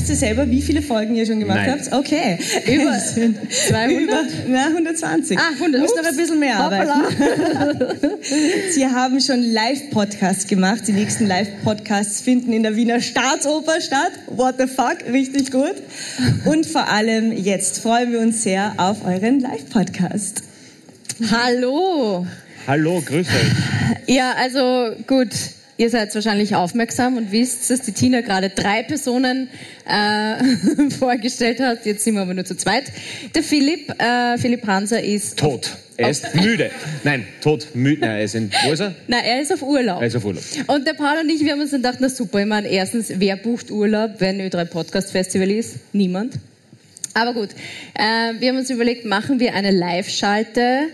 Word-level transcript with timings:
Wisst 0.00 0.08
ihr 0.08 0.16
selber, 0.16 0.50
wie 0.50 0.62
viele 0.62 0.80
Folgen 0.80 1.14
ihr 1.14 1.26
schon 1.26 1.40
gemacht 1.40 1.58
Nein. 1.58 1.72
habt? 1.72 1.92
Okay. 1.92 2.38
Über 2.66 2.96
Es 2.96 3.14
sind 3.16 3.36
200? 3.52 4.48
Na, 4.48 4.68
120. 4.68 5.38
Ah, 5.38 5.42
100. 5.52 5.82
Muss 5.82 5.94
noch 5.94 6.04
ein 6.04 6.16
bisschen 6.16 6.40
mehr 6.40 6.58
Hoppala. 6.58 6.94
arbeiten. 6.94 8.08
Sie 8.72 8.86
haben 8.86 9.20
schon 9.20 9.42
Live-Podcasts 9.42 10.46
gemacht. 10.46 10.88
Die 10.88 10.92
nächsten 10.92 11.26
Live-Podcasts 11.26 12.22
finden 12.22 12.54
in 12.54 12.62
der 12.62 12.76
Wiener 12.76 13.02
Staatsoper 13.02 13.78
statt. 13.82 14.12
What 14.28 14.54
the 14.58 14.68
fuck? 14.68 15.04
Richtig 15.12 15.52
gut. 15.52 15.74
Und 16.46 16.64
vor 16.64 16.88
allem 16.88 17.32
jetzt 17.32 17.80
freuen 17.80 18.10
wir 18.10 18.20
uns 18.20 18.42
sehr 18.42 18.72
auf 18.78 19.04
euren 19.04 19.40
Live-Podcast. 19.40 20.44
Hallo. 21.30 22.26
Hallo, 22.66 23.02
grüß 23.04 23.26
euch. 23.26 24.06
Ja, 24.06 24.32
also 24.32 24.96
gut. 25.06 25.28
Ihr 25.80 25.88
seid 25.88 26.14
wahrscheinlich 26.14 26.54
aufmerksam 26.54 27.16
und 27.16 27.32
wisst, 27.32 27.70
dass 27.70 27.80
die 27.80 27.92
Tina 27.92 28.20
gerade 28.20 28.50
drei 28.50 28.82
Personen 28.82 29.48
äh, 29.88 30.90
vorgestellt 30.98 31.58
hat. 31.58 31.86
Jetzt 31.86 32.04
sind 32.04 32.16
wir 32.16 32.20
aber 32.20 32.34
nur 32.34 32.44
zu 32.44 32.54
zweit. 32.54 32.84
Der 33.34 33.42
Philipp, 33.42 33.90
äh, 33.98 34.36
Philipp 34.36 34.66
Hanser 34.66 35.02
ist 35.02 35.38
Tot. 35.38 35.78
Er 35.96 36.10
ist 36.10 36.34
müde. 36.34 36.70
Nein, 37.02 37.26
tot, 37.40 37.68
müde. 37.72 38.02
Nein, 38.02 38.10
er 38.10 38.24
ist 38.24 38.34
in, 38.34 38.50
wo 38.66 38.72
ist 38.72 38.80
er? 38.80 38.94
Nein, 39.08 39.22
er 39.24 39.40
ist 39.40 39.54
auf 39.54 39.62
Urlaub. 39.62 40.02
Er 40.02 40.06
ist 40.06 40.16
auf 40.16 40.24
Urlaub. 40.26 40.42
Und 40.66 40.86
der 40.86 40.92
Paul 40.92 41.16
und 41.22 41.30
ich, 41.30 41.42
wir 41.42 41.52
haben 41.52 41.60
uns 41.62 41.70
dann 41.70 41.80
gedacht, 41.80 41.96
na 42.00 42.10
super, 42.10 42.40
ich 42.40 42.46
meine, 42.46 42.68
erstens, 42.68 43.10
wer 43.16 43.36
bucht 43.36 43.70
Urlaub, 43.70 44.16
wenn 44.18 44.38
Ö3 44.38 44.66
Podcast 44.66 45.12
Festival 45.12 45.50
ist? 45.50 45.76
Niemand. 45.94 46.34
Aber 47.14 47.32
gut, 47.32 47.48
äh, 47.94 48.38
wir 48.38 48.50
haben 48.50 48.58
uns 48.58 48.68
überlegt, 48.68 49.06
machen 49.06 49.40
wir 49.40 49.54
eine 49.54 49.70
Live-Schalte 49.70 50.88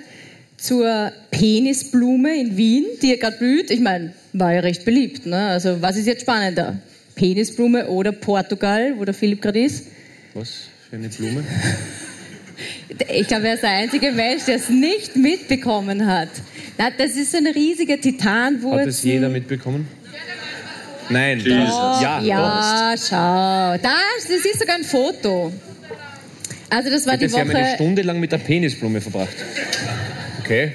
zur 0.56 1.12
Penisblume 1.30 2.34
in 2.40 2.56
Wien, 2.56 2.84
die 3.02 3.10
ja 3.10 3.16
gerade 3.16 3.36
blüht. 3.36 3.70
Ich 3.70 3.80
meine, 3.80 4.12
war 4.32 4.52
ja 4.52 4.60
recht 4.60 4.84
beliebt. 4.84 5.26
Ne? 5.26 5.48
Also 5.48 5.82
was 5.82 5.96
ist 5.96 6.06
jetzt 6.06 6.22
spannender? 6.22 6.78
Penisblume 7.14 7.88
oder 7.88 8.12
Portugal, 8.12 8.94
wo 8.96 9.04
der 9.04 9.14
Philipp 9.14 9.42
gerade 9.42 9.64
ist? 9.64 9.86
Was 10.34 10.68
für 10.88 10.96
eine 10.96 11.08
Blume? 11.08 11.44
Ich 13.12 13.26
glaube, 13.28 13.48
er 13.48 13.54
ist 13.54 13.62
der 13.62 13.70
einzige 13.70 14.12
Mensch, 14.12 14.44
der 14.46 14.56
es 14.56 14.70
nicht 14.70 15.14
mitbekommen 15.14 16.06
hat. 16.06 16.30
Na, 16.78 16.88
das 16.90 17.10
ist 17.10 17.32
so 17.32 17.36
ein 17.36 17.48
riesiger 17.48 18.00
Titanwurzel. 18.00 18.80
Hat 18.80 18.86
das 18.86 19.02
jeder 19.02 19.28
mitbekommen? 19.28 19.86
Nein. 21.10 21.38
Jesus. 21.38 21.52
Ja, 21.52 22.20
Ja, 22.22 22.94
schau. 22.96 23.76
Da, 23.82 23.94
das 24.16 24.24
ist 24.30 24.58
sogar 24.58 24.76
ein 24.76 24.84
Foto. 24.84 25.52
Also 26.70 26.90
das 26.90 27.06
war 27.06 27.18
die 27.18 27.28
Sie 27.28 27.38
haben 27.38 27.50
eine 27.50 27.60
Woche. 27.60 27.74
Stunde 27.74 28.02
lang 28.02 28.18
mit 28.18 28.32
der 28.32 28.38
Penisblume 28.38 29.02
verbracht. 29.02 29.36
Okay. 30.46 30.72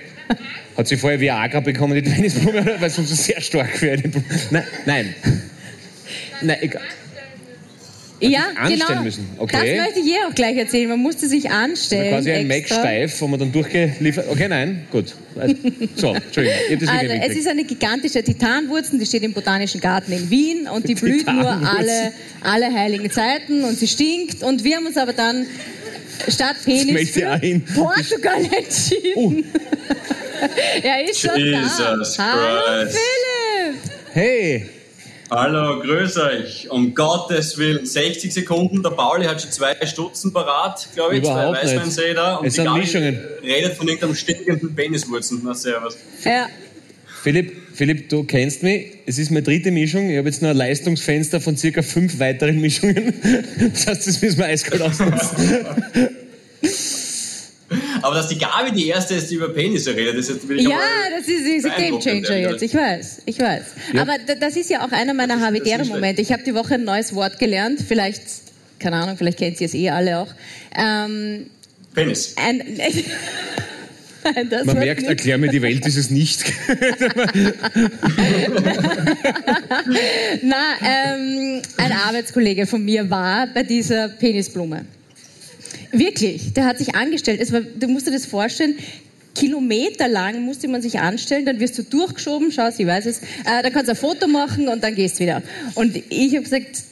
Hat 0.78 0.88
sie 0.88 0.98
vorher 0.98 1.20
Viagra 1.20 1.60
bekommen, 1.62 1.96
die 1.96 2.10
Penisblume? 2.10 2.76
Weil 2.80 2.90
sonst 2.90 3.12
ist 3.12 3.24
sehr 3.24 3.42
stark 3.42 3.70
für 3.78 3.92
eine. 3.92 4.04
Nein, 4.50 4.64
nein. 4.86 5.16
Nein, 6.42 6.58
egal. 6.62 6.82
Ja, 8.20 8.50
anstellen 8.56 8.84
genau. 8.88 9.04
müssen. 9.04 9.28
Okay. 9.38 9.78
Das 9.78 9.86
möchte 9.86 10.00
ich 10.02 10.06
ihr 10.06 10.28
auch 10.30 10.36
gleich 10.36 10.56
erzählen. 10.56 10.90
Man 10.90 11.00
musste 11.00 11.28
sich 11.28 11.50
anstellen. 11.50 12.14
Quasi 12.14 12.32
ein 12.32 12.48
Mac 12.48 12.68
steif, 12.68 13.20
wo 13.20 13.28
man 13.28 13.40
dann 13.40 13.52
durchgeliefert. 13.52 14.28
Okay, 14.30 14.48
nein, 14.48 14.86
gut. 14.92 15.16
Also, 15.36 15.56
So, 15.96 16.14
Entschuldigung. 16.14 16.88
Also, 16.88 17.14
es 17.32 17.36
ist 17.36 17.48
eine 17.48 17.64
gigantische 17.64 18.22
Titanwurzel, 18.22 19.00
die 19.00 19.08
steht 19.08 19.24
im 19.24 19.34
Botanischen 19.34 19.82
Garten 19.82 20.12
in 20.12 20.30
Wien 20.30 20.68
und 20.68 20.88
die 20.88 20.94
blüht 20.94 21.26
nur 21.26 21.50
alle, 21.50 22.14
alle 22.42 22.72
heiligen 22.72 23.10
Zeiten 23.10 23.64
und 23.64 23.80
sie 23.80 23.88
stinkt. 23.88 24.44
Und 24.44 24.64
wir 24.64 24.76
haben 24.76 24.86
uns 24.86 24.98
aber 24.98 25.14
dann 25.14 25.48
statt 26.28 26.56
ich 26.66 27.12
für 27.12 27.36
hin. 27.38 27.64
Portugal 27.76 28.44
entschieden. 28.44 29.14
Oh. 29.16 29.34
er 30.84 31.10
ist 31.10 31.20
schon 31.20 31.30
da. 31.32 31.38
Jesus 31.38 32.20
Hallo 32.20 32.62
Christ. 32.84 32.98
Philipp. 32.98 33.80
Hey, 34.14 34.70
Hallo, 35.34 35.80
grüß 35.80 36.18
euch. 36.18 36.70
Um 36.70 36.94
Gottes 36.94 37.58
Willen, 37.58 37.86
60 37.86 38.34
Sekunden. 38.34 38.84
Der 38.84 38.90
Pauli 38.90 39.24
hat 39.26 39.42
schon 39.42 39.50
zwei 39.50 39.74
Stutzen 39.86 40.34
parat, 40.34 40.90
glaube 40.94 41.16
ich. 41.16 41.24
Überhaupt 41.24 41.58
zwei 41.62 41.68
Weißweinsee 41.68 42.14
da. 42.14 42.36
Und 42.36 42.48
Es 42.48 42.56
die 42.56 42.62
sind 42.62 42.74
Mischungen. 42.74 43.18
redet 43.42 43.76
von 43.76 43.88
irgendeinem 43.88 44.16
stinkenden 44.16 44.76
Peniswurzeln. 44.76 45.40
Na, 45.46 45.54
servus. 45.54 45.96
Ja. 46.26 46.48
Philipp, 47.24 47.52
Philipp, 47.74 48.09
du 48.09 48.24
kennst 48.24 48.64
mich. 48.64 48.88
Es 49.06 49.18
ist 49.20 49.30
meine 49.32 49.44
dritte 49.44 49.70
Mischung. 49.72 50.09
Ich 50.09 50.18
habe 50.18 50.28
jetzt 50.28 50.42
noch 50.42 50.50
ein 50.50 50.58
Leistungsfenster 50.58 51.40
von 51.40 51.56
circa 51.56 51.82
fünf 51.82 52.20
weiteren 52.20 52.59
Mischungen. 52.59 53.14
Das 53.74 53.88
heißt, 53.88 54.08
das 54.08 54.22
müssen 54.22 54.40
wir 54.40 54.46
eiskalt 54.46 54.82
ausnutzen. 54.82 55.30
Aber 58.02 58.16
dass 58.16 58.28
die 58.28 58.38
Gabi 58.38 58.72
die 58.74 58.88
erste 58.90 59.14
ist, 59.14 59.30
die 59.31 59.36
über 59.36 59.50
Penisse 59.54 59.96
redet, 59.96 60.16
ist 60.16 60.30
jetzt 60.30 60.48
will 60.50 60.60
ich 60.60 60.68
Ja, 60.68 60.80
das 61.18 61.26
ist, 61.28 61.46
ist 61.46 61.66
ein 61.66 61.72
Game 61.72 61.92
beeindruckend, 62.00 62.26
Changer 62.26 62.40
ehrlich 62.40 62.62
jetzt. 62.62 62.64
Ich 62.64 62.74
weiß, 62.74 63.22
ich 63.26 63.40
weiß. 63.40 63.64
Aber 63.98 64.18
d- 64.18 64.36
das 64.40 64.58
ist 64.58 64.70
ja 64.70 64.86
auch 64.86 64.92
einer 64.92 65.14
meiner 65.14 65.40
habitären 65.40 65.88
Momente. 65.88 66.22
Ich 66.22 66.34
habe 66.34 66.44
die 66.44 66.54
Woche 66.54 66.74
ein 66.74 66.84
neues 66.84 67.16
Wort 67.16 67.40
gelernt. 67.40 67.80
Vielleicht, 67.88 68.24
keine 68.80 68.98
Ahnung, 68.98 69.16
vielleicht 69.18 69.38
kennt 69.38 69.62
ihr 69.62 69.68
es 69.68 69.74
eh 69.74 69.90
alle 69.90 70.18
auch. 70.20 70.34
Ähm, 70.76 71.46
Penis. 71.94 72.36
ein, 72.36 72.62
das 74.50 74.66
Man 74.66 74.78
merkt, 74.78 75.02
nicht. 75.02 75.09
erklär 75.09 75.38
mir 75.38 75.50
die 75.50 75.62
Welt 75.62 75.86
ist 75.86 75.98
es 75.98 76.09
nicht. 76.09 76.44
Na, 80.42 80.76
ähm, 80.82 81.62
ein 81.78 81.92
Arbeitskollege 81.92 82.66
von 82.68 82.84
mir 82.84 83.10
war 83.10 83.48
bei 83.48 83.64
dieser 83.64 84.10
Penisblume. 84.10 84.86
Wirklich, 85.92 86.54
der 86.54 86.66
hat 86.66 86.78
sich 86.78 86.96
angestellt. 86.96 87.42
Es 87.42 87.52
war, 87.52 87.62
du 87.62 87.88
musst 87.88 88.08
dir 88.08 88.12
das 88.12 88.26
vorstellen, 88.26 88.76
kilometerlang 89.36 90.42
musste 90.42 90.68
man 90.68 90.81
sich 90.81 91.00
anstellen, 91.00 91.46
dann 91.46 91.60
wirst 91.60 91.78
du 91.78 91.84
durchgeschoben, 91.84 92.52
schau, 92.52 92.70
sie 92.72 92.86
weiß 92.88 93.06
es, 93.06 93.20
äh, 93.20 93.64
dann 93.64 93.72
kannst 93.72 93.88
du 93.88 93.92
ein 93.92 93.98
Foto 93.98 94.28
machen 94.28 94.68
und 94.68 94.84
dann 94.84 94.96
gehst 94.96 95.20
wieder. 95.20 95.42
Und 95.76 95.96
ich 96.10 96.34
habe 96.34 96.44
gesagt, 96.44 96.84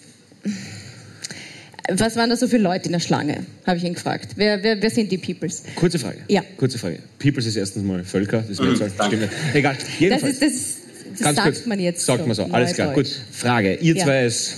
was 1.93 2.15
waren 2.15 2.29
da 2.29 2.35
so 2.35 2.47
viele 2.47 2.63
Leute 2.63 2.85
in 2.85 2.91
der 2.93 2.99
Schlange? 2.99 3.45
Habe 3.65 3.77
ich 3.77 3.83
ihn 3.83 3.93
gefragt. 3.93 4.29
Wer, 4.35 4.61
wer, 4.63 4.81
wer 4.81 4.89
sind 4.89 5.11
die 5.11 5.17
Peoples? 5.17 5.63
Kurze 5.75 5.99
Frage. 5.99 6.17
Ja. 6.27 6.43
Kurze 6.57 6.77
Frage. 6.77 6.99
Peoples 7.19 7.45
ist 7.45 7.55
erstens 7.55 7.83
mal 7.83 8.03
Völker, 8.03 8.43
das 8.47 8.59
wäre 8.59 8.71
jetzt 8.71 8.81
danke. 8.97 9.17
stimmt. 9.17 9.21
nicht. 9.21 9.55
Egal. 9.55 9.75
Das, 9.79 9.99
Jedenfalls. 9.99 10.33
ist, 10.33 10.41
das, 10.41 10.51
ist, 10.53 10.77
das 11.13 11.19
Ganz 11.21 11.35
sagt 11.37 11.47
kurz. 11.53 11.65
man 11.65 11.79
jetzt 11.79 12.05
Sagt 12.05 12.19
so. 12.21 12.25
man 12.27 12.35
so. 12.35 12.43
Alles 12.45 12.73
klar. 12.73 12.93
Gut. 12.93 13.07
Frage. 13.31 13.75
Ihr 13.75 13.95
Ja. 13.95 14.03
zwei 14.05 14.19
als 14.21 14.55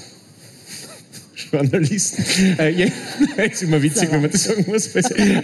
Journalisten. 1.52 2.24
Äh, 2.60 2.92
ist 3.52 3.64
immer 3.64 3.82
witzig, 3.82 4.12
wenn 4.12 4.22
man 4.22 4.32
das 4.32 4.44
sagen 4.44 4.66
muss. 4.68 4.90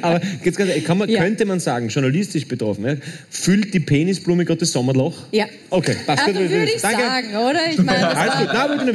Aber 0.02 0.22
jetzt 0.44 0.58
ganz, 0.58 0.72
kann 0.86 0.98
man, 0.98 1.10
Ja. 1.10 1.22
könnte 1.22 1.46
man 1.46 1.60
sagen, 1.60 1.88
journalistisch 1.90 2.48
betroffen, 2.48 2.86
ja, 2.86 2.96
füllt 3.30 3.74
die 3.74 3.80
Penisblume 3.80 4.46
gerade 4.46 4.60
das 4.60 4.72
Sommerloch? 4.72 5.16
Ja. 5.32 5.46
Okay, 5.70 5.96
passt. 6.06 6.24
Also 6.28 6.40
Gut, 6.40 6.50
würde 6.50 6.72
ich 6.76 6.82
Danke. 6.82 7.02
sagen, 7.02 7.28
oder? 7.36 7.60
Ich 7.72 7.78
meine. 7.78 8.02
Nein, 8.02 8.30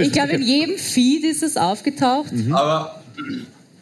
ich 0.00 0.12
glaube, 0.12 0.30
in 0.32 0.42
Okay. 0.42 0.44
jedem 0.44 0.78
Feed 0.78 1.24
ist 1.24 1.42
es 1.42 1.56
aufgetaucht. 1.56 2.32
Aber 2.52 3.02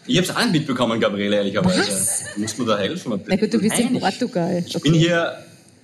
ich 0.06 0.16
habe 0.16 0.26
es 0.26 0.34
auch 0.34 0.41
nicht 0.42 0.53
mitbekommen, 0.53 0.98
Gabriele, 1.00 1.36
ehrlicherweise. 1.36 1.80
Was? 1.80 2.25
Du 2.34 2.41
musst 2.41 2.59
mir 2.59 2.66
da 2.66 2.78
helfen. 2.78 3.20
Na 3.26 3.36
gut, 3.36 3.53
du 3.53 3.59
bist 3.59 3.78
in 3.78 3.92
Nein, 3.92 4.00
Portugal. 4.00 4.64
Ich 4.66 4.80
bin 4.80 4.94
hier. 4.94 5.34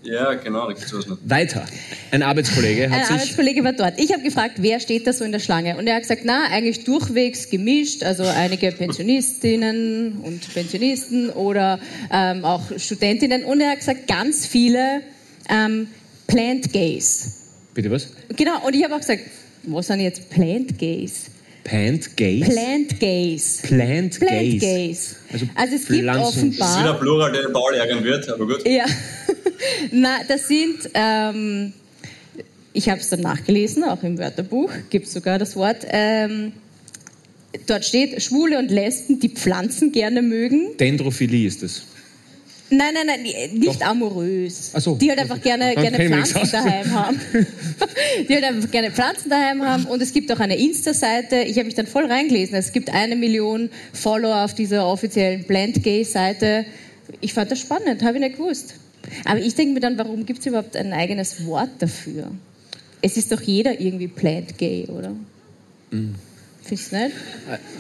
Ja, 0.06 0.34
genau, 0.34 0.68
da 0.68 0.72
gibt's 0.72 0.92
was 0.94 1.06
noch. 1.06 1.18
Weiter. 1.24 1.66
Ein 2.12 2.22
Arbeitskollege 2.22 2.84
Ein 2.84 2.92
hat 2.92 3.06
sich. 3.06 3.16
Arbeitskollege 3.16 3.64
war 3.64 3.72
dort. 3.72 3.98
Ich 3.98 4.12
habe 4.12 4.22
gefragt, 4.22 4.54
wer 4.58 4.78
steht 4.78 5.06
da 5.06 5.12
so 5.12 5.24
in 5.24 5.32
der 5.32 5.40
Schlange? 5.40 5.76
Und 5.76 5.86
er 5.86 5.96
hat 5.96 6.02
gesagt, 6.02 6.22
na, 6.24 6.44
eigentlich 6.50 6.84
durchwegs 6.84 7.50
gemischt, 7.50 8.04
also 8.04 8.22
einige 8.24 8.70
Pensionistinnen 8.72 10.20
und 10.22 10.54
Pensionisten 10.54 11.30
oder 11.30 11.80
ähm, 12.12 12.44
auch 12.44 12.62
Studentinnen. 12.78 13.44
Und 13.44 13.60
er 13.60 13.70
hat 13.70 13.78
gesagt, 13.80 14.06
ganz 14.06 14.46
viele 14.46 15.02
ähm, 15.48 15.88
Plant 16.26 16.72
Gays. 16.72 17.32
Bitte 17.74 17.90
was? 17.90 18.08
Genau, 18.36 18.64
und 18.64 18.74
ich 18.74 18.84
habe 18.84 18.94
auch 18.94 19.00
gesagt, 19.00 19.22
was 19.64 19.88
sind 19.88 20.00
jetzt 20.00 20.30
Plant 20.30 20.78
Gays? 20.78 21.30
Plant 21.66 22.16
Gays? 22.16 22.48
Plant 22.48 23.00
Gays. 23.00 23.60
Plant 23.62 24.18
Plant 24.20 24.30
Gays. 24.40 24.60
Gays. 24.60 25.16
Also 25.32 25.46
Also 25.56 25.74
es 25.74 25.86
gibt 25.88 26.00
Pflanzen- 26.02 26.56
Das 26.56 26.68
ist 26.70 26.78
wieder 26.78 26.90
offenbar... 26.94 27.00
Plural, 27.00 27.32
der 27.32 27.42
den 27.42 27.52
Paul 27.52 27.74
ärgern 27.74 28.04
wird, 28.04 28.28
aber 28.28 28.46
gut. 28.46 28.66
Ja, 28.68 28.84
na, 29.90 30.18
das 30.28 30.46
sind, 30.48 30.90
ähm, 30.94 31.72
ich 32.72 32.88
habe 32.88 33.00
es 33.00 33.08
dann 33.08 33.20
nachgelesen, 33.20 33.82
auch 33.84 34.02
im 34.04 34.16
Wörterbuch 34.18 34.70
gibt 34.90 35.06
es 35.06 35.12
sogar 35.12 35.38
das 35.38 35.56
Wort. 35.56 35.78
Ähm, 35.90 36.52
dort 37.66 37.84
steht 37.84 38.22
Schwule 38.22 38.58
und 38.58 38.70
Lesben, 38.70 39.18
die 39.18 39.28
Pflanzen 39.30 39.90
gerne 39.92 40.22
mögen. 40.22 40.76
Dendrophilie 40.78 41.46
ist 41.48 41.62
das. 41.64 41.82
Nein, 42.68 42.94
nein, 42.94 43.06
nein, 43.06 43.58
nicht 43.58 43.86
amorös. 43.86 44.72
Ach 44.74 44.80
so. 44.80 44.96
Die 44.96 45.08
halt 45.08 45.20
einfach 45.20 45.40
gerne, 45.40 45.74
gerne 45.74 45.96
Pflanzen 45.98 46.50
daheim 46.50 46.92
haben. 46.92 47.20
Die 48.28 48.34
halt 48.34 48.44
einfach 48.44 48.70
gerne 48.70 48.90
Pflanzen 48.90 49.30
daheim 49.30 49.62
haben. 49.62 49.84
Und 49.84 50.02
es 50.02 50.12
gibt 50.12 50.32
auch 50.32 50.40
eine 50.40 50.56
Insta-Seite. 50.56 51.42
Ich 51.42 51.56
habe 51.58 51.66
mich 51.66 51.74
dann 51.74 51.86
voll 51.86 52.06
reingelesen. 52.06 52.56
Es 52.56 52.72
gibt 52.72 52.90
eine 52.90 53.14
Million 53.14 53.70
Follower 53.92 54.44
auf 54.44 54.54
dieser 54.54 54.88
offiziellen 54.88 55.44
Plant 55.44 55.80
Gay-Seite. 55.82 56.66
Ich 57.20 57.34
fand 57.34 57.52
das 57.52 57.60
spannend, 57.60 58.02
habe 58.02 58.16
ich 58.16 58.24
nicht 58.24 58.36
gewusst. 58.36 58.74
Aber 59.24 59.38
ich 59.38 59.54
denke 59.54 59.74
mir 59.74 59.80
dann, 59.80 59.96
warum 59.96 60.26
gibt 60.26 60.40
es 60.40 60.46
überhaupt 60.46 60.76
ein 60.76 60.92
eigenes 60.92 61.46
Wort 61.46 61.70
dafür? 61.78 62.32
Es 63.00 63.16
ist 63.16 63.30
doch 63.30 63.40
jeder 63.40 63.80
irgendwie 63.80 64.08
Plant 64.08 64.58
Gay, 64.58 64.86
oder? 64.88 65.14
Findest 66.66 66.92
du 66.92 66.96
nicht? 66.96 67.14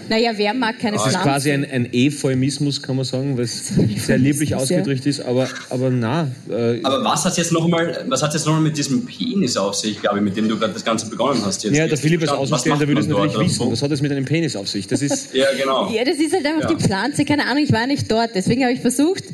Naja, 0.08 0.30
wer 0.36 0.54
mag 0.54 0.78
keine 0.78 0.96
Es 0.96 1.02
ist 1.02 1.08
Pflanzen? 1.08 1.22
quasi 1.28 1.50
ein, 1.50 1.64
ein 1.70 1.88
Euphemismus, 1.92 2.80
kann 2.80 2.94
man 2.96 3.04
sagen, 3.04 3.36
es 3.38 3.72
sehr 4.06 4.18
lieblich 4.18 4.50
ja. 4.50 4.58
ausgedrückt 4.58 5.04
ist, 5.06 5.20
aber, 5.20 5.48
aber 5.70 5.90
na. 5.90 6.30
Äh, 6.48 6.80
Aber 6.84 7.02
was 7.04 7.24
hat 7.24 7.36
jetzt 7.36 7.50
nochmal, 7.52 8.04
was 8.08 8.22
hat 8.22 8.32
jetzt 8.34 8.46
noch 8.46 8.60
mit 8.60 8.76
diesem 8.78 9.04
Penis 9.04 9.56
auf 9.56 9.74
sich, 9.74 10.00
glaube 10.00 10.18
ich, 10.18 10.22
mit 10.24 10.36
dem 10.36 10.48
du 10.48 10.56
gerade 10.58 10.72
das 10.72 10.84
Ganze 10.84 11.10
begonnen 11.10 11.42
hast 11.44 11.64
jetzt? 11.64 11.76
ja, 11.76 11.88
der 11.88 11.98
Philipp 11.98 12.20
als 12.22 12.30
Was 12.30 12.38
Außenstehender 12.38 12.78
macht 12.86 12.88
würde 12.88 13.00
es 13.00 13.06
man 13.08 13.16
natürlich 13.16 13.32
dort? 13.34 13.46
wissen. 13.48 13.72
Was 13.72 13.82
hat 13.82 13.90
es 13.90 14.00
mit 14.02 14.12
einem 14.12 14.24
Penis 14.24 14.54
auf 14.54 14.68
sich? 14.68 14.86
Das 14.86 15.02
ist. 15.02 15.30
Ja, 15.34 15.46
genau. 15.60 15.90
Ja, 15.92 16.04
das 16.04 16.18
ist 16.18 16.32
halt 16.32 16.46
einfach 16.46 16.70
Ja. 16.70 16.76
die 16.76 16.82
Pflanze. 16.82 17.24
Keine 17.24 17.46
Ahnung, 17.46 17.64
ich 17.64 17.72
war 17.72 17.86
nicht 17.88 18.10
dort. 18.10 18.30
Deswegen 18.34 18.62
habe 18.62 18.72
ich 18.72 18.80
versucht, 18.80 19.24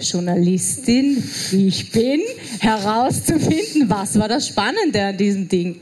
Journalistin, 0.00 1.22
wie 1.50 1.68
ich 1.68 1.90
bin, 1.92 2.20
herauszufinden, 2.58 3.88
was 3.88 4.18
war 4.18 4.28
das 4.28 4.48
Spannende 4.48 5.02
an 5.02 5.16
diesem 5.16 5.48
Ding. 5.48 5.76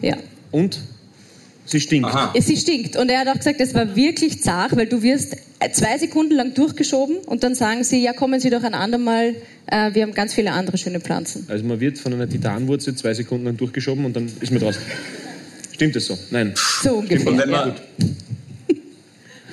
Ja. 0.00 0.16
Und? 0.50 0.80
Sie 1.68 1.80
stinkt. 1.80 2.08
Aha. 2.08 2.32
Sie 2.38 2.56
stinkt. 2.56 2.96
Und 2.96 3.10
er 3.10 3.20
hat 3.20 3.28
auch 3.28 3.36
gesagt, 3.36 3.60
es 3.60 3.74
war 3.74 3.94
wirklich 3.94 4.42
zart, 4.42 4.74
weil 4.74 4.86
du 4.86 5.02
wirst 5.02 5.36
zwei 5.72 5.98
Sekunden 5.98 6.34
lang 6.34 6.54
durchgeschoben 6.54 7.18
und 7.18 7.42
dann 7.42 7.54
sagen 7.54 7.84
sie, 7.84 8.02
ja, 8.02 8.14
kommen 8.14 8.40
Sie 8.40 8.48
doch 8.48 8.62
ein 8.62 8.72
andermal, 8.74 9.34
äh, 9.66 9.92
wir 9.92 10.02
haben 10.02 10.14
ganz 10.14 10.32
viele 10.32 10.52
andere 10.52 10.78
schöne 10.78 11.00
Pflanzen. 11.00 11.46
Also 11.48 11.64
man 11.64 11.78
wird 11.78 11.98
von 11.98 12.14
einer 12.14 12.28
Titanwurzel 12.28 12.94
zwei 12.94 13.12
Sekunden 13.12 13.44
lang 13.44 13.58
durchgeschoben 13.58 14.06
und 14.06 14.16
dann 14.16 14.30
ist 14.40 14.50
man 14.50 14.60
draußen. 14.60 14.80
Stimmt 15.72 15.94
das 15.94 16.06
so? 16.06 16.18
Nein. 16.30 16.54
So 16.82 16.94
ungefähr. 16.94 17.30
Und 17.30 17.38
wenn 17.38 17.50
ja. 17.50 17.66
man, 17.66 17.74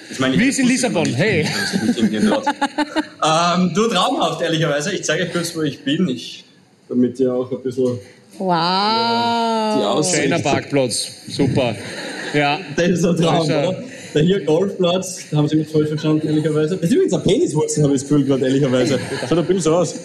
ich 0.10 0.20
meine, 0.20 0.36
ich 0.36 0.40
Wie 0.40 0.48
ist 0.48 0.60
in 0.60 0.68
Lissabon? 0.68 1.06
Hey. 1.08 1.42
ähm, 1.98 3.72
du 3.74 3.88
traumhaft, 3.90 4.42
ehrlicherweise. 4.42 4.94
Ich 4.94 5.04
zeige 5.04 5.24
euch 5.24 5.34
kurz, 5.34 5.54
wo 5.56 5.64
ich 5.64 5.84
bin. 5.84 6.08
Ich, 6.08 6.46
damit 6.88 7.20
ihr 7.20 7.34
auch 7.34 7.52
ein 7.52 7.62
bisschen 7.62 8.00
die 8.40 8.44
Wow. 8.44 9.86
Aussicht. 9.98 10.24
Schöner 10.24 10.40
Parkplatz. 10.40 11.12
Super. 11.28 11.76
Ja. 12.34 12.60
Das 12.76 12.90
ist 12.90 13.06
ein 13.06 13.16
Traum, 13.16 13.50
ein- 13.50 13.68
oder? 13.68 13.84
Der 14.14 14.24
hier 14.24 14.46
Golfplatz, 14.46 15.24
da 15.30 15.38
haben 15.38 15.48
Sie 15.50 15.58
mich 15.58 15.68
falsch 15.68 15.90
verstanden, 15.90 16.26
ehrlicherweise. 16.26 16.76
Das 16.78 16.86
ist 16.86 16.94
übrigens 16.96 17.14
eine 17.14 17.24
Peniswurzel, 17.24 17.84
habe 17.84 17.96
ich 17.96 18.02
das 18.02 18.10
Gefühl 18.10 18.26
gerade, 18.26 18.46
ehrlicherweise. 18.46 18.98
Schaut 19.28 19.38
ein 19.40 19.46
bisschen 19.46 19.62
so 19.62 19.76
aus. 19.76 19.96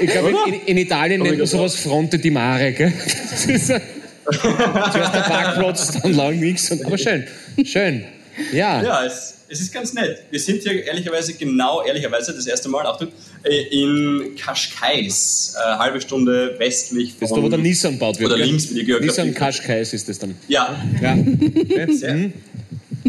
Ich 0.00 0.08
glaube, 0.10 0.30
in, 0.46 0.54
in 0.66 0.78
Italien 0.78 1.20
nennt 1.20 1.34
man 1.38 1.44
ich- 1.44 1.50
sowas 1.50 1.74
Fronte 1.74 2.16
di 2.18 2.30
Mare, 2.30 2.72
gell? 2.72 2.92
Das 3.30 3.44
ist 3.46 3.70
ein, 3.72 3.82
zuerst 4.30 5.14
der 5.14 5.20
Parkplatz, 5.20 5.98
dann 6.00 6.14
lang 6.14 6.38
nichts. 6.38 6.70
Aber 6.84 6.96
schön. 6.96 7.24
Schön. 7.64 8.04
Ja. 8.52 8.82
Ja, 8.84 9.04
es, 9.04 9.33
es 9.48 9.60
ist 9.60 9.72
ganz 9.72 9.92
nett. 9.94 10.18
Wir 10.30 10.40
sind 10.40 10.62
hier 10.62 10.84
ehrlicherweise 10.84 11.34
genau, 11.34 11.82
ehrlicherweise 11.84 12.32
das 12.34 12.46
erste 12.46 12.68
Mal, 12.68 12.86
Achtung, 12.86 13.08
äh, 13.42 13.62
in 13.70 14.34
Kaschkais, 14.36 15.54
äh, 15.56 15.76
halbe 15.78 16.00
Stunde 16.00 16.54
westlich 16.58 17.10
von... 17.10 17.20
Das 17.20 17.30
ist 17.30 17.36
da, 17.36 17.42
wo 17.42 17.48
der 17.48 17.58
Nissan 17.58 17.98
baut 17.98 18.18
wird. 18.18 18.30
Oder 18.30 18.38
gell? 18.38 18.46
links, 18.48 18.70
wie 18.70 18.74
die 18.74 18.84
Geografie. 18.84 19.06
Nissan 19.08 19.34
Qashqais 19.34 19.92
ist 19.92 20.08
das 20.08 20.18
dann. 20.18 20.34
Ja, 20.48 20.82
Ja. 21.00 21.16
Sehr 21.92 22.14
Mhm. 22.14 22.32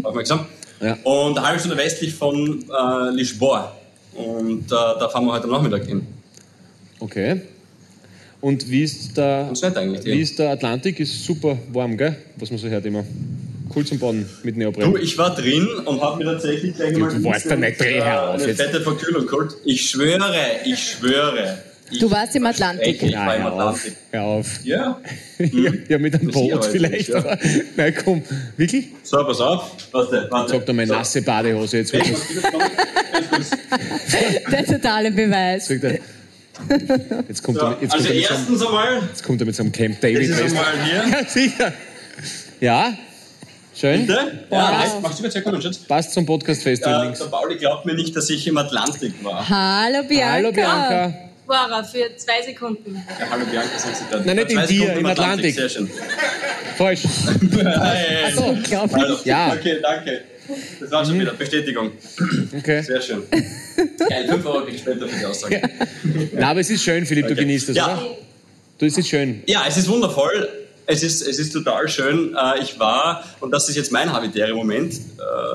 aufmerksam. 0.02 0.46
Ja. 0.80 0.98
Und 1.04 1.38
eine 1.38 1.46
halbe 1.46 1.58
Stunde 1.60 1.76
westlich 1.78 2.12
von 2.14 2.62
äh, 2.68 3.10
Lisboa. 3.14 3.74
Und 4.14 4.64
äh, 4.66 4.68
da 4.70 5.08
fahren 5.08 5.24
wir 5.26 5.32
heute 5.32 5.48
Nachmittag 5.48 5.86
hin. 5.86 6.06
okay. 7.00 7.40
Und 8.42 8.70
wie 8.70 8.82
ist 8.82 9.16
der, 9.16 9.50
wie 10.04 10.20
ist 10.20 10.38
der 10.38 10.50
Atlantik? 10.50 11.00
Ist 11.00 11.24
super 11.24 11.58
warm, 11.72 11.96
gell? 11.96 12.16
Was 12.36 12.50
man 12.50 12.58
so 12.58 12.68
hört 12.68 12.84
immer. 12.84 13.02
Cool 13.76 13.84
zum 13.84 13.98
Baden 13.98 14.26
mit 14.42 14.56
Neopren. 14.56 14.90
Du, 14.90 14.96
ich 14.98 15.18
war 15.18 15.34
drin 15.34 15.68
und 15.84 16.00
habe 16.00 16.24
mir 16.24 16.32
tatsächlich 16.32 16.74
gleich 16.74 16.94
Du 16.94 17.00
mal 17.00 17.10
ein 17.14 17.24
warst 17.24 17.50
da 17.50 17.56
nicht 17.56 17.78
drin, 17.78 18.02
hör 18.02 18.30
auf 18.30 18.34
eine 18.36 18.46
jetzt. 18.46 18.62
fette 18.62 18.80
Verkühlung 18.80 19.26
geholt. 19.26 19.52
Ich 19.66 19.90
schwöre, 19.90 20.34
ich 20.64 20.92
schwöre. 20.92 21.58
Ich 21.90 21.98
Du 22.00 22.10
warst 22.10 22.34
im 22.34 22.46
Atlantik. 22.46 23.00
Ich 23.02 23.14
war 23.14 23.36
im 23.36 23.42
hör 23.42 23.52
auf. 23.52 23.60
Atlantik. 23.60 23.92
Hör 24.10 24.22
auf. 24.24 24.46
Ja. 24.64 25.00
Ja, 25.38 25.70
ja, 25.90 25.98
mit 25.98 26.14
einem 26.14 26.32
Das 26.32 26.34
Boot 26.34 26.64
vielleicht. 26.64 26.94
ich, 27.00 27.08
ja. 27.08 27.16
Aber, 27.18 27.38
nein, 27.76 27.94
komm. 28.02 28.22
Wirklich? 28.56 28.86
So, 29.02 29.18
pass 29.24 29.38
auf. 29.40 29.70
Warte, 29.92 30.26
warte. 30.30 30.52
Sag 30.52 30.64
doch 30.66 30.72
mal 30.74 30.86
So. 30.86 30.94
nasse 30.94 31.20
Badehose 31.22 31.76
jetzt. 31.76 31.92
wirklich. 31.92 32.16
Der 34.50 34.64
totale 34.66 35.10
Beweis. 35.10 35.68
Sagt 35.68 35.84
er. 35.84 35.98
Jetzt 37.28 37.42
kommt, 37.42 37.58
So, 37.58 37.66
er, 37.66 37.76
jetzt, 37.82 37.92
also 37.92 38.08
kommt 38.08 38.10
er 38.10 38.14
mit 38.14 38.26
so 38.26 38.28
einem, 38.32 38.40
erstens 38.40 38.66
einmal, 38.66 39.02
jetzt 39.10 39.24
kommt 39.24 39.40
er 39.42 39.46
mit 39.46 39.54
so 39.56 39.62
einem 39.62 39.72
Camp 39.72 40.00
das 40.00 40.10
David. 40.10 40.30
ist 40.30 40.38
West. 40.42 40.56
einmal 40.56 40.84
hier. 40.86 41.04
Ja, 41.20 41.24
sicher. 41.28 41.72
Ja, 42.60 42.94
schön. 43.78 44.06
Bitte? 44.06 44.46
Ja, 44.50 44.70
nice. 44.78 45.00
Machst 45.02 45.18
du 45.18 45.22
mir 45.22 45.30
sehr 45.30 45.42
gut, 45.42 45.62
Schatz. 45.62 45.78
Passt 45.78 46.12
zum 46.12 46.26
Podcast-Festival 46.26 47.00
Äh, 47.00 47.04
links. 47.04 47.18
der 47.20 47.26
Pauli 47.26 47.56
glaubt 47.56 47.86
mir 47.86 47.94
nicht, 47.94 48.14
dass 48.16 48.28
ich 48.30 48.46
im 48.46 48.56
Atlantik 48.56 49.12
war. 49.22 49.48
Hallo 49.48 50.02
Bianca. 50.08 50.32
Hallo 50.32 50.52
Bianca. 50.52 51.14
War 51.46 51.70
er 51.70 51.84
für 51.84 52.16
zwei 52.16 52.42
Sekunden. 52.44 52.96
Ja, 53.20 53.26
hallo 53.30 53.44
Bianca, 53.46 53.78
sind 53.78 53.96
Sie 53.96 54.04
da? 54.10 54.20
Nein, 54.24 54.36
nicht 54.36 54.50
in 54.50 54.58
dir, 54.58 54.66
Sekunden 54.66 54.98
im 55.00 55.06
Atlantik. 55.06 55.54
Sehr 55.54 55.68
schön. 55.68 55.90
Falsch. 56.76 57.02
Hey, 57.56 58.32
so. 58.34 58.44
Unglaublich. 58.46 59.02
Hallo. 59.02 59.16
Ja. 59.24 59.52
Okay, 59.52 59.78
danke. 59.80 60.20
Das 60.80 60.90
war 60.90 61.04
schon 61.04 61.18
wieder 61.18 61.32
Bestätigung. 61.34 61.92
Okay. 62.56 62.82
Sehr 62.82 63.00
schön. 63.00 63.22
Geil, 64.08 64.26
5 64.28 64.46
Euro 64.46 64.64
krieg 64.64 64.74
ich 64.74 64.80
später 64.80 65.08
für 65.08 65.18
die 65.18 65.24
Aussage. 65.24 65.62
Na, 66.32 66.50
aber 66.50 66.60
es 66.60 66.70
ist 66.70 66.82
schön, 66.84 67.04
Philipp, 67.06 67.26
du 67.26 67.32
Okay. 67.32 67.42
genießt 67.42 67.70
das, 67.70 67.76
Ja. 67.76 67.94
oder? 67.96 68.16
Du, 68.78 68.86
es 68.86 68.96
ist 68.98 69.08
schön. 69.08 69.42
Ja, 69.46 69.64
es 69.66 69.76
ist 69.76 69.88
wundervoll. 69.88 70.48
Es 70.88 71.02
ist, 71.02 71.22
es 71.22 71.38
ist 71.38 71.52
total 71.52 71.88
schön. 71.88 72.34
Äh, 72.36 72.62
Ich 72.62 72.78
war, 72.78 73.24
und 73.40 73.50
das 73.50 73.68
ist 73.68 73.74
jetzt 73.76 73.90
mein 73.92 74.12
habitärer 74.12 74.54
Moment, 74.54 74.94
äh, 74.94 74.98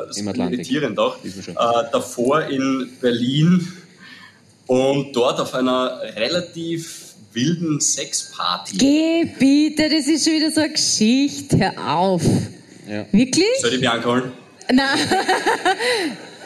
das 0.07 0.17
Im 0.17 0.25
ist 0.27 0.29
Atlantik. 0.31 0.59
irritierend 0.59 0.99
auch, 0.99 1.17
äh, 1.23 1.91
davor 1.91 2.43
in 2.47 2.89
Berlin 2.99 3.71
und 4.67 5.13
dort 5.15 5.39
auf 5.39 5.53
einer 5.53 5.99
relativ 6.15 7.13
wilden 7.33 7.79
Sexparty. 7.79 8.77
Geh 8.77 9.25
bitte, 9.39 9.89
das 9.89 10.07
ist 10.07 10.25
schon 10.25 10.33
wieder 10.33 10.51
so 10.51 10.59
eine 10.61 10.71
Geschichte. 10.73 11.57
Hör 11.57 11.95
auf. 11.95 12.23
Ja. 12.89 13.05
Wirklich? 13.11 13.45
Soll 13.61 13.69
ich 13.69 13.75
die 13.75 13.81
Bianca 13.81 14.09
holen? 14.09 14.31
Nein. 14.71 14.99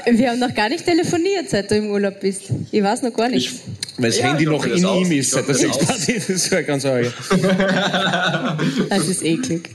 Wir 0.17 0.29
haben 0.29 0.39
noch 0.39 0.53
gar 0.53 0.69
nicht 0.69 0.85
telefoniert, 0.85 1.49
seit 1.49 1.71
du 1.71 1.75
im 1.77 1.89
Urlaub 1.89 2.19
bist. 2.19 2.43
Ich 2.71 2.83
weiß 2.83 3.01
noch 3.01 3.13
gar 3.13 3.29
nicht. 3.29 3.51
Weil 3.97 4.09
das 4.09 4.19
Ja, 4.19 4.25
Handy 4.27 4.45
noch 4.45 4.65
in 4.65 4.85
aus. 4.85 5.05
ihm 5.07 5.11
ist, 5.19 5.31
seit 5.31 5.47
der 5.47 5.53
das 5.53 5.61
Sexparty. 5.61 6.13
Das 6.15 6.29
ist 6.29 6.49
ja 6.51 6.61
ganz 6.61 6.85
arg. 6.85 7.13
Das 8.89 9.07
ist 9.07 9.23
eklig. 9.23 9.69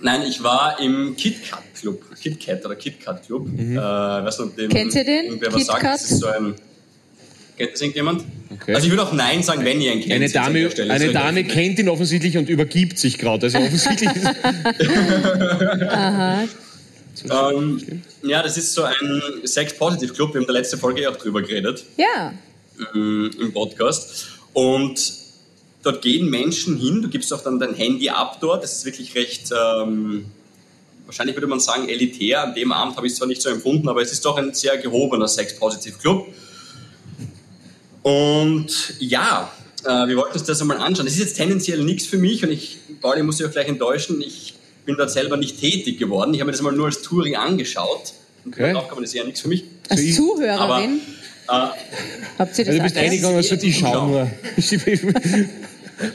nein, 0.00 0.22
ich 0.28 0.42
war 0.42 0.78
im 0.80 1.16
KitKat 1.16 1.62
Club. 1.80 2.02
KitKat 2.20 2.64
oder 2.66 2.76
KitKat 2.76 3.24
Club. 3.26 3.46
Mhm. 3.46 3.76
Äh, 3.76 3.80
weiß 3.80 4.38
nicht, 4.40 4.48
ob 4.48 4.56
dem 4.56 4.70
Kennt 4.70 4.94
ihr 4.94 5.04
den? 5.04 5.24
Irgendwer 5.26 5.52
was 5.54 5.66
sagt. 5.66 5.82
Das 5.84 6.10
ist 6.10 6.18
so 6.20 6.26
ein. 6.26 6.54
Kennt 7.56 7.72
das 7.72 7.80
irgendjemand? 7.80 8.24
Okay. 8.50 8.74
Also 8.74 8.86
ich 8.86 8.92
würde 8.92 9.02
auch 9.02 9.12
Nein 9.12 9.42
sagen, 9.42 9.64
wenn 9.64 9.80
ihr 9.80 9.92
ihn 9.92 10.00
kennt. 10.00 10.12
Eine 10.12 10.28
Dame, 10.28 10.70
eine 10.90 11.06
So, 11.06 11.12
Dame 11.12 11.44
kennt 11.44 11.78
ihn 11.78 11.88
offensichtlich 11.88 12.36
und 12.38 12.48
übergibt 12.48 12.98
sich 12.98 13.18
gerade. 13.18 13.46
Also 13.46 13.58
offensichtlich 13.58 14.10
ist 14.14 14.26
Aha. 15.88 16.44
Ähm, 17.30 18.02
ja, 18.22 18.42
das 18.44 18.56
ist 18.56 18.74
so 18.74 18.84
ein 18.84 18.94
Sex-Positive-Club. 19.42 20.34
Wir 20.34 20.40
haben 20.40 20.42
in 20.42 20.46
der 20.46 20.54
letzten 20.54 20.78
Folge 20.78 21.02
ja 21.02 21.10
auch 21.10 21.16
drüber 21.16 21.42
geredet 21.42 21.84
Ja. 21.96 22.32
Ähm, 22.94 23.30
im 23.38 23.52
Podcast. 23.52 24.28
Und 24.52 25.12
dort 25.82 26.02
gehen 26.02 26.28
Menschen 26.28 26.76
hin. 26.76 27.02
Du 27.02 27.08
gibst 27.08 27.32
auch 27.32 27.42
dann 27.42 27.58
dein 27.58 27.74
Handy 27.74 28.08
ab 28.10 28.38
dort. 28.40 28.62
Das 28.62 28.72
ist 28.76 28.84
wirklich 28.84 29.14
recht, 29.14 29.50
ähm, 29.52 30.26
wahrscheinlich 31.06 31.36
würde 31.36 31.46
man 31.46 31.60
sagen, 31.60 31.88
elitär. 31.88 32.42
An 32.42 32.54
dem 32.54 32.72
Abend 32.72 32.96
habe 32.96 33.06
ich 33.06 33.12
es 33.12 33.18
zwar 33.18 33.28
nicht 33.28 33.40
so 33.42 33.48
empfunden, 33.50 33.88
aber 33.88 34.02
es 34.02 34.12
ist 34.12 34.24
doch 34.24 34.36
ein 34.36 34.52
sehr 34.54 34.76
gehobener 34.78 35.28
Sex-Positive-Club. 35.28 36.26
Und 38.02 38.94
ja, 39.00 39.50
äh, 39.84 40.06
wir 40.08 40.16
wollten 40.16 40.32
uns 40.38 40.44
das 40.44 40.60
einmal 40.60 40.78
anschauen. 40.78 41.06
Das 41.06 41.14
ist 41.14 41.20
jetzt 41.20 41.36
tendenziell 41.36 41.82
nichts 41.84 42.06
für 42.06 42.18
mich 42.18 42.42
und 42.44 42.50
ich, 42.50 42.78
Pauli, 43.00 43.22
muss 43.22 43.36
dich 43.36 43.46
auch 43.46 43.50
gleich 43.50 43.68
enttäuschen. 43.68 44.20
Ich 44.22 44.54
bin 44.86 44.96
dort 44.96 45.10
selber 45.10 45.36
nicht 45.36 45.60
tätig 45.60 45.98
geworden. 45.98 46.32
Ich 46.32 46.40
habe 46.40 46.46
mir 46.46 46.52
das 46.52 46.62
mal 46.62 46.72
nur 46.72 46.86
als 46.86 47.02
Touring 47.02 47.36
angeschaut. 47.36 48.14
Und 48.44 48.54
Okay. 48.54 48.72
darauf 48.72 48.88
kann 48.88 48.96
man 48.96 49.04
das 49.04 49.10
ist 49.12 49.18
ja 49.18 49.24
nichts 49.24 49.40
für 49.42 49.48
mich. 49.48 49.64
Als 49.88 50.00
ich- 50.00 50.18
Aber 50.18 50.36
Zuhörerin 50.36 51.00
äh, 51.00 51.17
habt 51.48 52.58
ihr 52.58 52.64
das 52.64 52.68
Also 52.68 52.72
du 52.78 52.82
bist 52.82 52.96
eingegangen 52.96 53.36
und 53.36 53.44
erst 53.44 53.60
so, 53.60 53.66
ich 53.66 53.78
schau 53.78 54.06
nur. 54.06 54.30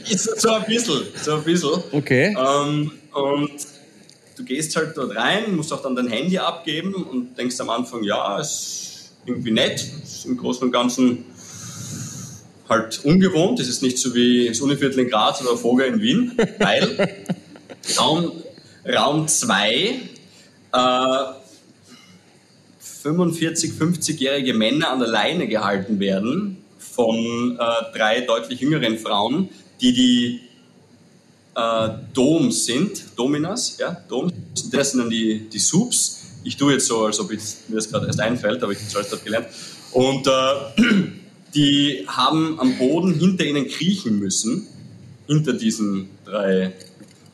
so 0.06 0.50
ein 0.52 0.64
bisschen, 0.64 1.02
so 1.22 1.34
ein 1.34 1.44
bisschen. 1.44 1.82
Okay. 1.92 2.36
Ähm, 2.38 2.92
und 3.12 3.50
du 4.36 4.44
gehst 4.44 4.74
halt 4.76 4.96
dort 4.96 5.16
rein, 5.16 5.54
musst 5.54 5.72
auch 5.72 5.82
dann 5.82 5.94
dein 5.96 6.08
Handy 6.08 6.38
abgeben 6.38 6.94
und 6.94 7.36
denkst 7.36 7.60
am 7.60 7.70
Anfang, 7.70 8.02
ja, 8.02 8.38
ist 8.38 9.12
irgendwie 9.26 9.50
nett, 9.50 9.84
ist 10.02 10.26
im 10.26 10.36
Großen 10.36 10.64
und 10.64 10.72
Ganzen 10.72 11.24
halt 12.68 13.04
ungewohnt. 13.04 13.60
Es 13.60 13.68
ist 13.68 13.82
nicht 13.82 13.98
so 13.98 14.14
wie 14.14 14.48
das 14.48 14.60
Univiertel 14.60 15.00
in 15.00 15.10
Graz 15.10 15.42
oder 15.42 15.56
Vogel 15.56 15.86
in 15.86 16.00
Wien, 16.00 16.32
weil 16.58 17.24
Raum, 17.98 18.32
Raum 18.86 19.28
2 19.28 20.00
äh, 20.72 21.34
45, 23.04 23.72
50-jährige 23.72 24.54
Männer 24.54 24.90
an 24.90 24.98
der 24.98 25.08
Leine 25.08 25.46
gehalten 25.46 26.00
werden 26.00 26.56
von 26.78 27.58
äh, 27.58 27.96
drei 27.96 28.22
deutlich 28.22 28.60
jüngeren 28.60 28.98
Frauen, 28.98 29.50
die 29.82 29.92
die 29.92 30.40
äh, 31.54 31.88
Doms 32.14 32.64
sind, 32.64 33.04
Dominas, 33.14 33.76
ja, 33.78 33.92
Doms. 34.08 34.32
Das 34.72 34.92
sind 34.92 35.00
dann 35.00 35.10
die, 35.10 35.50
die 35.50 35.58
Subs. 35.58 36.22
Ich 36.44 36.56
tue 36.56 36.72
jetzt 36.72 36.86
so, 36.86 37.04
als 37.04 37.20
ob 37.20 37.28
mir 37.28 37.38
das 37.68 37.90
gerade 37.90 38.06
erst 38.06 38.20
einfällt, 38.20 38.62
aber 38.62 38.72
ich 38.72 38.78
habe 38.78 39.00
es 39.00 39.10
dort 39.10 39.22
gelernt. 39.22 39.48
Und 39.92 40.26
äh, 40.26 40.30
die 41.54 42.06
haben 42.06 42.58
am 42.58 42.78
Boden 42.78 43.12
hinter 43.12 43.44
ihnen 43.44 43.68
kriechen 43.68 44.18
müssen, 44.18 44.66
hinter 45.26 45.52
diesen 45.52 46.08
drei 46.24 46.72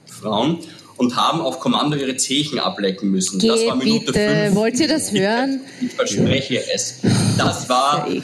Frauen. 0.06 0.58
Und 1.00 1.16
haben 1.16 1.40
auf 1.40 1.61
Kommando 1.61 1.97
ihre 1.97 2.14
Zechen 2.16 2.59
ablecken 2.59 3.11
müssen. 3.11 3.38
Geh 3.38 3.49
das 3.49 3.66
war 3.66 3.76
Minute 3.76 4.07
bitte. 4.12 4.28
fünf. 4.45 4.54
Wollt 4.54 4.78
ihr 4.80 4.88
das 4.88 5.11
hören? 5.12 5.61
Ich 5.80 5.95
verspreche 5.95 6.62
es. 6.75 7.00
Das 7.38 7.69
war 7.71 8.07
Ja. 8.07 8.21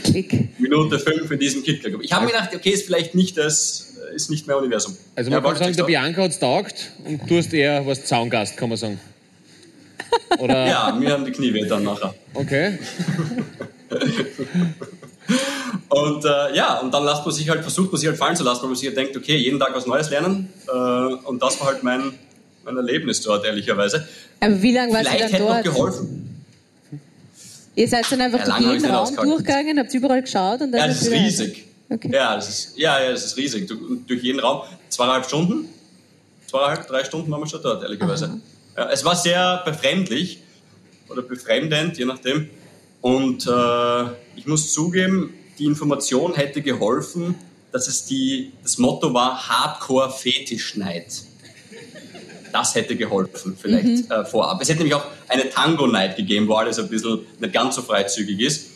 Minute 0.59 0.99
5 0.99 1.31
in 1.31 1.39
diesem 1.39 1.63
KitKat. 1.63 1.93
Ich 2.03 2.13
habe 2.13 2.27
mir 2.27 2.33
gedacht, 2.33 2.55
okay, 2.55 2.69
ist 2.71 2.85
vielleicht 2.85 3.15
nicht 3.15 3.39
das, 3.39 3.95
ist 4.15 4.29
nicht 4.31 4.47
mehr 4.47 4.59
Universum. 4.59 4.95
Also 5.15 5.31
Ja, 5.31 5.37
man 5.37 5.43
kann 5.43 5.51
wollte 5.53 5.65
sagen, 5.65 5.77
der. 5.77 5.85
Bianca 5.85 6.23
hat's 6.23 6.39
taugt 6.39 6.91
und 7.07 7.23
du 7.31 7.39
hast 7.39 7.55
eher 7.55 7.87
was 7.87 8.05
Zaungast, 8.05 8.59
kann 8.59 8.69
man 8.69 8.77
sagen. 8.77 9.01
Oder? 10.39 10.67
Ja, 10.67 10.95
mir 10.99 11.13
haben 11.13 11.25
die 11.25 11.33
Knie 11.33 11.55
weh 11.55 11.65
dann 11.67 11.83
nachher. 11.83 12.15
Okay. 12.35 12.79
Und 15.89 16.25
äh, 16.25 16.55
ja, 16.57 16.79
und 16.81 16.93
dann 16.93 17.05
lässt 17.05 17.25
man 17.25 17.35
sich 17.35 17.49
halt, 17.49 17.63
versucht 17.63 17.91
man 17.93 17.99
sich 18.01 18.09
halt 18.09 18.19
fallen 18.19 18.37
zu 18.37 18.45
lassen, 18.45 18.63
weil 18.63 18.69
man 18.69 18.77
sich 18.77 18.87
halt 18.89 18.97
denkt, 18.97 19.17
okay, 19.17 19.37
jeden 19.37 19.59
Tag 19.59 19.75
was 19.75 19.87
Neues 19.87 20.11
lernen. 20.11 20.53
Äh, 20.69 20.71
und 20.73 21.43
das 21.43 21.59
war 21.61 21.69
halt 21.69 21.83
mein, 21.83 22.13
mein 22.67 22.77
Erlebnis 22.77 23.21
dort, 23.23 23.45
ehrlicherweise. 23.47 24.07
Aber 24.41 24.61
wie 24.61 24.73
lange 24.75 24.93
warst 24.93 25.07
du 25.07 25.11
Vielleicht 25.11 25.25
dann 25.25 25.31
hätte 25.33 25.45
dort? 25.45 25.65
geholfen. 25.65 26.45
Ihr 27.77 27.89
seid 27.89 28.11
dann 28.11 28.21
einfach 28.23 28.47
Ja, 28.47 28.59
durch 28.59 28.73
jeden 28.73 28.91
Raum 28.91 29.17
durchgegangen, 29.17 29.79
habt 29.79 29.95
überall 29.95 30.23
geschaut 30.23 30.61
und 30.63 30.73
dann 30.73 30.81
Ja, 30.81 30.87
das 30.89 31.03
ist 31.03 31.11
riesig. 31.11 31.65
Okay. 31.89 32.11
Ja, 32.13 32.35
das 32.35 32.49
ist, 32.49 32.79
ja, 32.79 33.01
ja, 33.01 33.11
das 33.13 33.25
ist 33.25 33.37
riesig. 33.37 33.69
Du, 33.69 33.97
durch 34.07 34.23
jeden 34.23 34.41
Raum, 34.41 34.63
zweieinhalb 34.89 35.25
Stunden, 35.25 35.69
zweieinhalb, 36.49 36.87
drei 36.89 37.05
Stunden 37.05 37.31
waren 37.31 37.41
wir 37.41 37.47
schon 37.47 37.63
dort, 37.63 37.83
ehrlicherweise. 37.83 38.41
Ja, 38.77 38.91
es 38.91 39.05
war 39.05 39.15
sehr 39.15 39.63
befremdlich 39.65 40.41
oder 41.09 41.23
befremdend, 41.23 41.97
je 41.99 42.05
nachdem. 42.07 42.49
Und 43.03 43.47
äh, 43.47 44.05
ich 44.35 44.47
muss 44.47 44.73
zugeben, 44.73 45.33
die 45.59 45.67
Information 45.67 46.35
hätte 46.35 46.63
geholfen, 46.63 47.37
dass 47.73 47.87
es 47.89 48.05
die, 48.07 48.53
das 48.63 48.79
Motto 48.79 49.13
war 49.15 49.49
Hardcore 49.49 50.11
Fetischneid. 50.11 51.07
Das 52.59 52.75
hätte 52.75 52.97
geholfen, 52.97 53.57
vielleicht 53.61 54.11
äh, 54.11 54.25
vorab. 54.25 54.61
Es 54.63 54.69
hätte 54.69 54.79
nämlich 54.79 54.95
auch 54.95 55.05
eine 55.29 55.49
Tango-Night 55.51 56.17
gegeben, 56.17 56.49
wo 56.49 56.55
alles 56.55 56.79
ein 56.79 56.89
bisschen 56.89 57.21
nicht 57.39 57.53
ganz 57.53 57.75
so 57.77 57.83
freizügig 57.83 58.41
ist. 58.41 58.67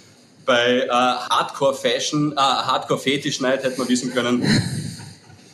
Bei 0.45 0.81
äh, 0.83 0.89
Hardcore 0.91 1.75
Fashion, 1.75 2.33
äh, 2.33 2.37
Hardcore 2.37 3.01
Fetish 3.01 3.41
Night 3.41 3.63
hätte 3.65 3.79
man 3.79 3.89
wissen 3.89 4.13
können, 4.13 4.43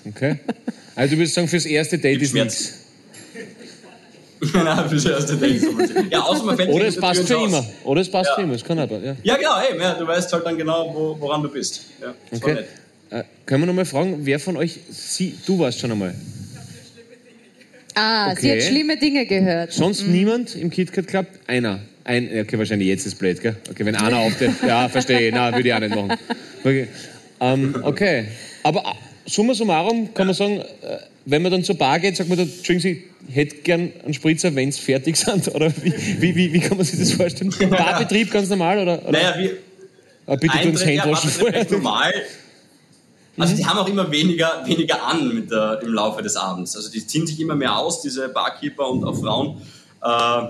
Okay. 0.08 0.38
Also 0.94 1.14
du 1.14 1.18
würdest 1.18 1.34
sagen, 1.34 1.48
fürs 1.48 1.66
erste 1.66 1.98
Date 1.98 2.22
ist 2.22 2.30
Schmerz. 2.30 2.72
nichts. 4.40 4.54
Nein, 4.54 4.88
fürs 4.88 5.04
erste 5.04 5.36
Date. 5.36 5.62
Ja, 6.10 6.20
außer 6.22 6.44
man 6.44 6.56
fällt 6.56 6.70
Oder 6.70 6.86
es 6.86 6.96
passt 6.96 7.26
für 7.26 7.34
immer. 7.34 7.64
Oder 7.84 8.00
es 8.02 8.10
passt 8.10 8.30
Ja. 8.30 8.34
für 8.36 8.42
immer. 8.42 8.52
Das 8.54 8.64
kann 8.64 8.78
aber, 8.78 8.98
ja. 8.98 9.16
Ja, 9.22 9.36
genau, 9.36 9.52
eben, 9.70 9.80
ja, 9.80 9.94
du 9.94 10.06
weißt 10.06 10.32
halt 10.32 10.46
dann 10.46 10.56
genau, 10.56 10.92
wo, 10.94 11.16
woran 11.20 11.42
du 11.42 11.48
bist. 11.48 11.82
Ja, 12.00 12.14
das 12.30 12.42
war 12.42 12.48
Okay. 12.50 12.60
nett. 12.60 12.68
Äh, 13.10 13.24
können 13.46 13.62
wir 13.62 13.66
noch 13.66 13.74
mal 13.74 13.84
fragen, 13.84 14.18
wer 14.22 14.38
von 14.40 14.56
euch, 14.56 14.78
sie, 14.90 15.36
du 15.46 15.58
warst 15.58 15.78
schon 15.80 15.90
einmal, 15.92 16.14
Ah, 17.96 18.34
sie 18.36 18.50
Okay. 18.50 18.60
hat 18.60 18.68
schlimme 18.68 18.96
Dinge 18.98 19.24
gehört. 19.26 19.72
sonst 19.72 20.02
niemand 20.06 20.54
im 20.54 20.70
KitKat 20.70 21.06
Club? 21.06 21.26
Einer. 21.46 21.80
Ein, 22.04 22.28
okay, 22.40 22.58
wahrscheinlich 22.58 22.88
jetzt 22.88 23.06
ist 23.06 23.16
blöd, 23.16 23.40
gell? 23.40 23.56
Okay, 23.70 23.84
wenn 23.84 23.96
einer 23.96 24.18
auftritt, 24.18 24.52
ja, 24.66 24.88
verstehe 24.88 25.28
ich, 25.28 25.34
na, 25.34 25.52
würde 25.54 25.66
ich 25.66 25.74
auch 25.74 25.80
nicht 25.80 25.94
machen. 25.94 26.12
Okay, 26.62 26.88
ähm, 27.40 27.74
okay. 27.82 28.26
aber 28.62 28.80
äh, 28.80 29.28
summa 29.30 29.54
summarum 29.54 30.12
kann 30.14 30.26
man 30.26 30.34
sagen, 30.36 30.58
äh, 30.60 30.64
wenn 31.24 31.42
man 31.42 31.50
dann 31.50 31.64
zur 31.64 31.76
Bar 31.76 31.98
geht, 31.98 32.16
sagt 32.16 32.28
man 32.28 32.38
dann, 32.38 32.48
Entschuldigen 32.48 32.80
Sie, 32.80 33.04
ich 33.28 33.34
hätte 33.34 33.56
gern 33.56 33.90
einen 34.04 34.14
Spritzer, 34.14 34.54
wenn 34.54 34.68
es 34.68 34.78
fertig 34.78 35.16
sind, 35.16 35.48
oder 35.54 35.72
wie, 35.82 35.92
wie, 36.20 36.36
wie, 36.36 36.52
wie 36.52 36.60
kann 36.60 36.76
man 36.76 36.86
sich 36.86 36.98
das 37.00 37.12
vorstellen? 37.12 37.52
Barbetrieb 37.70 38.30
ganz 38.30 38.48
normal, 38.50 38.78
oder? 38.78 39.02
oder? 39.02 39.12
Naja, 39.12 39.34
wir, 39.38 39.50
Ah, 40.28 40.34
bitte 40.36 40.58
tu 40.60 40.68
uns 40.70 40.84
ja, 40.84 40.88
Handwaschen 41.02 41.30
vorher. 41.30 41.66
normal. 41.70 42.12
Also 43.38 43.52
Mhm. 43.52 43.56
die 43.56 43.66
haben 43.66 43.78
auch 43.78 43.88
immer 43.88 44.10
weniger, 44.10 44.62
weniger 44.64 45.04
an 45.06 45.34
mit 45.34 45.50
der, 45.50 45.80
im 45.82 45.92
Laufe 45.92 46.22
des 46.22 46.36
Abends. 46.36 46.76
Also 46.76 46.90
die 46.90 47.06
ziehen 47.06 47.26
sich 47.26 47.38
immer 47.40 47.54
mehr 47.54 47.76
aus, 47.76 48.02
diese 48.02 48.28
Barkeeper 48.28 48.88
und 48.88 49.04
auch 49.04 49.14
Frauen. 49.14 49.60
Äh, 50.02 50.42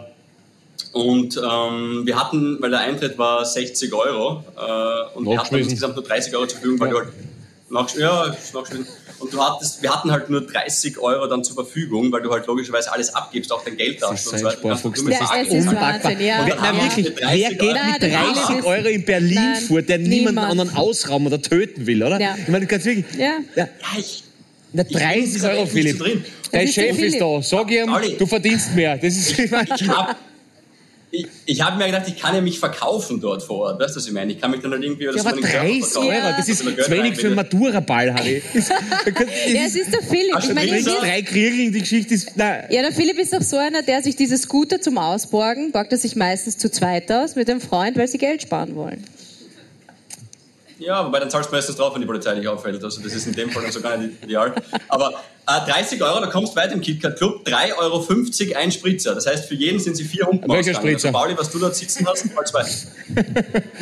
und 0.93 1.37
ähm, 1.37 2.03
wir 2.07 2.19
hatten, 2.19 2.57
weil 2.61 2.71
der 2.71 2.81
Eintritt 2.81 3.19
war 3.19 3.45
60 3.45 3.93
Euro 3.93 4.45
äh, 4.57 5.17
und 5.19 5.27
wir 5.27 5.39
hatten 5.39 5.57
insgesamt 5.57 5.97
nur 5.97 6.05
30 6.05 6.35
Euro 6.35 6.47
zur 6.47 6.59
Verfügung, 6.59 6.81
weil 6.81 6.91
du 6.91 6.97
halt 6.99 7.09
nach, 7.69 7.95
ja, 7.97 8.25
ist 8.27 8.55
nachgeschmissen. 8.55 8.87
Und 9.19 9.33
du 9.33 9.43
hattest, 9.43 9.83
wir 9.83 9.91
hatten 9.95 10.11
halt 10.13 10.29
nur 10.29 10.43
30 10.47 10.99
Euro 10.99 11.27
dann 11.27 11.43
zur 11.43 11.55
Verfügung, 11.55 12.13
weil 12.13 12.21
du 12.23 12.31
halt 12.31 12.47
logischerweise 12.47 12.93
alles 12.93 13.15
abgibst, 13.15 13.51
auch 13.53 13.65
dein 13.65 13.77
Geld 13.77 14.01
Das 14.03 14.11
darfst 14.11 14.27
ist 14.27 14.33
und 14.33 14.47
ein 14.47 14.57
so 14.57 14.65
weiter. 14.65 16.13
Ist 16.13 16.21
ja. 16.21 16.43
Und 16.43 16.49
na 16.49 16.63
haben 16.63 16.77
wir 16.77 16.85
wirklich, 16.85 17.13
wer 17.17 17.27
30 17.29 17.49
geht 17.49 17.61
Euro- 17.63 17.73
mit 17.73 17.83
Nein, 17.83 18.01
der 18.01 18.11
30 18.11 18.43
Philipp 18.45 18.59
ist- 18.61 18.67
Euro 18.67 18.87
in 18.89 19.05
Berlin 19.05 19.35
Nein, 19.35 19.63
vor, 19.63 19.83
der 19.83 19.99
niemanden 19.99 20.19
niemand. 20.35 20.51
anderen 20.51 20.77
ausrauben 20.77 21.27
oder 21.27 21.41
töten 21.41 21.87
will, 21.87 22.03
oder? 22.03 22.21
Ja. 22.21 22.37
Ich 22.41 22.49
meine, 22.49 22.67
du 22.67 22.71
kannst 22.71 22.87
wirklich... 22.87 23.07
Ja. 23.19 23.25
ja 23.57 23.65
Ja, 23.65 23.69
ich, 23.99 24.23
na, 24.73 24.83
Ich 24.83 24.89
bin 24.89 24.99
30 24.99 25.33
dieser 25.33 25.51
Euro, 25.53 25.67
Philipp. 25.67 25.99
Dein 26.53 26.67
Das 26.67 26.75
Chef 26.75 26.99
ist 26.99 27.21
da. 27.21 27.43
Sag 27.43 27.71
ihm, 27.71 27.93
Olli. 27.93 28.17
du 28.19 28.27
verdienst 28.27 28.75
mehr. 28.75 28.97
Das 28.99 29.17
ist... 29.17 29.39
ich 29.39 29.51
habe 29.51 30.15
ich, 31.21 31.27
ich 31.47 31.63
hab 31.63 31.77
mir 31.79 31.87
gedacht, 31.87 32.05
ich 32.07 32.17
kann 32.17 32.35
ja 32.35 32.41
mich 32.41 32.59
verkaufen 32.59 33.21
dort 33.21 33.43
vor 33.43 33.59
Ort. 33.67 33.81
Weißt 33.81 33.95
du, 33.95 34.01
was 34.01 34.07
ich 34.07 34.13
meine? 34.13 34.33
Ich 34.33 34.41
kann 34.41 34.51
mich 34.51 34.61
dann 34.61 34.73
halt 34.73 34.83
irgendwie... 34.83 35.09
oder 35.09 35.17
Ja, 35.17 35.23
aber 35.23 35.31
meinen 35.33 35.43
Körper 35.45 35.67
30 35.67 35.85
verkaufen. 35.85 36.09
Euro, 36.09 36.35
das 36.37 36.49
ist 36.49 36.59
zu 36.59 36.91
wenig 36.91 37.17
für 37.19 37.27
einen 37.27 37.37
Matura-Ball, 37.37 38.15
Harry. 38.15 38.43
Ja, 39.53 39.61
es 39.67 39.77
ist 39.77 39.93
der 39.93 40.03
Philipp. 40.03 40.35
Hast 40.35 40.49
Ich 40.49 40.55
meine, 40.55 40.73
wisst- 40.73 40.89
drei 40.89 41.23
Kriegeln, 41.23 41.73
die 41.73 41.81
Geschichte 41.81 42.15
ist... 42.15 42.37
Nein. 42.37 42.65
ja, 42.71 42.83
der 42.83 42.93
Philipp 42.93 43.19
ist 43.19 43.33
doch 43.33 43.43
so 43.43 43.57
einer, 43.57 43.83
der 43.83 44.03
sich 44.03 44.17
diese 44.17 44.37
Scooter 44.37 44.81
zum 44.81 44.99
Ausborgen, 44.99 45.73
borgt 45.73 45.93
er 45.93 45.99
sich 45.99 46.17
meistens 46.17 46.59
zu 46.59 46.71
zweit 46.71 47.11
aus 47.13 47.35
mit 47.37 47.49
einem 47.49 47.61
Freund, 47.61 47.97
weil 47.97 48.09
sie 48.09 48.19
Geld 48.19 48.43
sparen 48.43 48.75
wollen. 48.77 49.05
Ja, 50.79 51.07
wobei 51.07 51.21
dann 51.21 51.31
zahlst 51.31 51.51
du 51.51 51.55
meistens 51.55 51.77
drauf, 51.77 51.95
wenn 51.95 52.03
die 52.03 52.07
Polizei 52.07 52.35
dich 52.35 52.47
auffällt. 52.47 52.83
Also 52.83 53.01
das 53.01 53.15
ist 53.15 53.27
in 53.27 53.33
dem 53.33 53.51
Fall 53.51 53.63
dann 53.63 53.73
sogar 53.73 53.97
nicht 53.97 54.23
ideal. 54.23 54.53
Aber 54.89 55.15
äh, 55.47 55.71
30 55.71 56.03
Euro, 56.03 56.21
da 56.21 56.27
kommst 56.27 56.53
du 56.53 56.57
weit 56.57 56.73
im 56.73 56.81
KitKat 56.81 57.17
Club. 57.17 57.47
3,50 57.47 57.79
Euro 57.79 58.59
ein 58.59 58.73
Spritzer. 58.73 59.15
Das 59.15 59.27
heißt, 59.27 59.49
für 59.49 59.55
jeden 59.55 59.79
sind 59.79 59.97
sie 59.97 60.05
vier 60.05 60.27
Humpen 60.27 60.51
Welcher 60.51 60.73
ausgegangen. 60.73 60.99
Spritzer? 60.99 61.09
Also, 61.09 61.19
Pauli, 61.19 61.39
was 61.39 61.51
du 61.51 61.59
dort 61.59 61.77
sitzen 61.77 62.07
hast, 62.07 62.27
mal 62.35 62.45
zwei. 62.45 62.65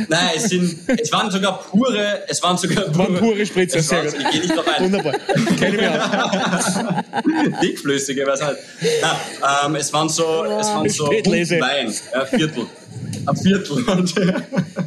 Nein, 0.08 0.30
es, 0.36 0.44
sind, 0.44 0.78
es 1.00 1.10
waren 1.10 1.30
sogar 1.30 1.62
pure... 1.62 2.22
Es 2.28 2.42
waren 2.42 2.56
sogar 2.58 2.84
pure, 2.84 2.98
Waren 2.98 3.16
pure 3.16 3.46
Spritzer, 3.46 3.78
es 3.78 3.90
waren. 3.90 4.06
Ich 4.06 4.30
gehe 4.30 4.40
nicht 4.42 4.56
drauf 4.56 4.68
ein. 4.68 4.84
Wunderbar. 4.84 5.14
Kenne 5.58 5.74
ich 5.74 5.80
mich 5.80 5.88
aus. 5.90 7.60
Dickflüssige, 7.62 8.26
weiß 8.26 8.42
halt. 8.42 8.58
Na, 9.00 9.66
ähm, 9.66 9.74
es 9.74 9.92
waren 9.92 10.08
so, 10.08 10.44
es 10.44 10.68
waren 10.68 10.88
so. 10.88 11.06
Wein, 11.06 11.92
ja, 12.12 12.24
Viertel. 12.26 12.66
Ein 13.26 13.36
Viertel. 13.36 13.84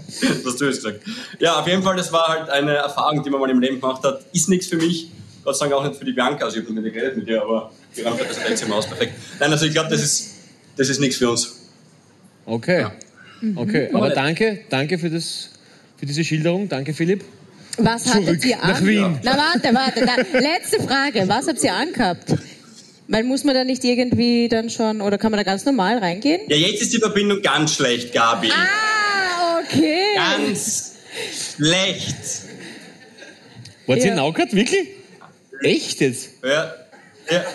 Das 0.08 0.46
hast 0.46 0.62
du 0.62 0.66
jetzt 0.66 0.84
gesagt. 0.84 1.02
Ja, 1.40 1.60
auf 1.60 1.68
jeden 1.68 1.84
Fall, 1.84 1.96
das 1.98 2.12
war 2.12 2.28
halt 2.28 2.50
eine 2.50 2.74
Erfahrung, 2.76 3.22
die 3.24 3.30
man 3.30 3.40
mal 3.42 3.50
im 3.50 3.60
Leben 3.60 3.80
gemacht 3.80 4.04
hat. 4.04 4.22
Ist 4.34 4.48
nichts 4.50 4.68
für 4.68 4.78
mich. 4.78 5.12
Gott 5.44 5.58
sei 5.58 5.68
Dank 5.68 5.80
auch 5.80 5.88
nicht 5.88 5.98
für 6.00 6.06
die 6.06 6.14
Bianca. 6.14 6.46
Also 6.46 6.58
ich 6.58 6.64
habe 6.64 6.74
nicht 6.74 6.84
mit 6.84 6.94
ihr 6.94 7.00
geredet 7.00 7.18
mit 7.18 7.28
ihr, 7.28 7.42
aber 7.42 7.72
die 7.96 8.02
räumt 8.02 8.18
halt 8.20 8.30
das 8.30 8.40
Hotelzimmer 8.40 8.76
aus. 8.76 8.88
Perfekt. 8.88 9.14
Nein, 9.40 9.52
also 9.52 9.66
ich 9.66 9.74
glaube, 9.74 9.90
das 9.90 10.02
ist, 10.02 10.30
das 10.78 10.90
ist 10.90 11.00
nichts 11.00 11.18
für 11.18 11.30
uns. 11.30 11.56
Okay. 12.46 12.88
Okay, 13.56 13.90
aber 13.94 14.06
Aber- 14.08 14.16
danke, 14.16 14.60
danke 14.70 14.98
für, 14.98 15.10
das, 15.10 15.50
für 15.98 16.06
diese 16.06 16.24
Schilderung. 16.24 16.68
Danke, 16.70 16.94
Philipp. 16.94 17.24
Was 17.78 18.08
hattet 18.08 18.26
Zurück 18.26 18.46
ihr 18.46 18.64
an? 18.64 18.72
nach 18.72 18.84
Wien. 18.84 19.20
Na 19.24 19.38
warte, 19.38 19.76
warte. 19.76 20.04
Na, 20.06 20.40
letzte 20.40 20.82
Frage. 20.82 21.26
Was 21.28 21.48
habt 21.48 21.64
ihr 21.64 21.74
angehabt? 21.74 22.34
Weil 23.10 23.24
muss 23.24 23.44
man 23.44 23.56
da 23.56 23.64
nicht 23.64 23.84
irgendwie 23.86 24.50
dann 24.50 24.70
schon, 24.70 25.02
oder 25.02 25.18
kann 25.18 25.32
man 25.32 25.38
da 25.38 25.44
ganz 25.44 25.64
normal 25.66 25.98
reingehen? 26.00 26.42
Ja, 26.50 26.58
jetzt 26.58 26.82
ist 26.82 26.94
die 26.94 26.98
Verbindung 26.98 27.42
ganz 27.42 27.76
schlecht, 27.76 28.12
Gabi. 28.14 28.50
Ah, 28.52 29.60
okay. 29.64 30.02
Ganz 30.16 30.94
schlecht. 31.56 32.16
Wart 33.86 34.00
ihr 34.00 34.06
Ja. 34.06 34.12
in 34.12 34.18
Naukert? 34.18 34.54
Wirklich? 34.54 34.88
Echt 35.62 36.02
jetzt? 36.02 36.30
Ja, 36.44 36.74
ja. 37.30 37.46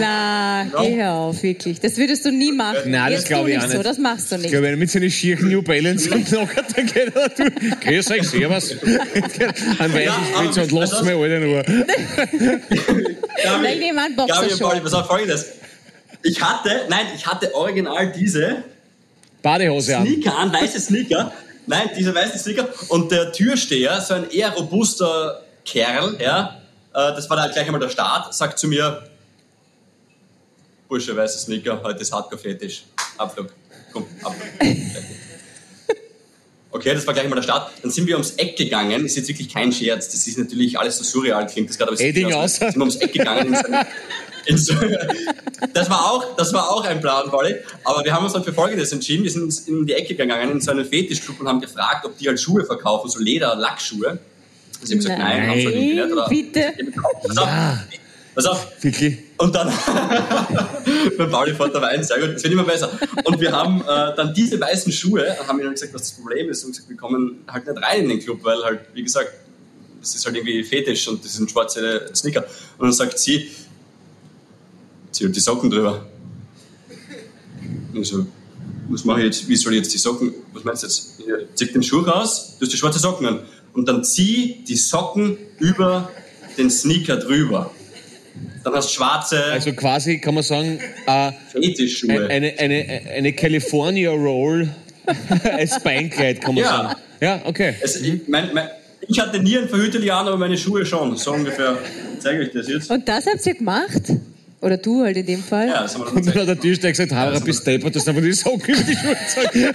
Na, 0.00 0.66
geh 0.82 0.96
hör 0.96 1.12
auf, 1.12 1.42
wirklich. 1.42 1.80
Das 1.80 1.96
würdest 1.96 2.24
du 2.24 2.30
nie 2.30 2.52
machen. 2.52 2.90
Nein, 2.90 3.12
das 3.12 3.24
glaube 3.24 3.50
ich 3.50 3.56
auch 3.58 3.62
nicht 3.62 3.68
nicht. 3.68 3.76
So, 3.78 3.82
das 3.82 3.98
machst 3.98 4.30
du 4.30 4.36
Ich 4.36 4.42
nicht. 4.42 4.50
glaube, 4.50 4.64
wenn 4.66 4.72
er 4.74 4.76
mit 4.76 4.90
seinen 4.90 5.10
schieren 5.10 5.48
New 5.48 5.62
Balance 5.62 6.10
und 6.14 6.30
Naukert, 6.32 6.66
dann 6.76 6.86
geht 6.86 7.14
er 7.14 7.28
du. 7.28 7.50
Grüß 7.80 8.10
euch, 8.10 8.28
servus. 8.28 8.72
An 9.78 9.92
weißen 9.92 10.02
Ja, 10.04 10.20
Spritzer 10.34 10.62
und 10.62 10.72
lasst 10.72 11.02
mir 11.04 11.16
alle 11.16 11.36
in 11.36 11.44
Ruhe. 11.44 11.62
Gabi, 13.44 13.66
einen 13.66 14.16
Gabi 14.16 14.52
und. 14.52 14.58
Pauli, 14.60 14.80
pass 14.80 14.94
auf, 14.94 15.06
folgendes. 15.06 15.46
Ich 16.22 16.42
hatte, 16.42 16.82
nein, 16.88 17.06
ich 17.14 17.26
hatte 17.26 17.54
original 17.54 18.10
diese 18.12 18.64
Badehose 19.42 19.96
an. 19.98 20.06
Sneaker 20.06 20.36
an, 20.36 20.52
weiße 20.52 20.80
Sneaker. 20.80 21.32
Nein, 21.66 21.90
diese 21.96 22.14
weißen 22.14 22.38
Sneaker. 22.40 22.68
Und 22.88 23.12
der 23.12 23.30
Türsteher, 23.32 24.00
so 24.00 24.14
ein 24.14 24.30
eher 24.30 24.50
robuster 24.50 25.42
Kerl, 25.64 26.16
ja, 26.20 26.57
das 26.92 27.28
war 27.28 27.36
da 27.36 27.48
gleich 27.48 27.66
einmal 27.66 27.80
der 27.80 27.90
Start, 27.90 28.34
sagt 28.34 28.58
zu 28.58 28.68
mir, 28.68 29.08
Bursche, 30.88 31.16
weiße 31.16 31.38
Sneaker, 31.38 31.82
heute 31.82 32.00
ist 32.00 32.12
Hardcore-Fetisch. 32.12 32.84
Abflug. 33.18 33.52
Komm, 33.92 34.06
Abflug. 34.22 34.48
Okay, 36.70 36.92
das 36.94 37.06
war 37.06 37.14
gleich 37.14 37.26
mal 37.28 37.36
der 37.36 37.42
Start. 37.42 37.70
Dann 37.82 37.90
sind 37.90 38.06
wir 38.06 38.14
ums 38.14 38.32
Eck 38.32 38.56
gegangen. 38.56 39.06
Ist 39.06 39.16
jetzt 39.16 39.28
wirklich 39.28 39.52
kein 39.52 39.72
Scherz. 39.72 40.10
Das 40.10 40.26
ist 40.26 40.38
natürlich 40.38 40.78
alles 40.78 40.98
so 40.98 41.04
surreal, 41.04 41.46
klingt 41.46 41.70
das 41.70 41.78
gerade. 41.78 41.92
aber 41.92 42.00
Edding 42.00 42.32
aus. 42.34 42.56
Sind 42.56 42.74
wir 42.74 42.80
ums 42.80 42.96
Eck 42.96 43.12
gegangen. 43.14 43.56
In 44.44 44.58
so, 44.58 44.74
in 44.74 44.90
so, 44.90 44.96
das, 45.72 45.88
war 45.88 46.12
auch, 46.12 46.36
das 46.36 46.52
war 46.52 46.70
auch 46.70 46.84
ein 46.84 47.00
Plan, 47.00 47.30
Pauli. 47.30 47.56
Aber 47.84 48.04
wir 48.04 48.12
haben 48.12 48.24
uns 48.24 48.34
dann 48.34 48.44
für 48.44 48.52
Folgendes 48.52 48.92
entschieden. 48.92 49.24
Wir 49.24 49.30
sind 49.30 49.66
in 49.66 49.86
die 49.86 49.94
Ecke 49.94 50.14
gegangen, 50.14 50.50
in 50.50 50.60
so 50.60 50.70
einen 50.70 50.84
Fetischclub 50.84 51.40
und 51.40 51.48
haben 51.48 51.60
gefragt, 51.60 52.04
ob 52.04 52.18
die 52.18 52.28
halt 52.28 52.38
Schuhe 52.38 52.64
verkaufen, 52.64 53.08
so 53.08 53.18
Leder-Lackschuhe. 53.18 54.10
Also 54.10 54.18
ich 54.84 54.90
hab 54.90 54.98
gesagt, 54.98 55.18
nein, 55.18 55.48
haben 55.48 55.60
sie 55.60 55.66
irgendwie 55.66 55.94
nicht. 55.94 56.12
Oder, 56.12 56.28
Bitte. 56.28 56.74
Pass 57.26 57.38
auf, 57.38 57.48
Pass 58.34 58.46
auf. 58.46 58.68
Wirklich? 58.80 59.18
Und 59.36 59.54
dann, 59.54 59.68
beim 61.18 61.30
Pauli 61.30 61.54
fährt 61.54 61.74
der 61.74 61.82
Wein, 61.82 62.04
sehr 62.04 62.20
gut, 62.20 62.36
es 62.36 62.42
wird 62.42 62.52
immer 62.52 62.64
besser. 62.64 62.90
Und 63.24 63.40
wir 63.40 63.50
haben 63.52 63.80
äh, 63.80 64.14
dann 64.16 64.32
diese 64.32 64.60
weißen 64.60 64.92
Schuhe, 64.92 65.36
haben 65.46 65.60
ihnen 65.60 65.72
gesagt, 65.72 65.92
was 65.94 66.02
das 66.02 66.12
Problem 66.12 66.48
ist, 66.48 66.64
und 66.64 66.72
gesagt, 66.72 66.88
wir 66.88 66.96
kommen 66.96 67.42
halt 67.48 67.66
nicht 67.66 67.82
rein 67.82 68.04
in 68.04 68.08
den 68.10 68.20
Club, 68.20 68.38
weil 68.42 68.62
halt, 68.62 68.80
wie 68.94 69.02
gesagt, 69.02 69.32
das 70.00 70.14
ist 70.14 70.24
halt 70.24 70.36
irgendwie 70.36 70.62
fetisch 70.62 71.08
und 71.08 71.24
das 71.24 71.34
sind 71.34 71.50
schwarze 71.50 72.10
Sneaker. 72.14 72.44
Und 72.78 72.86
dann 72.86 72.92
sagt 72.92 73.18
sie, 73.18 73.50
zieh 75.10 75.24
halt 75.24 75.34
die 75.34 75.40
Socken 75.40 75.70
drüber. 75.70 76.06
Und 77.92 78.00
ich 78.00 78.08
so, 78.08 78.26
was 78.88 79.04
mache 79.04 79.20
ich 79.20 79.26
jetzt, 79.26 79.48
wie 79.48 79.56
soll 79.56 79.72
ich 79.74 79.80
jetzt 79.80 79.92
die 79.92 79.98
Socken, 79.98 80.34
was 80.52 80.64
meinst 80.64 80.82
du 80.82 80.86
jetzt? 80.86 81.20
Ja, 81.26 81.34
zieh 81.54 81.66
den 81.66 81.82
Schuh 81.82 82.00
raus, 82.00 82.56
du 82.58 82.64
hast 82.64 82.72
die 82.72 82.76
schwarze 82.76 82.98
Socken 82.98 83.26
an. 83.26 83.40
Und 83.74 83.88
dann 83.88 84.04
zieh 84.04 84.64
die 84.66 84.76
Socken 84.76 85.36
über 85.58 86.10
den 86.56 86.70
Sneaker 86.70 87.16
drüber. 87.16 87.70
Dann 88.64 88.74
hast 88.74 88.90
du 88.90 88.94
schwarze 88.94 89.42
Also 89.44 89.72
quasi 89.72 90.18
kann 90.18 90.34
man 90.34 90.42
sagen, 90.42 90.78
äh, 91.06 91.32
Fetischschuhe. 91.52 92.28
eine, 92.28 92.54
eine, 92.58 93.00
eine 93.16 93.32
California 93.32 94.10
Roll 94.10 94.68
als 95.44 95.82
Beinkleid, 95.82 96.40
kann 96.40 96.54
man 96.54 96.64
Ja. 96.64 96.70
sagen. 96.70 97.00
Ja, 97.20 97.40
okay. 97.46 97.74
Es, 97.80 97.96
ich, 98.00 98.28
mein, 98.28 98.50
mein, 98.54 98.68
ich 99.08 99.18
hatte 99.18 99.40
nie 99.40 99.56
ein 99.58 99.68
Verhüterli 99.68 100.10
an, 100.10 100.26
aber 100.28 100.36
meine 100.36 100.56
Schuhe 100.58 100.84
schon. 100.86 101.16
So 101.16 101.32
ungefähr. 101.32 101.78
Zeige 102.20 102.42
ich 102.42 102.52
das 102.52 102.68
jetzt. 102.68 102.90
Und 102.90 103.08
das 103.08 103.26
habt 103.26 103.44
ihr 103.46 103.54
gemacht? 103.54 104.02
Oder 104.60 104.76
du 104.76 105.04
halt 105.04 105.16
in 105.16 105.24
dem 105.26 105.42
Fall? 105.42 105.68
Ja, 105.68 105.82
das 105.82 105.94
haben 105.94 106.04
wir 106.04 106.12
Und 106.14 106.26
noch 106.26 106.32
dann 106.32 106.40
hat 106.42 106.48
der 106.48 106.60
Türsteher 106.60 106.90
gesagt, 106.90 107.12
Hara, 107.12 107.38
bist 107.38 107.64
deppert, 107.64 107.94
das 107.94 108.02
ist 108.02 108.08
einfach 108.08 108.22
die 108.22 108.32
Socken 108.32 108.74
über 108.74 108.82
die 108.82 108.96
Schulter. 108.96 109.74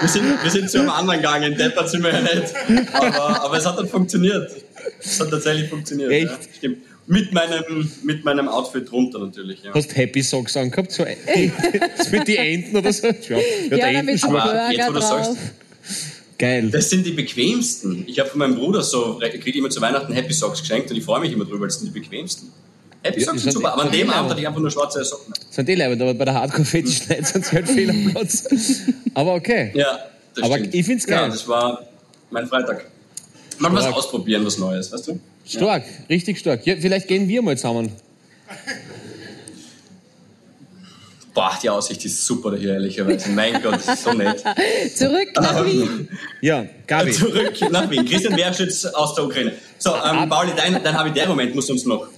wir, 0.00 0.08
sind, 0.08 0.42
wir 0.44 0.50
sind 0.50 0.70
zu 0.70 0.78
einem 0.80 0.90
anderen 0.90 1.20
gegangen. 1.20 1.56
Deppert 1.56 1.90
sind 1.90 2.02
wir 2.04 2.12
ja 2.12 2.20
nicht. 2.20 2.54
Aber, 2.92 3.44
aber 3.44 3.56
es 3.58 3.66
hat 3.66 3.78
dann 3.78 3.88
funktioniert. 3.88 4.50
Es 5.02 5.20
hat 5.20 5.30
tatsächlich 5.30 5.68
funktioniert. 5.68 6.10
Echt? 6.10 6.26
Ja, 6.26 6.38
stimmt. 6.56 6.78
Mit 7.08 7.32
meinem, 7.32 7.90
mit 8.04 8.24
meinem 8.24 8.48
Outfit 8.48 8.90
drunter 8.90 9.18
natürlich. 9.18 9.62
Ja. 9.64 9.72
Hast 9.74 9.96
Happy 9.96 10.22
Socks 10.22 10.56
angehabt? 10.56 10.92
So, 10.92 11.04
das 11.96 12.10
mit 12.10 12.28
die 12.28 12.36
Enten 12.36 12.76
oder 12.76 12.92
so? 12.92 13.06
Ja, 13.06 13.12
Ja, 13.12 13.42
der 13.70 13.78
damit 13.78 13.96
Entenschwarz. 13.96 14.50
Aber 14.50 14.70
jetzt, 14.70 14.86
Burger 14.86 14.88
wo 14.88 14.92
du 14.92 15.00
drauf. 15.00 15.24
sagst, 15.26 15.38
Geil. 16.38 16.68
das 16.70 16.90
sind 16.90 17.06
die 17.06 17.12
bequemsten. 17.12 18.04
Ich 18.06 18.18
habe 18.20 18.28
von 18.28 18.38
meinem 18.40 18.56
Bruder 18.56 18.82
so, 18.82 19.20
ich 19.22 19.40
kriege 19.40 19.58
immer 19.58 19.70
zu 19.70 19.80
Weihnachten 19.80 20.12
Happy 20.12 20.34
Socks 20.34 20.60
geschenkt 20.60 20.90
und 20.90 20.96
ich 20.98 21.04
freue 21.04 21.20
mich 21.20 21.32
immer 21.32 21.44
drüber, 21.46 21.60
weil 21.62 21.68
das 21.68 21.80
sind 21.80 21.92
die 21.94 21.98
bequemsten. 21.98 22.52
Ja, 23.04 23.10
die 23.12 23.20
sind 23.20 23.52
super, 23.52 23.72
aber 23.72 23.82
an 23.84 23.92
dem 23.92 24.08
Ja. 24.08 24.14
Abend 24.14 24.30
hatte 24.30 24.40
ich 24.40 24.46
einfach 24.48 24.60
nur 24.60 24.70
schwarze 24.70 25.04
Socken. 25.04 25.32
Sind 25.50 25.68
die 25.68 25.74
leibend, 25.76 26.02
aber 26.02 26.14
bei 26.14 26.24
der 26.24 26.34
Hardcore-Fetisch-Night 26.34 27.26
sind 27.26 27.44
sie 27.46 27.56
halt 27.56 27.68
fehl 27.68 27.90
am 27.90 28.10
Platz. 28.12 28.44
Aber 29.14 29.34
okay. 29.34 29.70
Ja, 29.74 29.98
das 30.34 30.44
Aber 30.44 30.58
stimmt. 30.58 30.74
ich 30.74 30.84
find's 30.86 31.06
geil. 31.06 31.20
Ja, 31.22 31.28
das 31.28 31.46
war 31.46 31.82
mein 32.30 32.46
Freitag. 32.46 32.86
Mal 33.58 33.72
was 33.72 33.86
ausprobieren, 33.86 34.44
was 34.44 34.58
Neues, 34.58 34.92
weißt 34.92 35.08
du? 35.08 35.20
Stark, 35.46 35.84
richtig 36.10 36.38
stark. 36.38 36.66
Ja, 36.66 36.76
vielleicht 36.78 37.08
gehen 37.08 37.28
wir 37.28 37.40
mal 37.42 37.56
zusammen. 37.56 37.90
Boah, 41.34 41.56
die 41.62 41.70
Aussicht 41.70 42.04
ist 42.04 42.26
super 42.26 42.56
hier, 42.56 42.74
ehrlicherweise. 42.74 43.30
Mein 43.30 43.62
Gott, 43.62 43.74
das 43.74 43.86
ist 43.88 44.02
so 44.04 44.12
nett. 44.12 44.42
Zurück 44.96 45.28
nach 45.36 45.64
Wien. 45.64 46.08
Ja, 46.40 46.66
Gabi. 46.86 47.12
Zurück 47.12 47.54
nach 47.70 47.88
Wien. 47.90 48.04
Christian 48.04 48.36
Werschütz 48.36 48.84
aus 48.86 49.14
der 49.14 49.24
Ukraine. 49.24 49.52
So, 49.78 49.90
ähm, 49.94 50.28
Pauli, 50.28 50.50
dein, 50.56 50.82
dein 50.82 50.98
Habitäre-Moment 50.98 51.54
musst 51.54 51.68
du 51.68 51.74
uns 51.74 51.84
noch. 51.84 52.08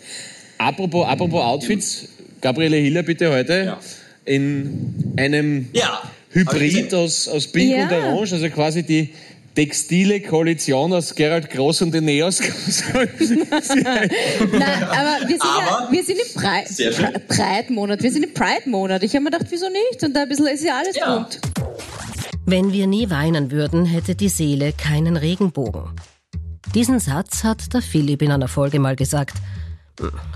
Apropos, 0.60 1.06
apropos 1.06 1.42
Outfits, 1.42 2.06
Gabriele 2.42 2.76
Hiller 2.76 3.02
bitte 3.02 3.30
heute 3.30 3.64
Ja. 3.64 3.78
in 4.26 5.14
einem 5.16 5.68
Ja. 5.72 6.02
Hybrid 6.32 6.92
aus, 6.94 7.26
aus 7.28 7.46
Pink 7.50 7.70
Ja. 7.76 7.84
und 7.84 7.92
Orange, 7.92 8.34
also 8.34 8.48
quasi 8.50 8.82
die 8.82 9.08
textile 9.54 10.20
Koalition 10.20 10.92
aus 10.92 11.14
Gerald 11.14 11.48
Groß 11.50 11.82
und 11.82 11.94
man 11.94 12.04
sagen. 12.06 12.54
Nein, 14.52 14.82
aber 14.84 15.26
wir 15.26 15.28
sind, 15.28 15.42
ja, 15.42 15.78
Aber- 15.78 15.92
wir 15.92 16.04
sind 16.04 16.18
im. 16.20 16.40
Pri- 16.40 17.18
Pride-Monat. 17.26 18.02
Wir 18.02 18.12
sind 18.12 18.24
im 18.24 18.34
Pride-Monat. 18.34 19.02
Ich 19.02 19.12
habe 19.14 19.24
mir 19.24 19.30
gedacht, 19.30 19.46
wieso 19.50 19.66
nicht? 19.68 20.02
Und 20.04 20.14
da 20.14 20.22
ein 20.22 20.28
bisschen 20.28 20.46
ist 20.46 20.62
ja 20.62 20.78
alles 20.78 20.96
Ja. 20.96 21.16
bunt. 21.16 21.40
Wenn 22.46 22.72
wir 22.72 22.86
nie 22.86 23.10
weinen 23.10 23.50
würden, 23.50 23.86
hätte 23.86 24.14
die 24.14 24.28
Seele 24.28 24.72
keinen 24.72 25.16
Regenbogen. 25.16 25.82
Diesen 26.74 27.00
Satz 27.00 27.42
hat 27.44 27.72
der 27.74 27.82
Philipp 27.82 28.22
in 28.22 28.30
einer 28.30 28.48
Folge 28.48 28.78
mal 28.78 28.94
gesagt. 28.94 29.36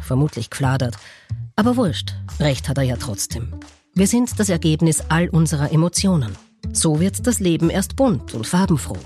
Vermutlich 0.03 0.51
gefladert. 0.51 0.97
Aber 1.57 1.77
wurscht, 1.77 2.15
recht 2.41 2.69
hat 2.69 2.79
er 2.79 2.85
ja 2.85 2.97
trotzdem. 2.97 3.61
Wir 3.95 4.07
sind 4.07 4.39
das 4.41 4.49
Ergebnis 4.49 5.03
all 5.09 5.29
unserer 5.29 5.73
Emotionen. 5.73 6.37
So 6.73 7.01
wird 7.01 7.27
das 7.27 7.41
Leben 7.41 7.71
erst 7.71 7.97
bunt 7.97 8.35
und 8.35 8.47
farbenfroh. 8.47 8.99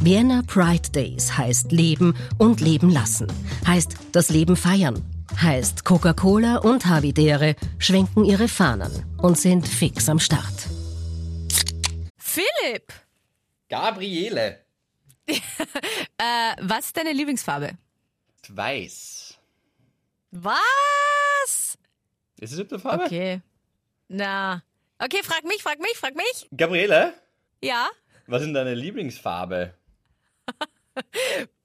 Vienna 0.00 0.42
Pride 0.46 0.90
Days 0.90 1.36
heißt 1.36 1.72
Leben 1.72 2.14
und 2.38 2.60
Leben 2.60 2.90
lassen. 2.90 3.26
Heißt 3.66 3.96
das 4.12 4.28
Leben 4.28 4.56
feiern. 4.56 5.02
Heißt 5.40 5.84
Coca-Cola 5.84 6.58
und 6.58 6.86
Havidere 6.86 7.56
schwenken 7.78 8.24
ihre 8.24 8.48
Fahnen 8.48 8.90
und 9.18 9.38
sind 9.38 9.66
fix 9.66 10.08
am 10.08 10.18
Start. 10.18 10.68
Philipp, 12.16 12.92
Gabriele. 13.68 14.60
äh, 15.28 15.34
was 16.60 16.86
ist 16.86 16.96
deine 16.96 17.12
Lieblingsfarbe? 17.12 17.72
Weiß. 18.48 19.17
Was? 20.30 21.78
Ist 22.40 22.52
es 22.52 22.58
eine 22.70 22.78
Farbe? 22.78 23.04
Okay. 23.04 23.40
Na. 24.08 24.62
Okay, 24.98 25.20
frag 25.22 25.44
mich, 25.44 25.62
frag 25.62 25.78
mich, 25.80 25.96
frag 25.96 26.14
mich. 26.14 26.48
Gabriele, 26.56 27.14
Ja? 27.62 27.88
was 28.26 28.42
ist 28.42 28.52
deine 28.52 28.74
Lieblingsfarbe? 28.74 29.74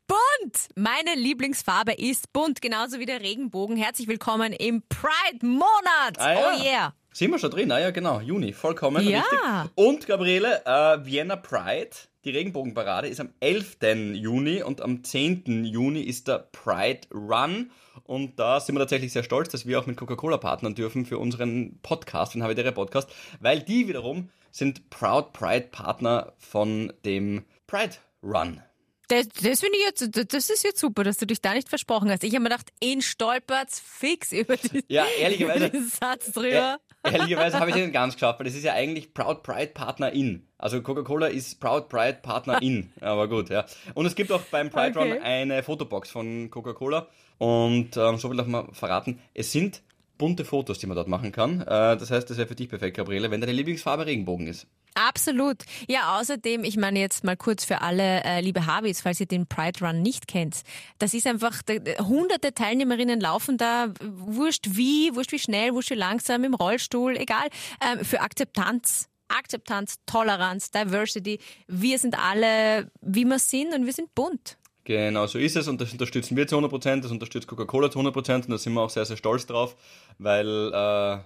Bunt! 0.08 0.69
Meine 0.76 1.15
Lieblingsfarbe 1.15 1.93
ist 1.93 2.32
bunt, 2.34 2.62
genauso 2.62 2.99
wie 2.99 3.06
der 3.06 3.21
Regenbogen. 3.21 3.76
Herzlich 3.78 4.08
willkommen 4.08 4.54
im 4.54 4.84
Pride-Monat! 4.88 6.17
Ah, 6.19 6.34
ja. 6.34 6.39
Oh 6.60 6.63
yeah! 6.63 6.93
Sind 7.12 7.32
wir 7.32 7.39
schon 7.39 7.52
drin? 7.52 7.71
Ah 7.71 7.80
ja, 7.80 7.91
genau. 7.91 8.19
Juni, 8.19 8.54
vollkommen 8.54 9.08
Ja. 9.08 9.19
richtig. 9.21 9.39
Und 9.76 10.08
Gabriele, 10.08 10.63
äh, 10.65 11.06
Vienna 11.06 11.36
Pride, 11.36 11.91
die 12.25 12.31
Regenbogenparade, 12.31 13.07
ist 13.07 13.19
am 13.19 13.29
11. 13.39 13.77
Juni 14.13 14.63
und 14.63 14.81
am 14.81 15.03
10. 15.03 15.65
Juni 15.65 16.01
ist 16.01 16.27
der 16.27 16.39
Pride 16.51 17.01
Run. 17.13 17.71
Und 18.03 18.39
da 18.39 18.59
sind 18.59 18.75
wir 18.75 18.79
tatsächlich 18.79 19.12
sehr 19.12 19.23
stolz, 19.23 19.49
dass 19.49 19.65
wir 19.65 19.79
auch 19.79 19.86
mit 19.86 19.97
Coca-Cola 19.97 20.38
partnern 20.38 20.75
dürfen 20.75 21.05
für 21.05 21.17
unseren 21.17 21.79
Podcast, 21.81 22.33
den 22.33 22.43
Habitäre 22.43 22.71
Podcast, 22.71 23.09
weil 23.39 23.62
die 23.62 23.88
wiederum 23.88 24.29
sind 24.51 24.89
Proud 24.89 25.33
Pride 25.33 25.67
Partner 25.71 26.33
von 26.38 26.93
dem 27.05 27.45
Pride 27.67 27.95
Run. 28.21 28.62
Das, 29.09 29.27
das 29.27 29.59
finde 29.59 29.77
ich 29.77 29.86
jetzt, 29.86 30.33
das 30.33 30.49
ist 30.49 30.63
jetzt 30.63 30.79
super, 30.79 31.03
dass 31.03 31.17
du 31.17 31.25
dich 31.25 31.41
da 31.41 31.53
nicht 31.53 31.69
versprochen 31.69 32.09
hast. 32.09 32.23
Ich 32.23 32.33
habe 32.33 32.43
mir 32.43 32.49
gedacht, 32.49 32.71
ihn 32.81 33.01
stolpert's 33.01 33.79
fix 33.79 34.31
über 34.31 34.55
die, 34.55 34.83
Ja, 34.88 35.05
ehrlicherweise. 35.19 35.69
diesen 35.71 35.89
Satz 35.89 36.31
drüber. 36.31 36.79
Ehrlicherweise 37.03 37.59
habe 37.59 37.69
ich 37.69 37.75
den 37.75 37.91
ganz 37.91 38.13
geschafft, 38.13 38.39
weil 38.39 38.45
das 38.45 38.55
ist 38.55 38.63
ja 38.63 38.73
eigentlich 38.73 39.13
Proud 39.13 39.43
Pride 39.43 39.71
Partner 39.73 40.11
in. 40.11 40.47
Also 40.57 40.81
Coca-Cola 40.81 41.27
ist 41.27 41.59
Proud 41.59 41.89
Pride 41.89 42.19
Partner 42.21 42.61
in. 42.61 42.91
Aber 43.01 43.27
gut, 43.27 43.49
ja. 43.49 43.65
Und 43.93 44.05
es 44.05 44.15
gibt 44.15 44.31
auch 44.31 44.41
beim 44.51 44.69
Pride 44.69 44.97
Okay. 44.97 45.13
Run 45.13 45.21
eine 45.21 45.63
Fotobox 45.63 46.09
von 46.09 46.49
Coca-Cola. 46.49 47.07
Und 47.37 47.97
ähm, 47.97 48.17
so 48.17 48.29
will 48.29 48.39
ich 48.39 48.45
mal 48.47 48.67
verraten, 48.71 49.19
es 49.33 49.51
sind 49.51 49.81
bunte 50.17 50.45
Fotos, 50.45 50.80
die 50.80 50.88
man 50.88 50.95
dort 50.95 51.08
machen 51.08 51.32
kann. 51.32 51.62
Äh, 51.62 51.65
das 51.97 52.12
heißt, 52.12 52.30
das 52.30 52.38
wäre 52.38 52.47
für 52.47 52.56
dich 52.56 52.69
perfekt, 52.69 52.97
Gabriele, 52.97 53.32
wenn 53.32 53.41
deine 53.41 53.54
Lieblingsfarbe 53.54 54.06
Regenbogen 54.06 54.47
ist. 54.47 54.67
Absolut. 54.95 55.58
Ja, 55.88 56.19
außerdem, 56.19 56.63
ich 56.63 56.78
meine 56.78 56.99
jetzt 56.99 57.23
mal 57.23 57.36
kurz 57.36 57.65
für 57.65 57.82
alle 57.82 58.23
äh, 58.23 58.41
liebe 58.41 58.67
Habis, 58.67 59.02
falls 59.02 59.19
ihr 59.19 59.26
den 59.26 59.47
Pride 59.47 59.80
Run 59.86 60.02
nicht 60.04 60.28
kennt. 60.28 60.62
Das 60.99 61.13
ist 61.15 61.26
einfach, 61.26 61.63
da- 61.63 61.76
hunderte 62.06 62.54
Teilnehmerinnen 62.54 63.19
laufen 63.19 63.58
da, 63.58 63.88
wurscht 64.02 64.67
wie, 64.71 65.13
wurscht 65.15 65.32
wie 65.32 65.39
schnell, 65.39 65.73
wurscht 65.73 65.89
wie 65.89 65.95
langsam, 65.95 66.43
im 66.43 66.54
Rollstuhl, 66.54 67.17
egal, 67.17 67.47
ähm, 67.82 68.06
für 68.06 68.21
Akzeptanz. 68.21 69.10
Akzeptanz, 69.30 69.95
Toleranz, 70.06 70.69
Diversity. 70.69 71.39
Wir 71.67 71.97
sind 71.97 72.19
alle, 72.19 72.91
wie 73.02 73.26
wir 73.26 73.39
sind 73.39 73.73
und 73.73 73.86
wir 73.88 73.93
sind 73.93 74.13
bunt. 74.13 74.58
Genau 74.86 75.28
so 75.28 75.39
ist 75.39 75.56
es 75.56 75.67
und 75.67 75.80
das 75.80 75.91
unterstützen 75.93 76.36
wir 76.36 76.46
zu 76.48 76.58
100%, 76.58 77.02
das 77.02 77.12
unterstützt 77.12 77.48
Coca-Cola 77.48 77.89
zu 77.89 78.00
100% 78.00 78.36
und 78.36 78.50
da 78.50 78.58
sind 78.58 78.74
wir 78.74 78.82
auch 78.82 78.89
sehr, 78.89 79.06
sehr 79.06 79.15
stolz 79.15 79.46
drauf, 79.46 79.78
weil 80.17 80.72
äh, 80.74 81.19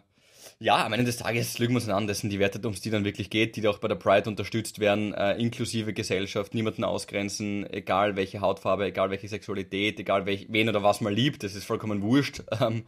ja, 0.59 0.83
am 0.83 0.93
Ende 0.93 1.05
des 1.05 1.17
Tages 1.17 1.59
lügen 1.59 1.73
wir 1.73 1.81
uns 1.81 1.89
an, 1.89 2.07
das 2.07 2.19
sind 2.19 2.31
die 2.31 2.39
Werte, 2.39 2.65
um 2.67 2.73
die 2.73 2.89
dann 2.89 3.05
wirklich 3.05 3.29
geht, 3.29 3.55
die 3.55 3.67
auch 3.67 3.77
bei 3.77 3.87
der 3.87 3.95
Pride 3.95 4.29
unterstützt 4.29 4.79
werden, 4.79 5.13
äh, 5.13 5.35
inklusive 5.37 5.93
Gesellschaft, 5.93 6.53
niemanden 6.55 6.83
ausgrenzen, 6.83 7.71
egal 7.71 8.15
welche 8.15 8.41
Hautfarbe, 8.41 8.85
egal 8.85 9.09
welche 9.11 9.27
Sexualität, 9.27 9.99
egal 9.99 10.25
welch, 10.25 10.47
wen 10.49 10.69
oder 10.69 10.81
was 10.81 11.01
man 11.01 11.13
liebt, 11.13 11.43
das 11.43 11.55
ist 11.55 11.65
vollkommen 11.65 12.01
wurscht. 12.01 12.43
Ähm, 12.59 12.85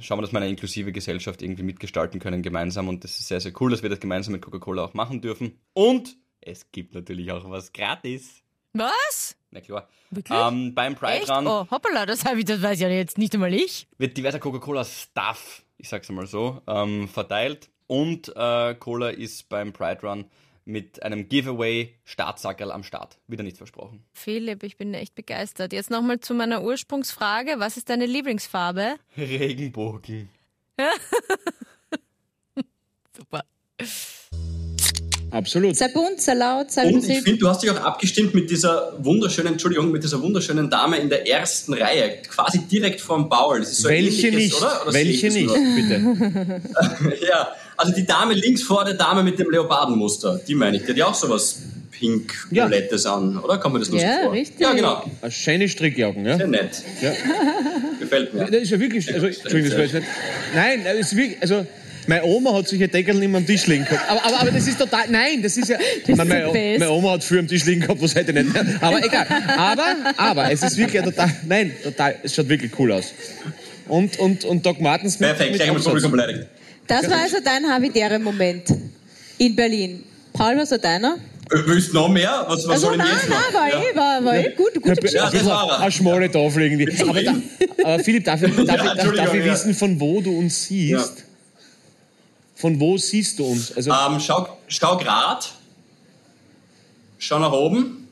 schauen 0.00 0.18
wir, 0.18 0.22
dass 0.22 0.32
wir 0.32 0.38
eine 0.38 0.48
inklusive 0.48 0.90
Gesellschaft 0.90 1.42
irgendwie 1.42 1.62
mitgestalten 1.62 2.18
können 2.18 2.42
gemeinsam 2.42 2.88
und 2.88 3.04
das 3.04 3.20
ist 3.20 3.28
sehr, 3.28 3.40
sehr 3.40 3.52
cool, 3.60 3.70
dass 3.70 3.82
wir 3.82 3.90
das 3.90 4.00
gemeinsam 4.00 4.32
mit 4.32 4.42
Coca-Cola 4.42 4.84
auch 4.84 4.94
machen 4.94 5.20
dürfen. 5.20 5.60
Und 5.74 6.16
es 6.40 6.72
gibt 6.72 6.94
natürlich 6.94 7.30
auch 7.30 7.48
was 7.48 7.72
gratis. 7.72 8.42
Was? 8.72 9.36
Na 9.52 9.60
klar. 9.60 9.88
Wirklich? 10.10 10.38
Ähm, 10.38 10.74
beim 10.74 10.94
Pride 10.94 11.20
Echt? 11.20 11.30
Run 11.30 11.46
Oh, 11.46 11.66
hoppala, 11.70 12.06
das, 12.06 12.24
ich, 12.24 12.44
das 12.44 12.62
weiß 12.62 12.80
ja 12.80 12.88
jetzt 12.88 13.18
nicht 13.18 13.34
einmal 13.34 13.52
ich. 13.54 13.86
wird 13.98 14.16
diverser 14.16 14.38
Coca-Cola-Stuff, 14.40 15.62
ich 15.76 15.88
sag's 15.88 16.08
mal 16.08 16.26
so, 16.26 16.60
ähm, 16.66 17.08
verteilt. 17.08 17.68
Und 17.86 18.34
äh, 18.34 18.74
Cola 18.74 19.10
ist 19.10 19.48
beim 19.50 19.72
Pride 19.74 20.00
Run 20.02 20.24
mit 20.64 21.02
einem 21.02 21.28
Giveaway 21.28 21.94
Startsackerl 22.04 22.70
am 22.70 22.82
Start. 22.82 23.18
Wieder 23.26 23.42
nicht 23.42 23.58
versprochen. 23.58 24.02
Philipp, 24.14 24.62
ich 24.62 24.76
bin 24.78 24.94
echt 24.94 25.14
begeistert. 25.14 25.72
Jetzt 25.72 25.90
nochmal 25.90 26.20
zu 26.20 26.34
meiner 26.34 26.62
Ursprungsfrage. 26.62 27.56
Was 27.58 27.76
ist 27.76 27.90
deine 27.90 28.06
Lieblingsfarbe? 28.06 28.96
Regenbogen. 29.16 30.30
Super. 33.16 33.44
Absolut. 35.32 35.74
Sei 35.76 35.88
bunt, 35.88 36.20
sei 36.20 36.34
laut, 36.34 36.70
sei 36.70 36.84
Und 36.86 37.08
ich 37.08 37.22
finde, 37.22 37.38
du 37.38 37.48
hast 37.48 37.62
dich 37.62 37.70
auch 37.70 37.80
abgestimmt 37.80 38.34
mit 38.34 38.50
dieser 38.50 38.92
wunderschönen, 38.98 39.54
Entschuldigung, 39.54 39.90
mit 39.90 40.04
dieser 40.04 40.20
wunderschönen 40.20 40.68
Dame 40.68 40.98
in 40.98 41.08
der 41.08 41.26
ersten 41.26 41.72
Reihe, 41.72 42.18
quasi 42.28 42.58
direkt 42.70 43.00
vorm 43.00 43.30
Paul. 43.30 43.60
Das 43.60 43.70
ist 43.72 43.78
so 43.82 43.88
ein 43.88 43.94
Welche 43.94 44.30
nicht? 44.30 44.54
Oder? 44.54 44.82
Oder 44.86 45.00
ich 45.00 45.22
Welche 45.22 45.28
nicht, 45.30 45.46
nur? 45.46 45.56
bitte? 45.56 46.60
Ja, 47.26 47.48
also 47.78 47.92
die 47.94 48.04
Dame 48.04 48.34
links 48.34 48.62
vor 48.62 48.84
der 48.84 48.94
Dame 48.94 49.22
mit 49.22 49.38
dem 49.38 49.50
Leopardenmuster, 49.50 50.38
die 50.46 50.54
meine 50.54 50.76
ich, 50.76 50.82
die 50.84 50.90
hat 50.90 50.96
ja 50.98 51.06
auch 51.06 51.14
sowas 51.14 51.60
pink-violettes 51.98 53.06
an, 53.06 53.38
oder? 53.38 53.58
Kommt 53.58 53.74
mir 53.74 53.80
das 53.80 53.88
lustig 53.90 54.08
Ja, 54.08 54.24
vor? 54.24 54.32
richtig. 54.32 54.60
Ja, 54.60 54.72
genau. 54.72 55.02
Eine 55.22 55.30
schöne 55.30 55.68
Strickjacken, 55.68 56.26
ja? 56.26 56.36
Sehr 56.36 56.46
nett. 56.48 56.82
ja. 57.00 57.12
Gefällt 57.98 58.34
mir. 58.34 58.44
Das 58.46 58.62
ist 58.62 58.70
ja 58.70 58.80
wirklich, 58.80 59.12
also, 59.14 59.26
Entschuldigung, 59.26 59.64
das 59.70 59.72
war 59.78 59.84
jetzt 59.84 59.94
nicht, 59.94 60.06
nein, 60.54 60.80
das 60.84 60.96
ist 60.98 61.16
wirklich, 61.16 61.38
also, 61.40 61.66
meine 62.06 62.24
Oma 62.24 62.54
hat 62.54 62.68
solche 62.68 62.88
Deckel 62.88 63.22
immer 63.22 63.38
am 63.38 63.46
Tisch 63.46 63.66
liegen 63.66 63.84
gehabt. 63.84 64.08
Aber, 64.10 64.24
aber, 64.24 64.40
aber 64.40 64.50
das 64.50 64.66
ist 64.66 64.78
total, 64.78 65.04
nein, 65.08 65.42
das 65.42 65.56
ist 65.56 65.68
ja, 65.68 65.78
ich 66.06 66.08
meine, 66.16 66.22
the 66.22 66.28
meine, 66.28 66.52
best. 66.52 66.78
meine 66.80 66.90
Oma 66.90 67.10
hat 67.12 67.24
früher 67.24 67.40
am 67.40 67.48
Tisch 67.48 67.64
liegen 67.64 67.82
gehabt, 67.82 68.00
was 68.02 68.14
heute 68.14 68.32
nicht 68.32 68.52
mehr. 68.52 68.64
Aber 68.80 69.04
egal. 69.04 69.26
Aber, 69.56 69.96
aber, 70.16 70.50
es 70.52 70.62
ist 70.62 70.76
wirklich 70.76 70.98
ein 71.02 71.04
total, 71.10 71.30
nein, 71.46 71.72
total, 71.82 72.16
es 72.22 72.34
schaut 72.34 72.48
wirklich 72.48 72.72
cool 72.78 72.92
aus. 72.92 73.12
Und, 73.88 74.18
und, 74.18 74.44
und 74.44 74.64
Doc 74.64 74.80
Martens 74.80 75.18
mit, 75.20 75.28
Perfekt, 75.28 75.50
mit 75.52 75.58
gleich 75.60 75.68
das 75.68 75.76
Absatz. 75.76 75.88
Publikum 75.92 76.10
beleidigt. 76.12 76.46
Das 76.86 77.08
war 77.08 77.18
also 77.22 77.36
dein 77.44 77.64
Havidere-Moment 77.64 78.64
in 79.38 79.54
Berlin. 79.56 80.02
Paul, 80.32 80.56
was 80.56 80.70
war 80.70 80.78
deiner? 80.78 81.16
Äh, 81.50 81.56
Willst 81.66 81.90
du 81.90 81.94
noch 81.94 82.08
mehr? 82.08 82.44
Was, 82.48 82.66
was 82.66 82.74
Also 82.74 82.86
soll 82.86 82.92
ich 82.94 82.98
nein, 82.98 83.08
denn 83.08 83.16
jetzt 83.18 83.28
nein, 83.30 83.54
war 83.54 83.68
Ja. 83.68 83.82
eh, 83.92 83.96
war, 83.96 84.24
war 84.24 84.36
eh 84.36 84.50
gut, 84.56 84.74
gute 84.74 84.88
Ja, 84.88 84.94
Geschichte. 84.94 85.16
Ja, 85.18 85.30
das 85.30 85.44
war 85.44 85.68
er. 85.68 85.80
Eine 85.80 85.92
schmale 85.92 86.30
Tafel 86.30 86.62
irgendwie. 86.62 87.02
Aber, 87.02 87.22
da, 87.22 87.34
aber 87.84 87.98
Philipp, 88.04 88.24
darf 88.24 88.42
ich, 88.42 88.54
darf, 88.54 88.66
Ja, 88.66 88.74
ich- 88.74 89.02
darf, 89.02 89.14
darf 89.16 89.34
ich 89.34 89.44
ja. 89.44 89.52
wissen, 89.52 89.74
von 89.74 90.00
wo 90.00 90.20
du 90.20 90.38
uns 90.38 90.64
siehst? 90.64 91.24
Von 92.62 92.78
wo 92.78 92.96
siehst 92.96 93.40
du 93.40 93.44
uns? 93.44 93.76
Also, 93.76 93.90
Ähm, 93.90 94.20
schau, 94.20 94.46
schau 94.68 94.96
grad. 94.96 95.50
Schau 97.18 97.40
nach 97.40 97.50
oben. 97.52 98.06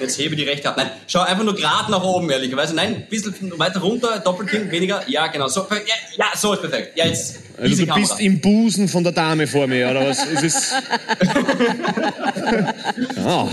Jetzt 0.00 0.18
hebe 0.18 0.36
die 0.36 0.44
rechte 0.44 0.68
ab. 0.68 0.76
Nein, 0.76 0.90
schau 1.08 1.20
einfach 1.20 1.42
nur 1.44 1.54
gerade 1.56 1.90
nach 1.90 2.02
oben, 2.02 2.30
ehrlicherweise. 2.30 2.74
Nein, 2.76 2.94
ein 2.94 3.06
bisschen 3.08 3.34
weiter 3.58 3.80
runter, 3.80 4.20
Doppelkinn, 4.20 4.70
weniger. 4.70 5.02
Ja, 5.08 5.26
genau. 5.26 5.48
So, 5.48 5.66
ja, 5.70 5.76
ja, 6.16 6.26
so 6.36 6.52
ist 6.54 6.60
perfekt. 6.60 6.96
Ja, 6.96 7.06
jetzt 7.06 7.40
also 7.60 7.84
du 7.84 7.94
bist 7.94 8.10
Kamera. 8.12 8.18
im 8.20 8.40
Busen 8.40 8.88
von 8.88 9.02
der 9.04 9.12
Dame 9.12 9.46
vor 9.48 9.66
mir, 9.66 9.90
oder 9.90 10.08
was? 10.08 10.24
Ist 10.26 10.42
es, 10.44 10.72
ah. 13.24 13.48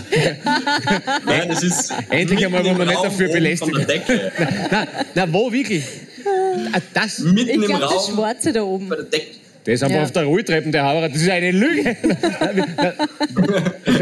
Nein, 1.25 1.49
das 1.49 1.63
ist 1.63 1.91
Endlich 2.10 2.45
einmal, 2.45 2.63
wo 2.63 2.69
man 2.69 2.81
im 2.81 2.88
nicht 2.88 2.97
Raum 2.97 3.03
dafür 3.05 3.29
belästigt 3.29 3.89
Decke. 3.89 4.31
na, 4.71 4.88
na, 5.15 5.33
wo 5.33 5.51
wirklich? 5.51 5.83
Ah, 6.73 6.79
Das, 6.93 7.19
Mitten 7.19 7.49
Ich 7.49 7.55
im 7.55 7.62
glaube, 7.63 7.81
das 7.81 7.91
Raum 7.93 8.15
Schwarze 8.15 8.53
da 8.53 8.62
oben. 8.63 8.89
bei 8.89 8.95
der 8.97 9.05
Decke. 9.05 9.27
Der 9.67 9.73
ist 9.73 9.84
einfach 9.84 9.97
Ja. 9.97 10.03
auf 10.03 10.12
der 10.12 10.23
Rolltreppe, 10.23 10.71
der 10.71 10.86
Hauer. 10.86 11.10
Das 11.10 11.21
ist 11.21 11.30
eine 11.30 11.51
Lüge. 11.51 11.95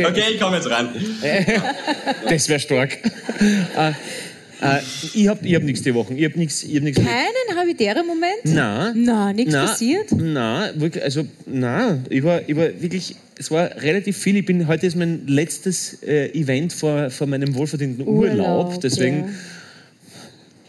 Okay, 0.07 0.23
ich 0.33 0.39
komme 0.39 0.57
jetzt 0.57 0.69
rein. 0.69 0.89
Das 2.29 2.47
wäre 2.49 2.59
stark. 2.59 2.97
Äh, 3.77 3.89
äh, 4.61 4.79
ich 5.13 5.27
hab, 5.27 5.43
ich 5.43 5.55
hab 5.55 5.63
nichts 5.63 5.81
die 5.81 5.93
Woche. 5.93 6.13
Ich 6.13 6.25
hab 6.25 6.35
nichts. 6.35 6.63
Ich 6.63 6.75
hab 6.75 6.83
nichts 6.83 7.01
Keinen 7.01 7.57
Havidere-Moment? 7.57 8.41
Na, 8.45 8.93
Na, 8.95 9.33
nichts 9.33 9.53
na, 9.53 9.65
passiert? 9.65 10.11
Na, 10.15 10.69
wirklich, 10.75 11.03
also 11.03 11.25
na, 11.45 11.99
ich 12.09 12.23
war, 12.23 12.41
ich 12.47 12.55
war 12.55 12.69
wirklich, 12.81 13.15
es 13.37 13.49
war 13.51 13.69
relativ 13.81 14.17
viel. 14.17 14.37
Ich 14.37 14.45
bin 14.45 14.67
heute 14.67 14.85
ist 14.87 14.95
mein 14.95 15.25
letztes 15.27 16.01
äh, 16.03 16.27
Event 16.39 16.73
vor, 16.73 17.09
vor 17.09 17.27
meinem 17.27 17.55
wohlverdienten 17.55 18.07
Urlaub, 18.07 18.67
Urlaub, 18.67 18.81
deswegen 18.81 19.17
ja. 19.19 19.29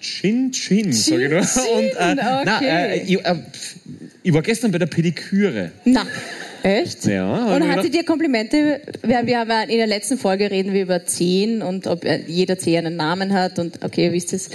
Chin 0.00 0.52
Chin, 0.52 0.92
sag 0.92 1.18
ich 1.20 1.30
nur. 1.30 1.40
Chin, 1.42 1.62
Und, 1.76 1.85
äh, 1.98 2.14
na, 2.14 2.56
okay. 2.59 2.98
äh, 2.98 3.02
ich, 3.02 3.24
äh, 3.24 3.35
ich 4.26 4.32
war 4.32 4.42
gestern 4.42 4.72
bei 4.72 4.78
der 4.78 4.86
Pediküre. 4.86 5.70
Na, 5.84 6.04
echt? 6.66 7.07
Ja, 7.07 7.55
Und 7.55 7.68
hat 7.68 7.83
sie 7.83 7.90
dir 7.90 8.05
Komplimente, 8.05 8.81
wir, 9.02 9.26
wir 9.26 9.38
haben 9.38 9.48
ja 9.48 9.62
in 9.62 9.79
der 9.79 9.87
letzten 9.87 10.18
Folge 10.18 10.50
reden 10.50 10.72
wir 10.72 10.83
über 10.83 11.05
Zehen 11.07 11.62
und 11.62 11.87
ob 11.87 12.05
äh, 12.05 12.20
jeder 12.26 12.59
Zeh 12.59 12.76
einen 12.76 12.96
Namen 12.96 13.33
hat 13.33 13.59
und 13.59 13.83
okay, 13.85 14.07
ihr 14.07 14.12
wisst 14.12 14.33
es. 14.33 14.50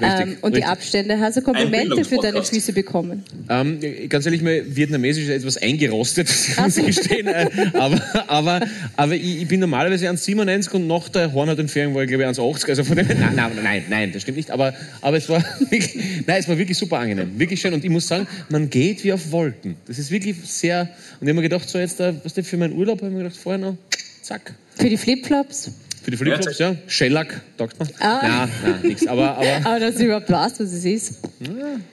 Ähm, 0.00 0.36
und 0.40 0.52
die 0.52 0.60
richtig. 0.60 0.66
Abstände. 0.66 1.18
Hast 1.18 1.36
du 1.36 1.42
Komplimente 1.42 2.04
für 2.04 2.16
deine. 2.16 2.38
Füße 2.38 2.72
bekommen? 2.72 3.24
Ähm, 3.50 3.78
ganz 4.08 4.24
ehrlich, 4.24 4.42
mein 4.42 4.64
Vietnamesisch 4.74 5.24
ist 5.24 5.30
etwas 5.30 5.56
eingerostet, 5.58 6.28
muss 6.62 6.76
ich 6.76 6.86
gestehen. 6.86 7.26
Äh, 7.26 7.48
aber 7.74 8.00
aber, 8.28 8.66
aber 8.96 9.14
ich, 9.14 9.42
ich 9.42 9.48
bin 9.48 9.60
normalerweise 9.60 10.08
1,97 10.08 10.72
und 10.72 10.86
nach 10.86 11.08
der 11.08 11.32
Hornhautentfernung 11.32 11.94
war 11.94 12.02
ich, 12.02 12.08
glaube 12.08 12.24
ich, 12.24 12.28
1,80. 12.28 12.68
Also 12.68 12.84
von 12.84 12.96
dem, 12.96 13.06
nein, 13.06 13.34
nein, 13.34 13.52
nein, 13.62 13.84
nein, 13.88 14.12
das 14.12 14.22
stimmt 14.22 14.36
nicht. 14.36 14.50
Aber, 14.50 14.74
aber 15.00 15.16
es, 15.16 15.28
war 15.28 15.44
wirklich, 15.70 15.94
nein, 16.26 16.40
es 16.40 16.48
war 16.48 16.58
wirklich 16.58 16.78
super 16.78 16.98
angenehm. 16.98 17.38
Wirklich 17.38 17.60
schön. 17.60 17.74
Und 17.74 17.84
ich 17.84 17.90
muss 17.90 18.06
sagen, 18.06 18.26
man 18.48 18.70
geht 18.70 19.04
wie 19.04 19.12
auf 19.12 19.30
Wolken. 19.32 19.76
Das 19.86 19.98
ist 19.98 20.10
wirklich 20.10 20.36
sehr. 20.44 20.88
Und 21.20 21.26
ich 21.26 21.28
habe 21.28 21.34
mir 21.34 21.47
gedacht, 21.48 21.68
so 21.68 21.78
jetzt, 21.78 22.00
äh, 22.00 22.14
was 22.22 22.34
denn 22.34 22.44
für 22.44 22.56
meinen 22.56 22.74
Urlaub, 22.76 22.98
habe 22.98 23.08
ich 23.08 23.16
mir 23.16 23.24
gedacht, 23.24 23.36
vorher 23.36 23.58
noch, 23.58 23.76
zack. 24.22 24.54
Für 24.76 24.88
die 24.88 24.96
Flipflops? 24.96 25.70
Für 26.02 26.10
die 26.12 26.16
Flipflops, 26.16 26.58
ja. 26.58 26.74
Shellac, 26.86 27.40
taugt 27.58 27.78
man. 27.78 27.88
Ah. 27.98 28.20
Nein, 28.22 28.50
nein, 28.62 28.80
nichts. 28.82 29.06
Aber, 29.06 29.36
aber 29.36 29.56
Aber 29.64 29.80
dass 29.80 29.96
du 29.96 30.04
überhaupt 30.04 30.30
weißt, 30.30 30.60
was 30.60 30.72
es 30.72 30.84
ist. 30.84 31.14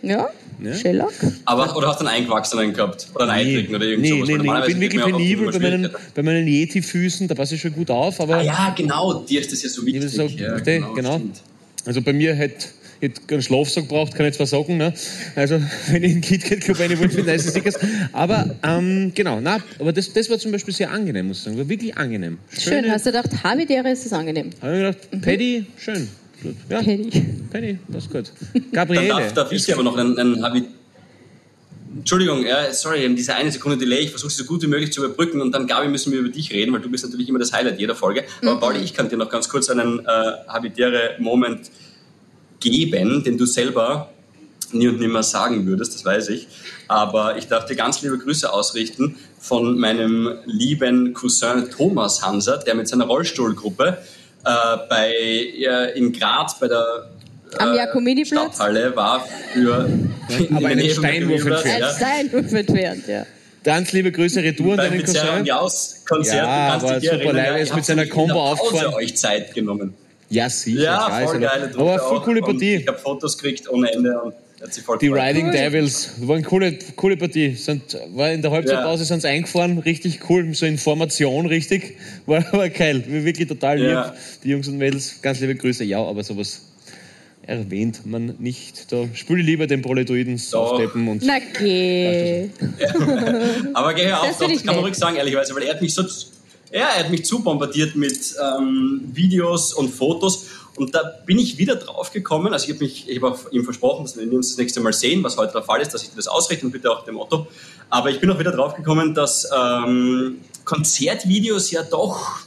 Ja, 0.02 0.30
Shellac. 0.74 1.12
Aber, 1.44 1.76
oder 1.76 1.90
hast 1.90 2.02
du 2.02 2.06
einen 2.06 2.16
eingewachsenen 2.16 2.74
gehabt? 2.74 3.08
Oder 3.14 3.30
einen 3.30 3.48
eitrigen 3.48 3.76
oder 3.76 3.86
irgend 3.86 4.04
nee, 4.04 4.10
sowas? 4.12 4.28
nee, 4.30 4.38
nee, 4.38 4.60
ich 4.60 4.66
bin 4.68 4.82
wirklich 4.82 5.02
ja 5.02 5.08
penibel 5.08 5.52
bei 5.52 5.60
meinen, 5.60 5.90
bei 6.14 6.24
meinen 6.24 6.48
Yeti-Füßen, 6.48 7.28
da 7.28 7.36
passe 7.36 7.56
ich 7.56 7.62
schon 7.62 7.74
gut 7.74 7.90
auf, 7.92 8.22
aber 8.22 8.38
Ah 8.38 8.42
ja, 8.42 8.74
genau, 8.78 9.26
dir 9.26 9.42
ist 9.42 9.52
das 9.52 9.64
ja 9.64 9.70
so 9.70 9.86
ich 9.86 9.96
wichtig. 9.96 10.12
sagen, 10.12 10.38
ja, 10.38 10.58
genau, 10.60 10.94
genau. 10.94 11.22
Also 11.86 12.02
bei 12.02 12.14
mir 12.14 12.34
hätte 12.36 12.56
hätte 12.56 12.68
einen 13.30 13.42
Schlafsack 13.42 13.88
braucht, 13.88 14.16
kann 14.16 14.26
ich 14.26 14.36
zwar 14.36 14.48
sagen, 14.48 14.78
ne? 14.78 14.94
Also 15.36 15.62
wenn 15.88 16.04
ich 16.04 16.14
in 16.14 16.22
den 16.22 16.22
KitKat 16.22 16.62
Club 16.62 16.80
eine 16.80 16.98
wollte, 17.00 17.16
finde 17.16 17.36
ich 17.36 17.64
das 17.64 17.80
Aber 18.12 18.56
ähm, 18.64 19.12
genau, 19.14 19.40
na, 19.42 19.60
aber 19.80 19.94
das, 19.94 20.12
das 20.14 20.30
war 20.30 20.38
zum 20.38 20.52
Beispiel 20.52 20.74
sehr 20.74 20.92
angenehm, 20.92 21.28
muss 21.28 21.38
ich 21.38 21.44
sagen. 21.44 21.58
War 21.58 21.68
wirklich 21.68 21.96
angenehm. 21.98 22.38
Schön, 22.58 22.90
hast 22.92 23.06
du 23.06 23.12
gedacht, 23.12 23.30
Havidere 23.44 23.92
ist 23.92 24.06
es 24.06 24.14
angenehm. 24.14 24.50
Habe 24.62 24.74
ich 24.74 24.80
gedacht, 24.80 25.22
Paddy, 25.22 25.66
schön. 25.78 26.08
Gut. 26.42 26.56
Ja, 26.70 26.82
Paddy. 26.82 27.26
Paddy, 27.52 27.80
das 27.88 28.06
ist 28.06 28.12
gut. 28.12 28.32
Dann 28.54 28.72
Gabriele. 28.72 29.08
darf, 29.08 29.34
darf 29.34 29.52
ich 29.52 29.66
dir 29.66 29.74
aber 29.76 29.84
noch 29.84 29.98
einen, 29.98 30.18
einen 30.18 30.44
Habi 30.44 30.64
Entschuldigung, 31.98 32.46
ja, 32.46 32.74
sorry, 32.74 33.04
eben 33.04 33.16
diese 33.16 33.36
eine 33.36 33.50
Sekunde 33.52 33.78
Delay, 33.78 34.00
ich 34.00 34.10
versuche 34.10 34.30
sie 34.30 34.44
so 34.44 34.46
gut 34.46 34.62
wie 34.64 34.68
möglich 34.68 34.92
zu 34.92 35.04
überbrücken 35.04 35.40
und 35.40 35.54
dann, 35.54 35.66
Gabi, 35.66 35.88
müssen 35.88 36.12
wir 36.12 36.20
über 36.20 36.30
dich 36.30 36.52
reden, 36.52 36.74
weil 36.74 36.82
du 36.82 36.90
bist 36.90 37.06
natürlich 37.06 37.30
immer 37.30 37.40
das 37.40 37.54
Highlight 37.54 37.80
jeder 37.80 37.96
Folge. 37.96 38.26
Aber 38.42 38.60
Pauli, 38.60 38.80
ich 38.80 38.94
kann 38.94 39.08
dir 39.08 39.16
noch 39.16 39.30
ganz 39.30 39.48
kurz 39.48 39.70
einen 39.70 40.00
äh, 40.00 40.04
Habitäre-Moment 40.48 41.72
geben, 42.70 43.24
den 43.24 43.38
du 43.38 43.46
selber 43.46 44.10
nie 44.72 44.88
und 44.88 45.00
nimmer 45.00 45.24
sagen 45.24 45.66
würdest, 45.68 45.94
das 45.94 46.04
weiß 46.04 46.30
ich. 46.30 46.48
Aber 46.88 47.38
ich 47.38 47.48
darf 47.48 47.66
dir 47.66 47.76
ganz 47.76 48.02
liebe 48.02 48.18
Grüße 48.18 48.52
ausrichten 48.52 49.16
von 49.40 49.78
meinem 49.80 50.30
lieben 50.46 51.14
Cousin 51.14 51.70
Thomas 51.70 52.22
Hanser, 52.24 52.58
der 52.58 52.76
mit 52.76 52.88
seiner 52.88 53.06
Rollstuhlgruppe 53.06 53.98
äh, 54.44 54.78
bei, 54.90 55.12
äh, 55.14 55.98
in 55.98 56.12
Graz 56.12 56.60
bei 56.60 56.68
der 56.68 57.10
Am 57.60 57.74
äh, 57.74 57.78
Jakominiplatz? 57.78 58.56
Stadthalle 58.56 58.96
war 58.96 59.26
für 59.54 59.88
der 60.60 60.68
einen 60.68 60.90
Steinwurf 60.90 61.46
Ein 61.46 61.52
entfernt. 61.54 61.80
ja. 61.80 61.96
Steinwurf 61.96 62.54
entfernt, 62.54 63.04
ja. 63.08 63.26
Ganz 63.64 63.92
liebe 63.94 64.12
Grüße 64.12 64.44
Retour 64.44 64.74
an 64.74 64.78
deinen 64.78 65.04
Cousin. 65.04 65.22
und 65.40 65.46
Jaus 65.48 66.04
Konzert, 66.08 66.36
Ja, 66.48 66.74
aber 66.74 67.00
super 67.02 67.14
erinnern, 67.14 67.36
leid, 67.36 67.46
ja, 67.48 67.52
er 67.54 67.60
ist 67.62 67.76
mit 67.76 67.86
seiner 67.86 68.06
Combo 68.08 68.52
aufgefahren. 68.52 68.94
euch 68.96 69.16
Zeit 69.18 69.54
genommen. 69.56 69.96
Ja, 70.30 70.50
sicher. 70.50 70.82
Ja, 70.82 70.98
klar, 71.06 71.22
voll 71.26 71.36
ist 71.36 71.42
geile 71.42 71.64
aber, 71.64 71.72
Truppe 71.72 71.92
aber 71.92 72.00
voll 72.00 72.18
auch. 72.18 72.24
coole 72.26 72.40
Und 72.42 72.46
Partie. 72.46 72.76
Ich 72.76 72.88
habe 72.88 72.98
Fotos 72.98 73.38
gekriegt 73.38 73.70
ohne 73.70 73.92
Ende 73.92 74.20
und 74.22 74.34
hat 74.62 74.74
sie 74.74 74.82
voll 74.82 74.98
Die 74.98 75.08
gefreut. 75.08 75.24
Riding 75.24 75.46
Cool. 75.48 75.52
Devils, 75.52 76.10
das 76.18 76.28
war 76.28 76.36
eine 76.36 76.46
coole, 76.46 76.80
coole 76.96 77.18
Partie. 77.18 77.56
Sind, 77.56 77.98
war 78.14 78.32
in 78.32 78.42
der 78.42 78.52
Halbzeitpause 78.52 79.06
sind 79.06 79.22
sie 79.22 79.28
eingefahren, 79.28 79.78
richtig 79.80 80.30
cool, 80.30 80.54
so 80.54 80.66
in 80.66 80.78
Formation, 80.78 81.46
richtig. 81.46 81.98
War, 82.26 82.44
war 82.54 82.70
geil, 82.70 83.04
wirklich 83.08 83.48
total 83.48 83.78
lieb. 83.80 83.90
Ja. 83.90 84.16
Die 84.44 84.50
Jungs 84.50 84.68
und 84.68 84.78
Mädels, 84.78 85.22
ganz 85.22 85.40
liebe 85.40 85.56
Grüße. 85.56 85.84
Ja, 85.84 86.04
aber 86.04 86.24
sowas 86.24 86.62
erwähnt 87.48 88.06
man 88.06 88.36
nicht. 88.40 88.92
Da 88.92 89.06
spüle 89.14 89.42
ich 89.42 89.46
lieber 89.46 89.68
den 89.68 89.82
Proletoiden 89.84 90.42
Doch. 90.52 90.72
aufdeppen 90.72 91.08
und 91.08 91.22
Na 91.24 91.38
geh. 91.60 92.50
Aber 93.74 93.94
geh 93.94 94.12
auf, 94.12 94.28
Das 94.28 94.38
doch, 94.40 94.48
das 94.48 94.58
ich 94.58 94.66
kann 94.66 94.76
man 94.76 94.84
ruhig 94.86 94.96
sagen, 94.96 95.16
ehrlicherweise, 95.16 95.54
weil 95.56 95.64
er 95.64 95.76
hat 95.76 95.82
mich 95.82 95.94
so, 95.94 96.04
ja, 96.72 96.90
er 96.90 97.04
hat 97.06 97.12
mich 97.12 97.26
zu 97.26 97.44
bombardiert 97.44 97.96
mit 97.96 98.36
ähm, 98.42 99.02
Videos 99.14 99.74
und 99.74 99.90
Fotos. 99.90 100.48
Und 100.76 100.94
da 100.94 101.04
bin 101.26 101.40
ich 101.40 101.58
wieder 101.58 101.76
drauf 101.76 102.12
gekommen. 102.12 102.52
Also 102.52 102.66
ich 102.66 102.74
habe 102.74 102.84
mich, 102.84 103.08
ich 103.08 103.22
habe 103.22 103.38
ihm 103.52 103.64
versprochen, 103.64 104.04
dass 104.04 104.18
wir 104.18 104.32
uns 104.32 104.50
das 104.50 104.58
nächste 104.58 104.82
Mal 104.82 104.92
sehen, 104.92 105.24
was 105.24 105.38
heute 105.38 105.54
der 105.54 105.64
Fall 105.64 105.82
ist, 105.82 105.94
dass 105.94 106.04
ich 106.04 106.10
dir 106.10 106.18
das 106.18 106.28
ausrichte 106.28 106.66
und 106.66 106.72
bitte 106.72 106.92
auch 106.92 107.06
dem 107.06 107.16
Motto. 107.16 107.48
Aber 107.90 108.10
ich 108.10 108.20
bin 108.20 108.30
auch 108.30 108.40
wieder 108.40 108.52
drauf 108.52 108.76
gekommen, 108.76 109.14
dass 109.14 109.50
ähm, 109.56 110.42
Konzertvideos 110.66 111.72
ja 111.72 111.84
doch 111.84 112.40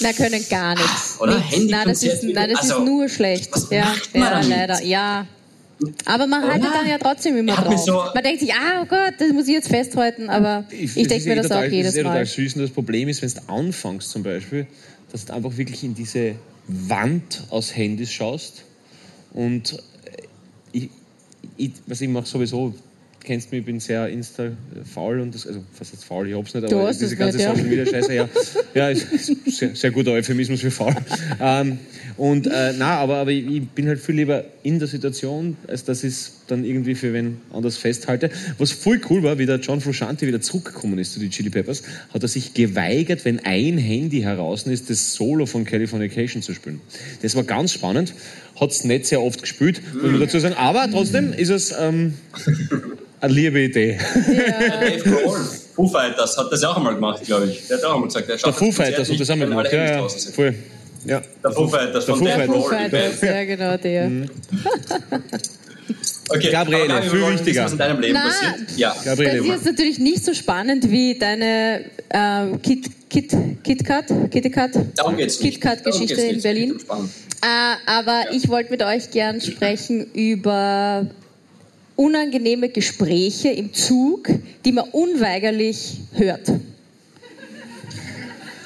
Na, 0.00 0.12
können 0.12 0.44
gar 0.48 0.74
nichts. 0.74 1.16
Oder 1.18 1.38
Nichts. 1.38 1.58
Nein, 1.58 1.88
das 1.88 2.02
ist, 2.02 2.22
nein, 2.22 2.50
das 2.50 2.60
also, 2.60 2.78
ist 2.78 2.84
nur 2.84 3.08
schlecht. 3.08 3.50
Ja, 3.70 3.92
ja 4.12 4.40
leider. 4.40 4.82
Ja. 4.82 5.26
Aber 6.04 6.26
man 6.26 6.42
haltet 6.42 6.68
dann 6.72 6.88
ja 6.88 6.98
trotzdem 6.98 7.36
immer 7.36 7.52
Er 7.56 7.62
drauf. 7.64 7.84
so- 7.84 7.92
man 8.14 8.22
denkt 8.22 8.40
sich, 8.40 8.52
ah 8.52 8.82
oh 8.82 8.86
Gott, 8.86 9.14
das 9.18 9.32
muss 9.32 9.46
ich 9.48 9.54
jetzt 9.54 9.68
festhalten, 9.68 10.28
aber 10.30 10.64
ich, 10.70 10.84
es 10.84 10.94
denke 10.94 11.14
ist 11.16 11.26
mir 11.26 11.32
eh 11.32 11.36
das 11.36 11.48
total, 11.48 11.66
auch 11.66 11.70
jedes 11.70 11.86
Das 11.92 11.94
ist 11.94 12.00
eh 12.00 12.02
Mal. 12.04 12.10
total 12.10 12.26
süß. 12.26 12.54
Und 12.56 12.62
das 12.62 12.70
Problem 12.70 13.08
ist, 13.08 13.22
wenn 13.22 13.30
du 13.30 13.52
anfängst 13.52 14.10
zum 14.10 14.22
Beispiel, 14.22 14.66
dass 15.10 15.24
du 15.24 15.32
einfach 15.34 15.56
wirklich 15.56 15.82
in 15.84 15.94
diese 15.94 16.34
Wand 16.68 17.42
aus 17.50 17.74
Handys 17.76 18.10
schaust 18.12 18.64
und 19.32 19.72
äh, 19.72 19.78
ich, 20.72 20.88
ich, 21.56 21.72
was 21.86 22.00
ich 22.00 22.08
mache 22.08 22.26
sowieso, 22.26 22.68
du 22.70 22.76
kennst 23.26 23.50
mich, 23.52 23.60
ich 23.60 23.66
bin 23.66 23.78
sehr 23.80 24.08
Insta-faul 24.08 25.20
und 25.20 25.34
das, 25.34 25.46
also 25.46 25.62
fast 25.72 25.92
jetzt 25.92 26.04
faul, 26.04 26.28
ich 26.28 26.34
hab's 26.34 26.54
nicht, 26.54 26.64
aber 26.72 26.90
diese 26.92 27.06
es 27.06 27.16
ganze 27.18 27.36
nicht, 27.36 27.46
ja. 27.46 27.54
Social 27.54 27.68
Media 27.68 27.86
Scheiße, 27.86 28.14
ja, 28.14 28.28
ja, 28.74 28.88
ist 28.90 29.12
ist 29.12 29.56
sehr, 29.58 29.74
sehr 29.74 29.90
guter 29.90 30.12
Euphemismus 30.12 30.60
für 30.60 30.70
faul. 30.70 30.94
Ähm, 31.40 31.78
und 32.16 32.46
äh, 32.46 32.72
na, 32.78 32.96
aber, 32.98 33.16
aber 33.16 33.30
ich, 33.30 33.46
ich 33.46 33.68
bin 33.68 33.86
halt 33.88 34.00
viel 34.00 34.14
lieber 34.16 34.44
in 34.62 34.78
der 34.78 34.88
Situation, 34.88 35.56
als 35.66 35.84
dass 35.84 36.04
ich 36.04 36.12
es 36.12 36.32
dann 36.46 36.64
irgendwie 36.64 36.94
für 36.94 37.12
wen 37.12 37.40
anders 37.52 37.76
festhalte. 37.76 38.30
Was 38.58 38.70
voll 38.72 39.00
cool 39.10 39.22
war, 39.22 39.38
wie 39.38 39.46
der 39.46 39.56
John 39.56 39.80
Frusciante 39.80 40.26
wieder 40.26 40.40
zurückgekommen 40.40 40.98
ist 40.98 41.12
zu 41.12 41.20
den 41.20 41.30
Chili 41.30 41.50
Peppers, 41.50 41.82
hat 42.14 42.22
er 42.22 42.28
sich 42.28 42.54
geweigert, 42.54 43.24
wenn 43.24 43.40
ein 43.40 43.78
Handy 43.78 44.20
heraus 44.20 44.66
ist, 44.66 44.90
das 44.90 45.14
Solo 45.14 45.46
von 45.46 45.64
Californication 45.64 46.42
zu 46.42 46.54
spielen. 46.54 46.80
Das 47.22 47.34
war 47.34 47.42
ganz 47.42 47.72
spannend, 47.72 48.14
hat 48.60 48.70
es 48.70 48.84
nicht 48.84 49.06
sehr 49.06 49.22
oft 49.22 49.40
gespielt, 49.40 49.82
muss 49.94 50.10
man 50.10 50.20
dazu 50.20 50.38
sagen, 50.38 50.54
aber 50.56 50.88
trotzdem 50.90 51.32
ist 51.32 51.50
es 51.50 51.74
ähm, 51.78 52.14
eine 53.20 53.32
liebe 53.32 53.60
Idee. 53.60 53.98
Dave 54.80 55.02
Grohl, 55.02 55.40
Foo 55.74 55.88
Fighters, 55.88 56.36
hat 56.36 56.52
das 56.52 56.62
ja 56.62 56.70
auch 56.70 56.76
einmal 56.76 56.94
gemacht, 56.94 57.22
glaube 57.24 57.46
ich. 57.46 57.66
Der 57.66 57.78
hat 57.78 57.84
auch 57.84 57.94
einmal 57.94 58.08
gesagt, 58.08 58.28
der 58.28 58.36
Der 58.36 58.52
Foo 58.52 58.70
Fighters 58.70 59.08
und 59.08 59.12
nicht, 59.12 59.20
das 59.20 59.28
haben 59.28 59.40
wir 59.40 59.48
wenn 59.48 59.56
alle 59.56 59.70
gemacht. 59.70 59.90
Ja, 59.90 60.02
ja, 60.02 60.32
voll. 60.32 60.54
Ja. 61.04 61.22
Der 61.42 61.52
Foo 61.52 61.68
Fighters 61.68 62.06
Der 62.06 62.14
von 62.14 62.26
Fighters. 62.26 62.46
Foo 62.46 62.62
Fighters, 62.62 63.20
ja 63.20 63.44
genau, 63.44 63.76
der. 63.76 64.08
Mhm. 64.08 64.30
Okay, 66.28 66.50
Gabriele, 66.50 66.88
wir 66.88 67.02
viel 67.02 67.20
wollen 67.20 67.34
wichtiger. 67.34 67.64
Was 67.64 67.72
in 67.72 67.78
deinem 67.78 68.00
Leben 68.00 68.14
Na, 68.14 68.28
passiert? 68.28 68.78
Ja. 68.78 68.94
Das 68.94 69.04
Gabriele, 69.04 69.54
ist 69.54 69.64
natürlich 69.64 69.98
nicht 69.98 70.24
so 70.24 70.32
spannend 70.32 70.90
wie 70.90 71.18
deine 71.18 71.84
äh, 72.08 72.56
Kit, 72.62 73.10
Kit, 73.10 73.36
KitKat, 73.62 74.06
KitKat, 74.30 74.72
KitKat-Geschichte 74.72 76.20
in 76.20 76.34
nicht. 76.36 76.42
Berlin. 76.42 76.78
Äh, 77.42 77.90
aber 77.90 78.32
ich 78.32 78.48
wollte 78.48 78.70
mit 78.70 78.82
euch 78.82 79.10
gern 79.10 79.40
sprechen 79.40 80.06
über 80.14 81.06
unangenehme 81.96 82.68
Gespräche 82.68 83.48
im 83.50 83.74
Zug, 83.74 84.28
die 84.64 84.72
man 84.72 84.84
unweigerlich 84.90 85.98
hört. 86.14 86.50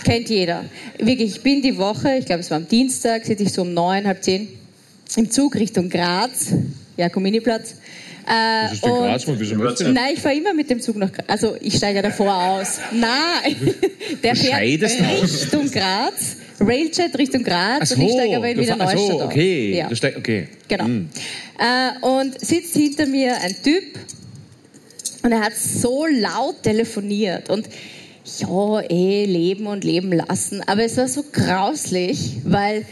Kennt 0.07 0.31
jeder. 0.31 0.65
Wirklich, 0.99 1.37
ich 1.37 1.43
bin 1.43 1.63
die 1.63 1.77
Woche, 1.79 2.19
ich 2.19 2.27
glaube 2.27 2.41
es 2.41 2.51
war 2.51 2.59
am 2.59 2.69
Dienstag, 2.69 3.25
sitze 3.27 3.43
ich 3.43 3.53
so 3.53 3.63
um 3.63 3.75
neun, 3.75 4.07
halb 4.07 4.23
zehn, 4.23 4.47
im 5.17 5.29
Zug 5.29 5.57
Richtung 5.57 5.91
Graz, 5.91 6.53
Jakominiplatz. 6.97 7.75
Äh, 8.29 8.73
ist 8.73 8.85
und- 8.85 8.91
Graz, 8.93 9.25
wieso 9.27 9.57
möchtest 9.57 9.83
du? 9.83 9.93
Nein, 9.93 10.13
ich 10.15 10.21
fahre 10.21 10.37
immer 10.37 10.55
mit 10.55 10.71
dem 10.71 10.81
Zug 10.81 10.97
nach 10.97 11.11
Graz. 11.13 11.25
Also 11.27 11.57
ich 11.61 11.75
steige 11.75 11.97
ja 11.97 12.03
davor 12.03 12.33
aus. 12.33 12.79
Nein, 12.93 13.75
der 14.23 14.37
fährt 14.37 14.85
aus. 14.85 15.43
Richtung 15.43 15.69
Graz, 15.73 16.37
Railjet 16.61 17.19
Richtung 17.19 17.43
Graz 17.43 17.93
Ach 17.93 17.97
und 17.97 18.05
ich 18.05 18.13
steige 18.13 18.37
aber 18.37 18.49
in 18.49 18.61
Wiener 18.61 18.77
ach 18.79 18.95
Neustadt 18.95 19.19
so, 19.19 19.25
okay. 19.25 19.77
Ja. 19.77 19.89
Du 19.89 19.97
steig, 19.97 20.17
okay. 20.17 20.47
Genau. 20.69 20.85
Hm. 20.85 21.09
Äh, 21.59 22.07
und 22.07 22.41
sitzt 22.41 22.77
hinter 22.77 23.07
mir 23.07 23.41
ein 23.41 23.57
Typ 23.61 23.99
und 25.25 25.33
er 25.33 25.41
hat 25.41 25.57
so 25.57 26.07
laut 26.07 26.63
telefoniert 26.63 27.51
und 27.51 27.69
ja, 28.39 28.81
eh, 28.81 29.25
leben 29.25 29.67
und 29.67 29.85
leben 29.85 30.13
lassen. 30.13 30.63
Aber 30.67 30.85
es 30.85 30.97
war 30.97 31.09
so 31.09 31.25
grauslich, 31.33 32.33
weil, 32.45 32.85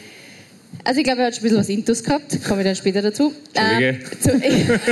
also 0.85 0.99
ich 0.99 1.05
glaube, 1.05 1.23
er 1.23 1.27
hat 1.27 1.35
schon 1.35 1.43
ein 1.43 1.45
bisschen 1.45 1.59
was 1.59 1.69
Intus 1.69 2.03
gehabt, 2.05 2.39
komme 2.45 2.63
ich 2.63 2.67
dann 2.67 2.77
später 2.77 3.03
dazu. 3.03 3.33
Entschuldige. 3.53 3.89
Äh, 3.89 4.19
zu, 4.21 4.41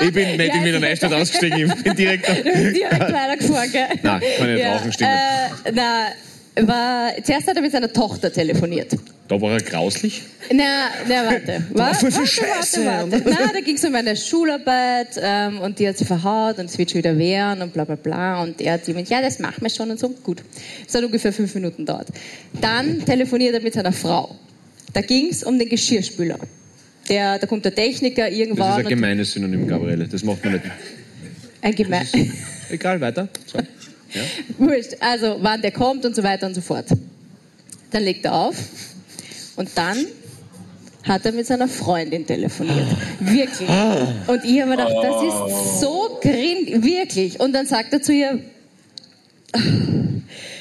Ich 0.00 0.12
bin 0.12 0.36
nicht 0.36 0.40
Ja, 0.40 0.54
in 0.56 0.64
Wiener 0.64 0.80
Neustadt 0.80 1.12
ausgestiegen, 1.12 1.72
ich 1.76 1.82
bin 1.84 1.94
direkt. 1.94 2.28
Du 2.28 2.34
bist 2.42 2.76
direkt 2.76 3.12
weitergefahren, 3.12 3.70
gell? 3.70 3.86
Nein, 4.02 4.22
kann 4.38 4.48
ich 4.48 4.54
nicht 4.56 4.66
rauchen, 4.66 4.92
stimmt. 4.92 5.10
Äh, 5.10 5.72
na, 5.72 6.66
war, 6.66 7.10
zuerst 7.22 7.46
hat 7.48 7.56
er 7.56 7.62
mit 7.62 7.72
seiner 7.72 7.92
Tochter 7.92 8.32
telefoniert. 8.32 8.96
Da 9.26 9.40
war 9.40 9.52
er 9.52 9.60
grauslich. 9.60 10.22
Na, 10.52 10.90
na, 11.08 11.24
warte. 11.24 11.64
Voll 11.74 12.10
viel 12.10 12.18
warte, 12.18 12.26
Scheiße. 12.26 12.84
warte, 12.84 13.10
warte. 13.12 13.30
Na, 13.30 13.52
da 13.54 13.60
ging 13.60 13.76
es 13.76 13.84
um 13.84 13.92
meine 13.92 14.16
Schularbeit 14.16 15.18
ähm, 15.18 15.60
und 15.60 15.78
die 15.78 15.88
hat 15.88 15.96
sie 15.96 16.04
verhaut 16.04 16.58
und 16.58 16.66
es 16.66 16.76
wird 16.76 16.90
schon 16.90 16.98
wieder 16.98 17.16
wehren 17.16 17.62
und 17.62 17.72
bla 17.72 17.84
bla 17.84 17.94
bla. 17.94 18.42
Und 18.42 18.60
er 18.60 18.74
hat 18.74 18.84
gemeint, 18.84 19.08
ja, 19.08 19.22
das 19.22 19.38
machen 19.38 19.62
wir 19.62 19.70
schon 19.70 19.90
und 19.90 19.98
so. 19.98 20.10
Gut. 20.10 20.42
Das 20.84 20.94
hat 20.94 21.04
ungefähr 21.04 21.32
fünf 21.32 21.54
Minuten 21.54 21.86
dauert. 21.86 22.08
Dann 22.60 23.02
telefoniert 23.04 23.54
er 23.54 23.62
mit 23.62 23.72
seiner 23.72 23.92
Frau. 23.92 24.36
Da 24.92 25.00
ging 25.00 25.28
es 25.30 25.42
um 25.42 25.58
den 25.58 25.70
Geschirrspüler. 25.70 26.38
Der, 27.08 27.38
da 27.38 27.46
kommt 27.46 27.64
der 27.64 27.74
Techniker 27.74 28.24
Das 28.24 28.32
ist 28.32 28.38
irgendwann 28.38 28.78
ein 28.80 28.84
gemeines 28.84 29.32
Synonym, 29.32 29.66
Gabriele. 29.66 30.06
Das 30.06 30.22
macht 30.22 30.44
man 30.44 30.54
nicht. 30.54 30.64
ein 31.62 31.74
Gemein. 31.74 32.06
Egal, 32.70 33.00
weiter. 33.00 33.28
So. 33.46 33.58
Ja. 33.58 34.22
Wurscht. 34.58 34.96
Also, 35.00 35.38
wann 35.40 35.62
der 35.62 35.72
kommt 35.72 36.04
und 36.04 36.14
so 36.14 36.22
weiter 36.22 36.46
und 36.46 36.54
so 36.54 36.60
fort. 36.60 36.86
Dann 37.90 38.02
legt 38.02 38.24
er 38.26 38.34
auf 38.34 38.56
und 39.56 39.70
dann 39.74 40.06
hat 41.04 41.26
er 41.26 41.32
mit 41.32 41.46
seiner 41.46 41.68
Freundin 41.68 42.26
telefoniert. 42.26 42.86
Wirklich. 43.20 43.68
Und 44.26 44.44
ich 44.44 44.60
habe 44.60 44.70
mir 44.70 44.76
gedacht, 44.76 44.94
das 45.02 45.22
ist 45.22 45.80
so 45.80 46.18
grin, 46.20 46.82
wirklich. 46.82 47.38
Und 47.40 47.52
dann 47.52 47.66
sagt 47.66 47.92
er 47.92 48.00
zu 48.00 48.12
ihr, 48.12 48.40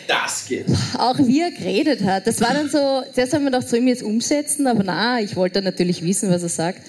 Das 0.08 0.46
geht. 0.48 0.66
auch 0.98 1.18
wie 1.20 1.42
er 1.42 1.52
geredet 1.52 2.04
hat. 2.04 2.28
Das 2.28 2.42
war 2.42 2.54
dann 2.54 2.70
so, 2.70 3.04
zuerst 3.14 3.34
haben 3.34 3.44
wir 3.44 3.52
gedacht, 3.52 3.70
soll 3.70 3.80
ich 3.80 3.86
mir 3.86 3.92
jetzt 3.92 4.04
umsetzen? 4.04 4.68
Aber 4.68 4.84
na, 4.84 5.22
ich 5.22 5.36
wollte 5.36 5.62
natürlich 5.62 6.04
wissen, 6.04 6.30
was 6.30 6.44
er 6.44 6.50
sagt. 6.50 6.82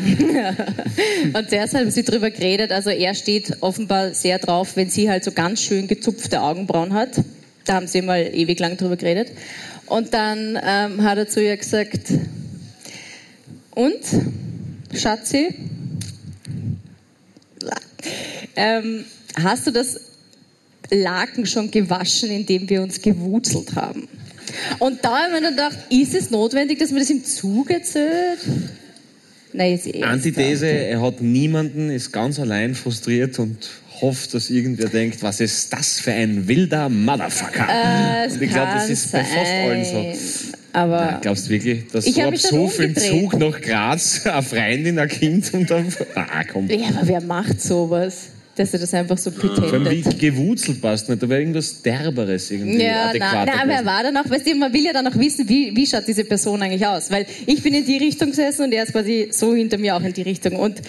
und 1.34 1.50
zuerst 1.50 1.74
haben 1.74 1.90
sie 1.90 2.04
drüber 2.04 2.30
geredet, 2.30 2.72
also 2.72 2.88
er 2.88 3.14
steht 3.14 3.58
offenbar 3.60 4.14
sehr 4.14 4.38
drauf, 4.38 4.76
wenn 4.76 4.88
sie 4.88 5.10
halt 5.10 5.24
so 5.24 5.32
ganz 5.32 5.60
schön 5.60 5.88
gezupfte 5.88 6.40
Augenbrauen 6.40 6.94
hat. 6.94 7.10
Da 7.66 7.74
haben 7.74 7.86
sie 7.86 8.00
mal 8.00 8.30
ewig 8.32 8.58
lang 8.58 8.78
drüber 8.78 8.96
geredet. 8.96 9.28
Und 9.90 10.14
dann 10.14 10.56
ähm, 10.62 11.02
hat 11.02 11.18
er 11.18 11.28
zu 11.28 11.42
ihr 11.42 11.56
gesagt, 11.56 12.12
und, 13.72 14.00
Schatzi, 14.94 15.52
ähm, 18.54 19.04
hast 19.34 19.66
du 19.66 19.72
das 19.72 20.00
Laken 20.90 21.44
schon 21.44 21.72
gewaschen, 21.72 22.30
indem 22.30 22.68
wir 22.68 22.82
uns 22.82 23.02
gewurzelt 23.02 23.74
haben? 23.74 24.06
Und 24.78 25.04
da 25.04 25.24
habe 25.24 25.34
ich 25.34 25.40
mir 25.40 25.42
dann 25.42 25.56
gedacht, 25.56 25.78
ist 25.90 26.14
es 26.14 26.30
notwendig, 26.30 26.78
dass 26.78 26.92
man 26.92 27.00
das 27.00 27.10
im 27.10 27.24
Zug 27.24 27.70
erzählt? 27.70 28.38
Nein, 29.52 29.72
jetzt 29.72 29.88
eh. 29.92 30.04
Antithese, 30.04 30.66
er 30.66 31.02
hat 31.02 31.20
niemanden, 31.20 31.90
ist 31.90 32.12
ganz 32.12 32.38
allein 32.38 32.76
frustriert 32.76 33.40
und 33.40 33.68
hofft, 34.00 34.34
dass 34.34 34.50
irgendwer 34.50 34.88
denkt, 34.88 35.22
was 35.22 35.40
ist 35.40 35.72
das 35.72 36.00
für 36.00 36.12
ein 36.12 36.46
wilder 36.48 36.88
Motherfucker? 36.88 37.66
Äh, 37.68 38.30
und 38.32 38.42
ich 38.42 38.50
glaube, 38.50 38.72
das 38.74 38.88
ist 38.90 39.12
bei 39.12 39.24
fast 39.24 39.50
allen 39.50 39.84
so. 39.84 40.06
Aber 40.72 40.96
Ja, 41.00 41.18
glaubst 41.20 41.46
du 41.46 41.50
wirklich, 41.50 41.86
dass 41.92 42.06
Ich 42.06 42.14
so 42.14 42.30
so 42.36 42.68
viel. 42.68 42.94
Zug 42.94 43.38
nach 43.38 43.60
Graz 43.60 44.24
eine 44.26 44.42
Freundin, 44.42 44.98
ein 44.98 45.08
Kind 45.08 45.52
und 45.52 45.68
dann... 45.70 45.92
Ah, 46.14 46.44
komm. 46.50 46.68
ja, 46.68 46.88
aber 46.96 47.08
wer 47.08 47.20
macht 47.20 47.60
sowas? 47.60 48.28
Dass 48.56 48.72
er 48.74 48.80
das 48.80 48.92
einfach 48.94 49.16
so 49.16 49.30
Vor 49.30 49.50
allem 49.72 49.84
wie 49.86 50.02
pretendet. 50.02 50.18
gewurzelt 50.18 50.82
passt 50.82 51.08
nicht. 51.08 51.22
Da 51.22 51.28
wäre 51.28 51.40
irgendwas 51.40 51.80
Derberes 51.82 52.50
irgendwie 52.50 52.82
Ja, 52.82 53.06
nein, 53.06 53.08
adäquater 53.22 53.46
nein, 53.46 53.60
aber 53.62 53.72
er 53.72 53.84
war 53.84 54.02
dann 54.02 54.16
auch, 54.16 54.28
weißt 54.28 54.46
du, 54.46 54.54
man 54.56 54.72
will 54.72 54.84
ja 54.84 54.92
dann 54.92 55.06
auch 55.06 55.16
wissen, 55.16 55.48
wie, 55.48 55.74
wie 55.74 55.86
schaut 55.86 56.06
diese 56.06 56.24
Person 56.24 56.60
eigentlich 56.62 56.84
aus. 56.86 57.10
Weil 57.10 57.26
ich 57.46 57.62
bin 57.62 57.74
in 57.74 57.86
die 57.86 57.96
Richtung 57.96 58.30
gesessen 58.30 58.64
und 58.64 58.72
er 58.72 58.82
ist 58.84 58.92
quasi 58.92 59.28
so 59.32 59.54
hinter 59.54 59.78
mir 59.78 59.96
auch 59.96 60.02
in 60.02 60.12
die 60.12 60.22
Richtung. 60.22 60.56
Und 60.56 60.82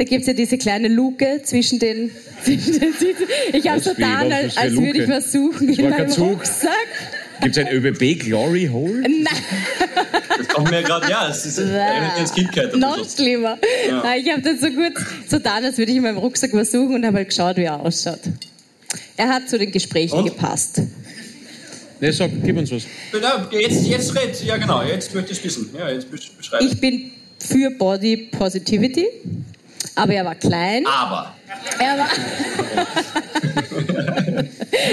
da 0.00 0.04
gibt's 0.04 0.26
ja 0.26 0.32
diese 0.32 0.56
kleine 0.56 0.88
Luke 0.88 1.42
zwischen 1.44 1.78
den, 1.78 2.10
zwischen 2.42 2.80
den 2.80 2.92
Sitzen. 2.94 3.24
Ich 3.52 3.68
habe 3.68 3.80
so 3.80 3.92
getan, 3.92 4.32
als, 4.32 4.56
als 4.56 4.72
würde 4.72 5.02
ich 5.02 5.08
was 5.10 5.30
suchen 5.30 5.68
Das 5.68 5.76
in 5.78 5.90
meinem 5.90 6.08
Zug. 6.08 6.30
Rucksack. 6.38 6.70
Gibt 7.42 7.56
es 7.56 7.66
ein 7.66 7.72
ÖBB 7.72 8.18
Glory 8.18 8.68
Hole? 8.72 9.00
Nein. 9.02 9.26
Das 10.38 10.48
kommt 10.54 10.70
mir 10.70 10.82
gerade, 10.82 11.10
ja, 11.10 11.28
es 11.28 11.44
ist 11.44 11.58
ans 11.58 12.32
Kindheit. 12.32 12.74
Noch 12.76 12.96
bisschen. 12.98 13.24
schlimmer. 13.26 13.58
Nein, 14.02 14.22
Ich 14.24 14.30
habe 14.32 14.40
dann 14.42 14.58
so 14.58 14.68
gut 14.70 14.92
so 15.28 15.36
getan, 15.36 15.64
als 15.64 15.76
würde 15.76 15.90
ich 15.90 15.98
in 15.98 16.02
meinem 16.02 16.16
Rucksack 16.18 16.52
was 16.54 16.70
suchen 16.72 16.94
und 16.94 17.04
habe 17.06 17.18
halt 17.18 17.28
geschaut, 17.28 17.56
wie 17.58 17.62
er 17.64 17.78
ausschaut. 17.80 18.20
Er 19.18 19.28
hat 19.28 19.50
zu 19.50 19.58
den 19.58 19.70
Gesprächen 19.70 20.18
Und? 20.18 20.24
gepasst. 20.24 20.80
Ne, 22.00 22.10
sag, 22.12 22.30
gib 22.42 22.56
uns 22.56 22.70
was. 22.72 22.84
Ja, 23.20 23.48
Jetzt, 23.52 23.86
jetzt 23.86 24.14
red, 24.16 24.42
ja 24.44 24.56
genau, 24.56 24.82
jetzt 24.82 25.14
möchte 25.14 25.32
ich 25.32 25.44
wissen. 25.44 25.68
Ja, 25.78 25.90
jetzt 25.90 26.06
besch- 26.08 26.30
beschreib. 26.36 26.62
Ich 26.62 26.80
bin 26.80 27.10
für 27.38 27.70
Body 27.70 28.28
Positivity, 28.38 29.06
aber 29.94 30.14
er 30.14 30.24
war 30.24 30.34
klein. 30.34 30.84
Aber, 30.86 31.34
Er 31.78 31.98
war. 31.98 32.08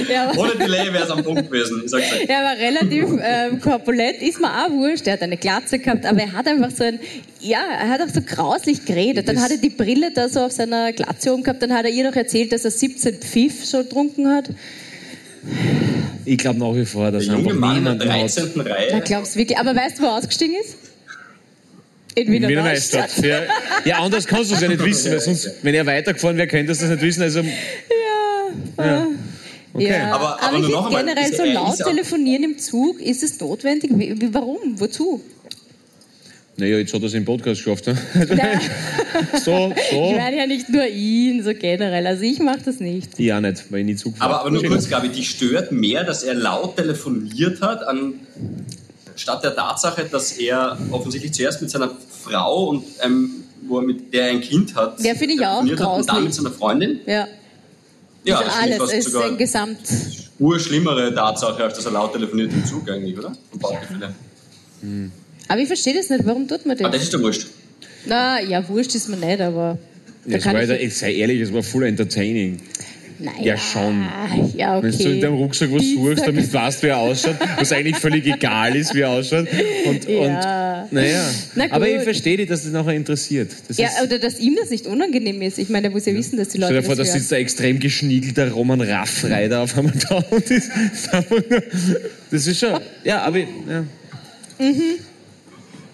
er, 0.10 0.28
war 0.28 0.38
ohne 0.38 0.56
Delay 0.56 0.92
wäre 0.94 1.04
es 1.04 1.10
am 1.10 1.24
Punkt 1.24 1.50
gewesen. 1.52 1.82
Ich 1.86 1.92
sag's 1.92 2.12
euch. 2.12 2.30
er 2.30 2.44
war 2.44 2.58
relativ 2.58 3.06
ähm, 3.22 3.60
korpulent, 3.62 4.22
ist 4.22 4.40
mir 4.40 4.48
auch 4.50 4.72
wurscht. 4.72 5.08
Er 5.08 5.14
hat 5.14 5.22
eine 5.22 5.38
Glatze 5.38 5.80
gehabt, 5.80 6.06
aber 6.06 6.22
er 6.22 6.34
hat 6.34 6.48
einfach 6.48 6.72
so 6.72 6.84
ein. 6.84 7.00
Ja, 7.40 7.60
er 7.80 7.90
hat 7.90 8.02
auch 8.02 8.14
so 8.14 8.22
grauslich 8.22 8.86
geredet. 8.86 9.28
Dann 9.28 9.42
hat 9.42 9.52
er 9.52 9.58
die 9.58 9.70
Brille 9.70 10.12
da 10.14 10.30
so 10.30 10.42
auf 10.42 10.52
seiner 10.52 10.92
Glatze 10.94 11.34
oben 11.34 11.44
gehabt. 11.44 11.62
Dann 11.62 11.74
hat 11.74 11.86
er 11.86 11.92
ihr 11.92 12.10
noch 12.10 12.16
erzählt, 12.16 12.52
dass 12.52 12.66
er 12.66 12.72
17 12.72 13.16
Pfiff 13.16 13.70
schon 13.70 13.84
getrunken 13.84 14.28
hat. 14.30 14.50
Ich 16.26 16.38
glaube 16.38 16.60
nach 16.60 16.76
wie 16.76 16.86
vor, 16.86 17.12
dass 17.12 17.26
Der 17.26 17.36
junge 17.36 17.54
Mann 17.54 17.78
in 17.78 17.84
der 17.86 17.94
niemanden 17.94 18.14
hat. 18.14 18.22
13. 18.38 18.52
Da 18.56 18.62
Reihe. 18.64 19.02
glaubst 19.02 19.36
du 19.36 19.40
wirklich. 19.40 19.58
Aber 19.58 19.76
weißt 19.76 20.00
du, 20.00 20.04
wo 20.04 20.08
er 20.08 20.16
ausgestiegen 20.16 20.56
ist? 20.60 20.76
In 22.22 22.32
Wiener, 22.32 22.48
Wiener 22.48 22.64
Neustadt. 22.64 23.10
Neustadt. 23.18 23.26
Ja, 23.26 23.42
ja, 23.86 24.00
anders 24.00 24.26
kannst 24.26 24.50
du 24.52 24.56
es 24.56 24.62
ja 24.62 24.68
nicht 24.68 24.84
wissen, 24.84 25.12
weil 25.12 25.20
sonst, 25.20 25.52
wenn 25.62 25.76
er 25.76 25.86
weitergefahren 25.86 26.36
wäre, 26.38 26.48
könnte 26.48 26.68
das 26.74 26.82
nicht 26.82 27.02
wissen. 27.02 27.22
Also, 27.22 27.42
ja. 27.42 29.08
Okay. 29.74 29.88
Ja, 29.90 30.16
Aber- 30.16 30.42
aber, 30.42 30.44
aber 30.44 30.56
ich 30.58 30.62
nur 30.64 30.72
noch 30.72 30.88
finde 30.90 31.00
einmal, 31.12 31.16
generell 31.16 31.38
so 31.38 31.44
er 31.44 31.54
laut 31.54 31.78
telefonieren 31.78 32.44
im 32.44 32.58
Zug, 32.58 33.00
ist 33.00 33.22
es 33.22 33.40
notwendig? 33.40 33.92
Wie, 33.94 34.20
wie, 34.20 34.34
warum? 34.34 34.58
Wozu? 34.80 35.22
Naja, 36.60 36.80
jetzt 36.80 36.92
hat 36.92 37.02
er 37.02 37.06
es 37.06 37.14
im 37.14 37.24
Podcast 37.24 37.64
geschafft. 37.64 37.86
Ne? 37.86 37.98
Ja. 38.36 38.60
So, 39.44 39.74
so. 39.92 40.10
Ich 40.12 40.16
meine 40.18 40.38
ja 40.38 40.46
nicht 40.48 40.70
nur 40.70 40.86
ihn, 40.88 41.44
so 41.44 41.52
generell. 41.54 42.06
Also 42.08 42.24
ich 42.24 42.40
mache 42.40 42.60
das 42.66 42.80
nicht. 42.80 43.12
Ich 43.18 43.32
auch 43.34 43.40
nicht, 43.40 43.64
weil 43.72 43.80
ich 43.80 43.86
nie 43.86 43.96
Zug 43.96 44.18
fahre. 44.18 44.32
Aber, 44.32 44.42
aber 44.42 44.52
nur 44.52 44.64
kurz, 44.64 44.90
Gabi, 44.90 45.10
dich 45.10 45.30
stört 45.30 45.72
mehr, 45.72 46.04
dass 46.04 46.24
er 46.24 46.34
laut 46.36 46.76
telefoniert 46.78 47.62
hat, 47.62 47.82
anstatt 47.84 49.44
der 49.44 49.56
Tatsache, 49.56 50.06
dass 50.12 50.34
er 50.34 50.78
offensichtlich 50.92 51.34
zuerst 51.34 51.62
mit 51.62 51.72
seiner 51.72 51.96
Frau 52.30 52.70
und 52.70 52.84
ähm, 53.04 53.30
wo 53.68 53.80
er 53.80 53.84
mit 53.86 54.14
der 54.14 54.26
er 54.26 54.32
ein 54.32 54.42
Kind 54.42 54.76
hat, 54.76 55.00
Ja, 55.02 55.14
finde 55.16 55.34
ich 55.36 55.42
auch 55.46 55.62
telefoniert 55.64 55.80
hat 55.80 55.88
und 55.88 55.94
dann 55.98 56.06
grauslich. 56.08 56.24
mit 56.26 56.34
seiner 56.34 56.52
Freundin. 56.52 57.00
Ja, 57.06 57.28
Ja, 58.24 58.42
das 58.44 58.54
alles 58.62 58.78
fast 58.78 58.94
ist 58.94 59.12
sogar 59.12 59.28
ein 59.30 59.38
Gesamt. 59.38 59.78
urschlimmere 60.40 61.14
Tatsache, 61.14 61.64
als 61.64 61.76
dass 61.76 61.86
er 61.86 61.92
laut 61.92 62.14
telefoniert 62.14 62.52
im 62.54 62.66
Zug 62.66 62.90
eigentlich, 62.90 63.18
oder? 63.18 63.34
Vom 63.52 63.60
Bauchgefühl. 63.60 64.10
Aber 65.48 65.60
ich 65.62 65.68
verstehe 65.68 65.94
das 65.96 66.10
nicht. 66.10 66.26
Warum 66.26 66.48
tut 66.48 66.66
man 66.66 66.78
Aber 66.78 66.90
das 66.90 66.98
das? 67.00 67.04
ist 67.04 67.14
doch 67.14 67.22
wurscht. 67.22 67.48
Na, 68.06 68.42
ja, 68.42 68.68
wurscht 68.70 68.94
ist 68.96 69.08
mir 69.10 69.18
nicht, 69.18 69.42
aber. 69.42 69.78
Da 70.26 70.32
Ja, 70.32 70.38
es 70.38 70.46
war, 70.46 70.62
ich, 70.64 70.70
halt- 70.70 70.82
ich 70.82 70.98
sei 70.98 71.14
ehrlich, 71.16 71.42
es 71.42 71.54
war 71.54 71.64
voll 71.64 71.84
entertaining. 71.86 72.60
Naja, 73.20 73.38
Ja, 73.42 73.58
schon. 73.58 74.06
Ja, 74.56 74.78
okay. 74.78 74.88
Wenn 74.92 74.98
du 74.98 75.10
in 75.12 75.22
deinem 75.22 75.34
Rucksack 75.36 75.72
was 75.72 75.82
Dienstag- 75.82 76.04
suchst, 76.18 76.28
damit 76.28 76.48
du 76.50 76.54
weißt, 76.54 76.84
wie 76.84 76.88
er 76.88 76.98
ausschaut, 76.98 77.36
was 77.58 77.72
eigentlich 77.72 77.98
völlig 77.98 78.26
egal 78.26 78.76
ist, 78.76 78.94
wie 78.94 79.02
er 79.02 79.10
ausschaut. 79.10 79.48
Und, 79.86 80.08
Ja. 80.08 80.82
und 80.84 80.94
naja. 80.94 81.30
Na. 81.56 81.66
Aber 81.72 81.88
ich 81.88 82.02
verstehe 82.04 82.38
dich, 82.38 82.48
dass 82.48 82.64
das 82.64 82.72
nachher 82.72 82.94
interessiert. 82.94 83.52
Das 83.68 83.78
Ja, 83.78 83.88
ist, 83.88 84.04
oder 84.04 84.20
dass 84.20 84.40
ihm 84.40 84.56
das 84.60 84.70
nicht 84.70 84.86
unangenehm 84.88 85.42
ist. 85.42 85.58
Ich 85.58 85.70
meine, 85.70 85.88
er 85.88 85.92
muss 85.92 86.06
ja 86.06 86.14
wissen, 86.14 86.38
dass 86.38 86.50
die 86.50 86.58
Leute 86.60 86.74
Stell 86.74 86.82
dir 86.82 86.86
vor, 86.88 86.96
da 86.96 87.06
sitzt 87.06 87.34
ein 87.34 87.42
extrem 87.42 87.80
geschniegelter 87.80 88.52
Roman 88.52 88.82
Raffreiter 88.82 89.62
auf 89.62 89.78
einmal 89.78 89.94
da 90.10 90.18
und 90.30 90.50
ist, 90.52 90.70
das 92.32 92.48
ist 92.48 92.60
schon, 92.60 92.80
ja, 93.04 93.22
aber, 93.24 93.40
ja. 93.40 93.46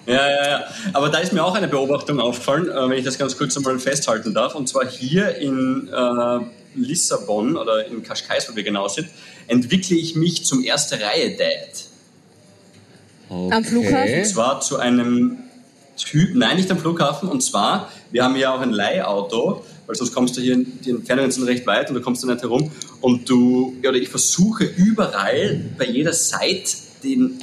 Ja, 0.05 0.29
ja, 0.29 0.49
ja. 0.49 0.63
Aber 0.91 1.09
da 1.09 1.19
ist 1.19 1.31
mir 1.31 1.43
auch 1.43 1.55
eine 1.55 1.67
Beobachtung 1.69 2.19
aufgefallen, 2.19 2.67
äh, 2.69 2.89
wenn 2.89 2.97
ich 2.97 3.05
das 3.05 3.17
ganz 3.17 3.37
kurz 3.37 3.55
einmal 3.55 3.79
festhalten 3.79 4.33
darf. 4.33 4.53
Und 4.53 4.67
zwar 4.67 4.85
hier 4.85 5.37
in 5.37 5.87
äh, 5.87 6.39
Lissabon 6.75 7.57
oder 7.57 7.87
in 7.87 8.03
Cascais, 8.03 8.49
wo 8.49 8.55
wir 8.55 8.63
genau 8.63 8.87
sind, 8.87 9.07
entwickle 9.47 9.97
ich 9.97 10.15
mich 10.15 10.45
zum 10.45 10.63
erste 10.63 10.99
Reihe 10.99 11.35
Dad. 11.37 11.85
Okay. 13.29 13.55
Am 13.55 13.63
Flughafen? 13.63 14.19
Und 14.19 14.25
zwar 14.25 14.61
zu 14.61 14.77
einem 14.77 15.37
Typ, 15.97 16.35
nein, 16.35 16.57
nicht 16.57 16.71
am 16.71 16.79
Flughafen. 16.79 17.29
Und 17.29 17.41
zwar, 17.41 17.91
wir 18.11 18.23
haben 18.23 18.35
ja 18.35 18.53
auch 18.55 18.61
ein 18.61 18.71
Leihauto, 18.71 19.63
weil 19.85 19.95
sonst 19.95 20.13
kommst 20.13 20.37
du 20.37 20.41
hier, 20.41 20.57
die 20.57 20.89
Entfernungen 20.89 21.31
sind 21.31 21.43
recht 21.43 21.65
weit 21.67 21.89
und 21.89 21.95
du 21.95 22.01
kommst 22.01 22.23
da 22.23 22.27
nicht 22.27 22.41
herum. 22.41 22.71
Und 23.01 23.29
du, 23.29 23.75
ja, 23.81 23.89
oder 23.89 23.99
ich 23.99 24.09
versuche 24.09 24.63
überall 24.63 25.61
bei 25.77 25.85
jeder 25.85 26.13
Site 26.13 26.71
den 27.03 27.39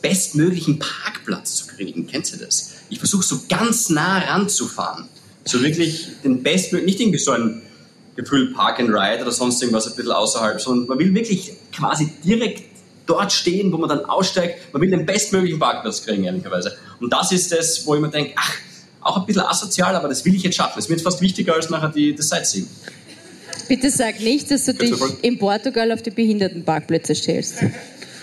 bestmöglichen 0.00 0.78
Parkplatz 0.78 1.56
zu 1.56 1.66
kriegen. 1.66 2.06
Kennst 2.06 2.34
du 2.34 2.38
das? 2.38 2.72
Ich 2.88 2.98
versuche 2.98 3.22
so 3.22 3.40
ganz 3.48 3.90
nah 3.90 4.18
ranzufahren. 4.18 5.08
So 5.44 5.62
wirklich 5.62 6.08
den 6.24 6.42
bestmöglichen, 6.42 6.86
nicht 6.86 7.00
irgendwie 7.00 7.18
so 7.18 7.32
ein 7.32 7.62
Gefühl 8.16 8.52
Park 8.52 8.80
and 8.80 8.90
Ride 8.90 9.22
oder 9.22 9.32
sonst 9.32 9.62
irgendwas 9.62 9.86
ein 9.86 9.96
bisschen 9.96 10.12
außerhalb, 10.12 10.60
sondern 10.60 10.88
man 10.88 10.98
will 10.98 11.14
wirklich 11.14 11.52
quasi 11.72 12.12
direkt 12.24 12.64
dort 13.06 13.32
stehen, 13.32 13.72
wo 13.72 13.78
man 13.78 13.88
dann 13.88 14.04
aussteigt. 14.04 14.72
Man 14.72 14.82
will 14.82 14.90
den 14.90 15.06
bestmöglichen 15.06 15.58
Parkplatz 15.58 16.04
kriegen, 16.04 16.24
ehrlicherweise. 16.24 16.76
Und 17.00 17.12
das 17.12 17.32
ist 17.32 17.52
das, 17.52 17.86
wo 17.86 17.94
ich 17.94 18.00
mir 18.00 18.10
denke, 18.10 18.32
ach, 18.36 18.54
auch 19.00 19.16
ein 19.16 19.26
bisschen 19.26 19.42
asozial, 19.42 19.94
aber 19.96 20.08
das 20.08 20.24
will 20.24 20.34
ich 20.34 20.42
jetzt 20.42 20.56
schaffen. 20.56 20.74
Das 20.76 20.84
ist 20.84 20.90
mir 20.90 20.96
jetzt 20.96 21.04
fast 21.04 21.20
wichtiger 21.20 21.54
als 21.54 21.70
nachher 21.70 21.88
die, 21.88 22.14
das 22.14 22.28
Sightseeing. 22.28 22.68
Bitte 23.68 23.90
sag 23.90 24.20
nicht, 24.20 24.50
dass 24.50 24.64
du 24.64 24.74
dich 24.74 24.92
in 25.22 25.38
Portugal 25.38 25.92
auf 25.92 26.02
die 26.02 26.10
Behindertenparkplätze 26.10 27.14
stellst. 27.14 27.58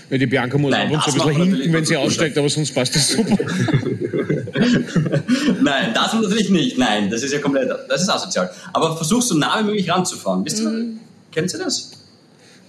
Ja, 0.09 0.17
die 0.17 0.25
Bianca 0.25 0.57
muss 0.57 0.71
Nein, 0.71 0.87
ab 0.87 0.93
und 0.93 1.03
zu 1.03 1.11
das 1.17 1.27
ein 1.27 1.35
bisschen 1.35 1.53
hinten, 1.55 1.73
wenn 1.73 1.85
sie 1.85 1.93
natürlich 1.93 1.97
aussteigt, 1.97 2.37
aber 2.37 2.49
sonst 2.49 2.73
passt 2.73 2.95
das 2.95 3.09
super. 3.09 3.37
Nein, 5.61 5.91
das 5.93 6.13
natürlich 6.13 6.49
nicht. 6.49 6.77
Nein, 6.77 7.09
das 7.09 7.23
ist 7.23 7.33
ja 7.33 7.39
komplett, 7.39 7.69
das 7.89 8.01
ist 8.01 8.09
asozial. 8.09 8.49
Aber 8.73 8.95
versuch 8.95 9.21
so 9.21 9.35
nah 9.35 9.59
wie 9.59 9.63
möglich 9.65 9.89
ranzufahren. 9.89 10.45
Wisst 10.45 10.59
ihr, 10.61 10.85
kennen 11.31 11.49
Sie 11.49 11.57
das? 11.57 11.91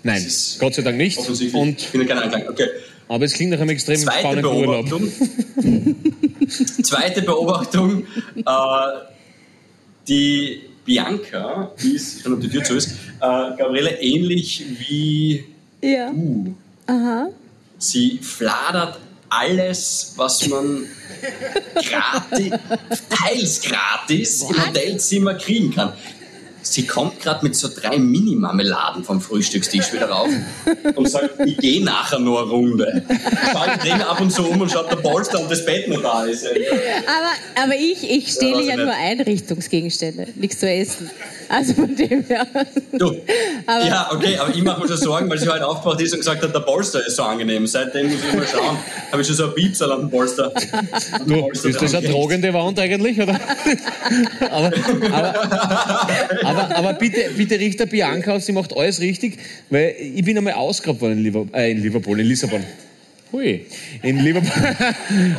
Nein, 0.02 0.22
Das 0.24 0.56
Gott 0.58 0.74
sei 0.74 0.82
Dank 0.82 0.96
nicht. 0.96 1.18
Offensichtlich. 1.18 1.60
Und, 1.60 1.80
ich 1.80 1.86
finde 1.88 2.06
keinen 2.06 2.22
Anklang. 2.24 2.48
Okay. 2.48 2.66
aber 3.08 3.24
es 3.24 3.32
klingt 3.34 3.52
nach 3.52 3.60
einem 3.60 3.70
extrem 3.70 3.96
Zweite 3.96 4.18
spannenden 4.18 4.52
Urlaub. 4.52 4.86
Zweite 6.82 7.22
Beobachtung. 7.22 8.04
Äh, 8.36 8.42
die 10.08 10.60
Bianca 10.84 11.70
ist, 11.76 12.22
schon 12.22 12.34
ob 12.34 12.40
die 12.40 12.48
Tür 12.48 12.64
zu 12.64 12.74
ist, 12.76 12.92
äh, 13.20 13.20
Gabriele 13.20 14.00
ähnlich 14.00 14.64
wie 14.88 15.44
Ja. 15.82 16.10
du. 16.10 16.54
Aha. 16.88 17.28
Sie 17.78 18.18
fladert 18.22 18.98
alles, 19.28 20.14
was 20.16 20.48
man 20.48 20.86
gratis, 21.74 22.52
teils 23.10 23.60
gratis 23.60 24.42
im 24.42 24.66
Hotelzimmer 24.66 25.34
kriegen 25.34 25.74
kann. 25.74 25.92
Sie 26.62 26.86
kommt 26.86 27.20
gerade 27.20 27.44
mit 27.44 27.54
so 27.56 27.68
drei 27.68 27.98
Mini-Marmeladen 27.98 29.04
vom 29.04 29.20
Frühstückstisch 29.20 29.92
wieder 29.92 30.10
rauf 30.10 30.28
und 30.96 31.08
sagt, 31.08 31.40
ich 31.46 31.56
gehe 31.58 31.82
nachher 31.84 32.18
nur 32.18 32.42
eine 32.42 32.50
Runde. 32.50 33.04
Schaut 33.52 33.82
drin 33.82 34.02
ab 34.02 34.20
und 34.20 34.30
zu 34.30 34.44
um 34.44 34.60
und 34.60 34.70
schaut, 34.70 34.90
der 34.90 34.96
Polster 34.96 35.40
und 35.40 35.50
das 35.50 35.64
Bett 35.64 35.88
noch 35.88 36.02
da 36.02 36.24
ist. 36.24 36.46
Aber, 36.46 37.64
aber 37.64 37.74
ich, 37.74 38.10
ich 38.10 38.32
stehle 38.32 38.62
ja, 38.62 38.72
ich 38.72 38.76
nur. 38.76 38.92
Einrichtungsgegenstände, 38.92 40.28
nichts 40.34 40.58
zu 40.58 40.68
essen. 40.68 41.10
Also 41.48 41.72
von 41.74 41.94
dem 41.96 42.24
her. 42.24 42.46
Du, 42.92 43.16
Aber- 43.66 43.86
ja, 43.86 44.08
okay, 44.12 44.36
aber 44.36 44.54
ich 44.54 44.62
mache 44.62 44.80
mir 44.82 44.88
schon 44.88 44.96
Sorgen, 44.98 45.30
weil 45.30 45.38
sie 45.38 45.48
heute 45.48 45.66
aufgewacht 45.66 46.00
ist 46.00 46.12
und 46.12 46.18
gesagt 46.20 46.42
hat, 46.42 46.54
der 46.54 46.60
Polster 46.60 47.06
ist 47.06 47.16
so 47.16 47.22
angenehm. 47.22 47.66
Seitdem 47.66 48.06
muss 48.10 48.18
ich 48.28 48.34
mal 48.36 48.46
schauen. 48.46 48.76
Habe 49.10 49.22
ich 49.22 49.26
schon 49.28 49.36
so 49.36 49.46
ein 49.46 49.54
Piepsal 49.54 49.90
an 49.92 50.00
dem 50.00 50.10
Polster. 50.10 50.52
Am 51.12 51.26
Du, 51.26 51.40
Polster 51.40 51.68
ist 51.70 51.80
das 51.82 51.94
eine 51.94 52.06
dran 52.08 52.14
tragende 52.20 52.52
Wand 52.52 52.78
eigentlich? 52.78 53.20
Oder? 53.20 53.40
aber, 54.50 54.72
aber, 55.12 55.48
aber, 56.44 56.76
aber 56.76 56.92
bitte, 56.94 57.30
bitte 57.36 57.58
richte 57.58 57.86
Bianca 57.86 58.38
sie 58.40 58.52
macht 58.52 58.76
alles 58.76 59.00
richtig, 59.00 59.38
weil 59.70 59.94
ich 59.98 60.24
bin 60.24 60.36
einmal 60.36 60.54
ausgegrabt 60.54 61.00
worden 61.00 61.12
in 61.18 61.24
Liverpool, 61.24 61.54
äh, 61.58 61.70
in, 61.70 61.82
Liverpool 61.82 62.20
in 62.20 62.26
Lissabon. 62.26 62.62
Hui, 63.32 63.66
in 64.02 64.18
Liverpool. 64.24 64.50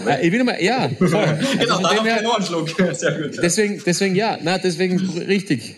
Äh, 0.07 0.23
ich 0.25 0.31
bin 0.31 0.41
einmal, 0.41 0.61
ja, 0.63 0.89
voll. 0.97 1.15
Also 1.15 1.35
Genau, 1.59 1.75
von 1.75 1.83
da 1.83 1.89
dem 1.89 1.97
noch 1.97 2.05
her- 2.05 2.17
einen 2.17 2.27
Ohrenschluck. 2.27 2.69
Sehr 2.93 3.11
gut. 3.13 3.31
deswegen, 3.41 3.81
deswegen 3.85 4.15
ja, 4.15 4.37
na, 4.43 4.57
deswegen 4.59 4.99
richtig. 5.27 5.75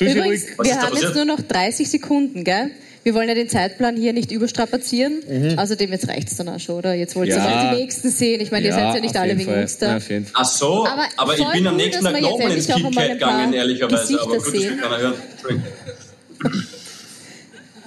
Übrigens, 0.00 0.46
wir 0.58 0.64
ist 0.64 0.80
haben 0.82 0.96
jetzt 0.96 1.14
nur 1.14 1.24
noch 1.24 1.40
30 1.40 1.88
Sekunden, 1.90 2.44
gell? 2.44 2.70
Wir 3.04 3.14
wollen 3.14 3.28
ja 3.28 3.34
den 3.34 3.50
Zeitplan 3.50 3.96
hier 3.96 4.14
nicht 4.14 4.32
überstrapazieren. 4.32 5.22
Mhm. 5.28 5.58
Außerdem, 5.58 5.92
jetzt 5.92 6.08
reicht 6.08 6.28
es 6.28 6.36
dann 6.38 6.48
auch 6.48 6.58
schon, 6.58 6.76
oder? 6.76 6.94
Jetzt 6.94 7.14
wollt 7.16 7.28
ihr 7.28 7.36
Ja. 7.36 7.44
mal 7.44 7.74
die 7.74 7.82
Nächsten 7.82 8.08
sehen. 8.10 8.40
Ich 8.40 8.50
meine, 8.50 8.66
ihr 8.66 8.72
seid 8.72 8.94
ja 8.94 9.00
nicht 9.00 9.14
alle 9.16 9.36
wegen 9.38 9.50
Fall. 9.50 9.60
uns 9.62 9.76
da. 9.76 9.98
Ja. 9.98 10.20
Ach 10.32 10.44
so, 10.46 10.86
Aber 10.86 11.04
aber, 11.18 11.38
ich 11.38 11.46
bin 11.52 11.66
am 11.66 11.76
nächsten 11.76 12.02
Tag 12.02 12.18
nochmal 12.20 12.52
ins 12.52 12.66
KitKat 12.66 13.08
gegangen, 13.12 13.52
ehrlicherweise. 13.52 14.02
Gesichter 14.02 14.22
Aber 14.24 14.36
gut, 14.36 14.46
das 14.46 14.52
sehen. 14.52 14.70
will 14.70 14.76
keiner 14.80 14.98
hören. 14.98 15.14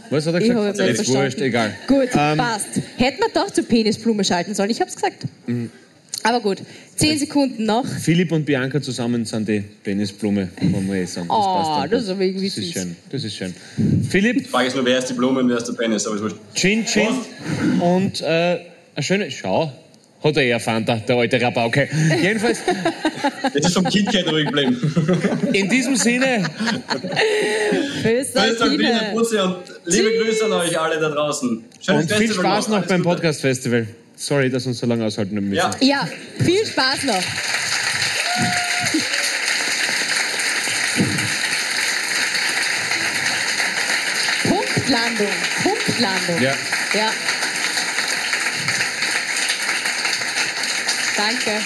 Was 0.09 0.25
hat 0.25 0.35
er 0.35 0.41
Ich 0.41 0.47
gesagt? 0.47 0.65
habe 0.65 0.77
nicht 0.77 0.87
Jetzt 0.87 0.95
verstanden. 0.97 1.23
wurscht, 1.23 1.41
egal. 1.41 1.75
Gut, 1.87 2.09
Ähm, 2.13 2.37
passt. 2.37 2.67
Hätten 2.97 3.19
wir 3.19 3.29
doch 3.33 3.51
zur 3.51 3.65
Penisblume 3.65 4.23
schalten 4.23 4.55
sollen. 4.55 4.69
Ich 4.69 4.79
habe 4.79 4.89
es 4.89 4.95
gesagt. 4.95 5.23
Mhm. 5.47 5.69
Aber 6.23 6.41
gut, 6.41 6.57
10 6.97 7.19
Sekunden 7.19 7.65
noch. 7.65 7.85
Philipp 7.85 8.31
und 8.31 8.45
Bianca 8.45 8.81
zusammen 8.81 9.23
sind 9.25 9.47
die 9.47 9.61
Penisblume, 9.83 10.49
wollen 10.61 10.87
wir 10.87 10.95
eh 11.01 11.05
sagen. 11.05 11.27
Das 11.29 11.37
Oh, 11.37 11.41
passt 11.43 11.93
das 11.93 12.03
ist 12.03 12.09
aber 12.09 12.21
irgendwie 12.21 12.47
Das 12.49 12.57
ist 12.57 12.65
süß. 12.65 12.73
schön. 12.73 12.95
Das 13.11 13.23
ist 13.23 13.35
schön. 13.35 13.53
Philipp, 14.09 14.37
Die 14.39 14.43
Frage 14.45 14.67
ist 14.67 14.75
nur, 14.75 14.85
wer 14.85 14.97
ist 14.97 15.09
die 15.09 15.13
Blume 15.13 15.39
und 15.39 15.49
wer 15.49 15.57
ist 15.57 15.67
der 15.67 15.73
Penis, 15.73 16.05
aber 16.05 16.15
ist 16.17 16.21
wurscht. 16.23 16.35
Chin 16.55 16.85
Chin 16.85 17.07
und 17.79 18.21
äh, 18.21 18.25
eine 18.95 19.03
schöne 19.03 19.31
Schau. 19.31 19.71
Hat 20.23 20.35
er 20.35 20.43
eher 20.43 20.59
Fanta, 20.59 20.95
der 20.95 21.15
alte 21.15 21.39
Rabauke. 21.39 21.87
Jedenfalls, 22.21 22.57
Jetzt 23.53 23.67
ist 23.67 23.73
vom 23.75 23.83
KitKat 23.85 24.25
ruhig 24.27 24.47
geblieben. 24.47 24.75
in 25.53 25.69
diesem 25.69 25.95
Sinne, 25.95 26.43
Grüß 28.01 28.35
euch, 28.35 28.49
Grüß 28.49 28.61
euch, 28.61 28.69
liebe 28.71 28.83
Liebe. 28.83 28.99
Pusse 29.13 29.43
und 29.43 29.57
liebe 29.85 30.09
Grüße 30.23 30.45
an 30.45 30.53
euch 30.53 30.79
alle 30.79 30.99
da 30.99 31.09
draußen. 31.09 31.63
Schönes 31.79 32.01
und 32.03 32.11
viel 32.13 32.27
Festival 32.27 32.45
Spaß 32.45 32.67
noch 32.69 32.77
Alles 32.77 32.87
beim. 32.89 33.03
Podcast-Festival. 33.03 33.87
Sorry, 34.17 34.49
dass 34.49 34.65
wir 34.65 34.69
uns 34.69 34.79
so 34.79 34.87
lange 34.87 35.05
aushalten 35.05 35.37
haben 35.37 35.49
müssen. 35.49 35.57
Ja. 35.57 35.71
Ja, 35.79 36.07
viel 36.43 36.65
Spaß 36.65 37.03
noch. 37.03 37.23
Punktlandung. 44.49 45.27
Punktlandung. 45.63 46.41
Ja. 46.41 46.55
Ja. 46.93 47.11
Danke. 51.15 51.61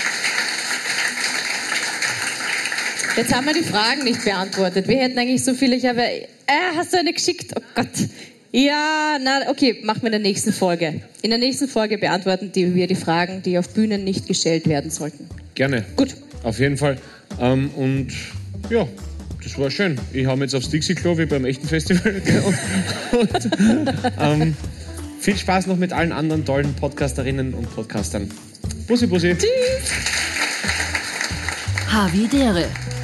Jetzt 3.15 3.33
haben 3.33 3.45
wir 3.45 3.53
die 3.53 3.63
Fragen 3.63 4.03
nicht 4.03 4.23
beantwortet. 4.23 4.87
Wir 4.87 4.97
hätten 4.99 5.17
eigentlich 5.17 5.43
so 5.43 5.53
viele. 5.53 5.75
Ich 5.75 5.85
habe. 5.85 6.01
Äh, 6.01 6.27
hast 6.75 6.91
du 6.93 6.97
eine 6.97 7.13
geschickt? 7.13 7.53
Oh 7.55 7.61
Gott. 7.75 7.87
Ja, 8.51 9.17
na, 9.21 9.49
okay, 9.49 9.79
machen 9.83 10.01
wir 10.01 10.07
in 10.07 10.11
der 10.11 10.19
nächsten 10.19 10.51
Folge. 10.51 11.01
In 11.21 11.29
der 11.29 11.39
nächsten 11.39 11.69
Folge 11.69 11.97
beantworten 11.97 12.51
die, 12.51 12.75
wir 12.75 12.87
die 12.87 12.95
Fragen, 12.95 13.41
die 13.43 13.57
auf 13.57 13.69
Bühnen 13.69 14.03
nicht 14.03 14.27
gestellt 14.27 14.67
werden 14.67 14.91
sollten. 14.91 15.29
Gerne. 15.55 15.85
Gut. 15.95 16.15
Auf 16.43 16.59
jeden 16.59 16.77
Fall. 16.77 16.97
Ähm, 17.39 17.69
und 17.75 18.09
ja, 18.69 18.87
das 19.43 19.57
war 19.57 19.71
schön. 19.71 19.97
Ich 20.11 20.25
mir 20.25 20.37
jetzt 20.41 20.55
aufs 20.55 20.69
Dixie-Klo 20.69 21.17
wie 21.17 21.25
beim 21.25 21.45
echten 21.45 21.67
Festival. 21.67 22.21
und, 23.11 23.29
und 23.59 23.93
ähm, 24.19 24.57
viel 25.19 25.37
Spaß 25.37 25.67
noch 25.67 25.77
mit 25.77 25.93
allen 25.93 26.11
anderen 26.11 26.43
tollen 26.43 26.73
Podcasterinnen 26.73 27.53
und 27.53 27.73
Podcastern. 27.73 28.29
Bussi, 28.87 29.07
Bussi. 29.07 29.35
Havidere. 31.87 32.65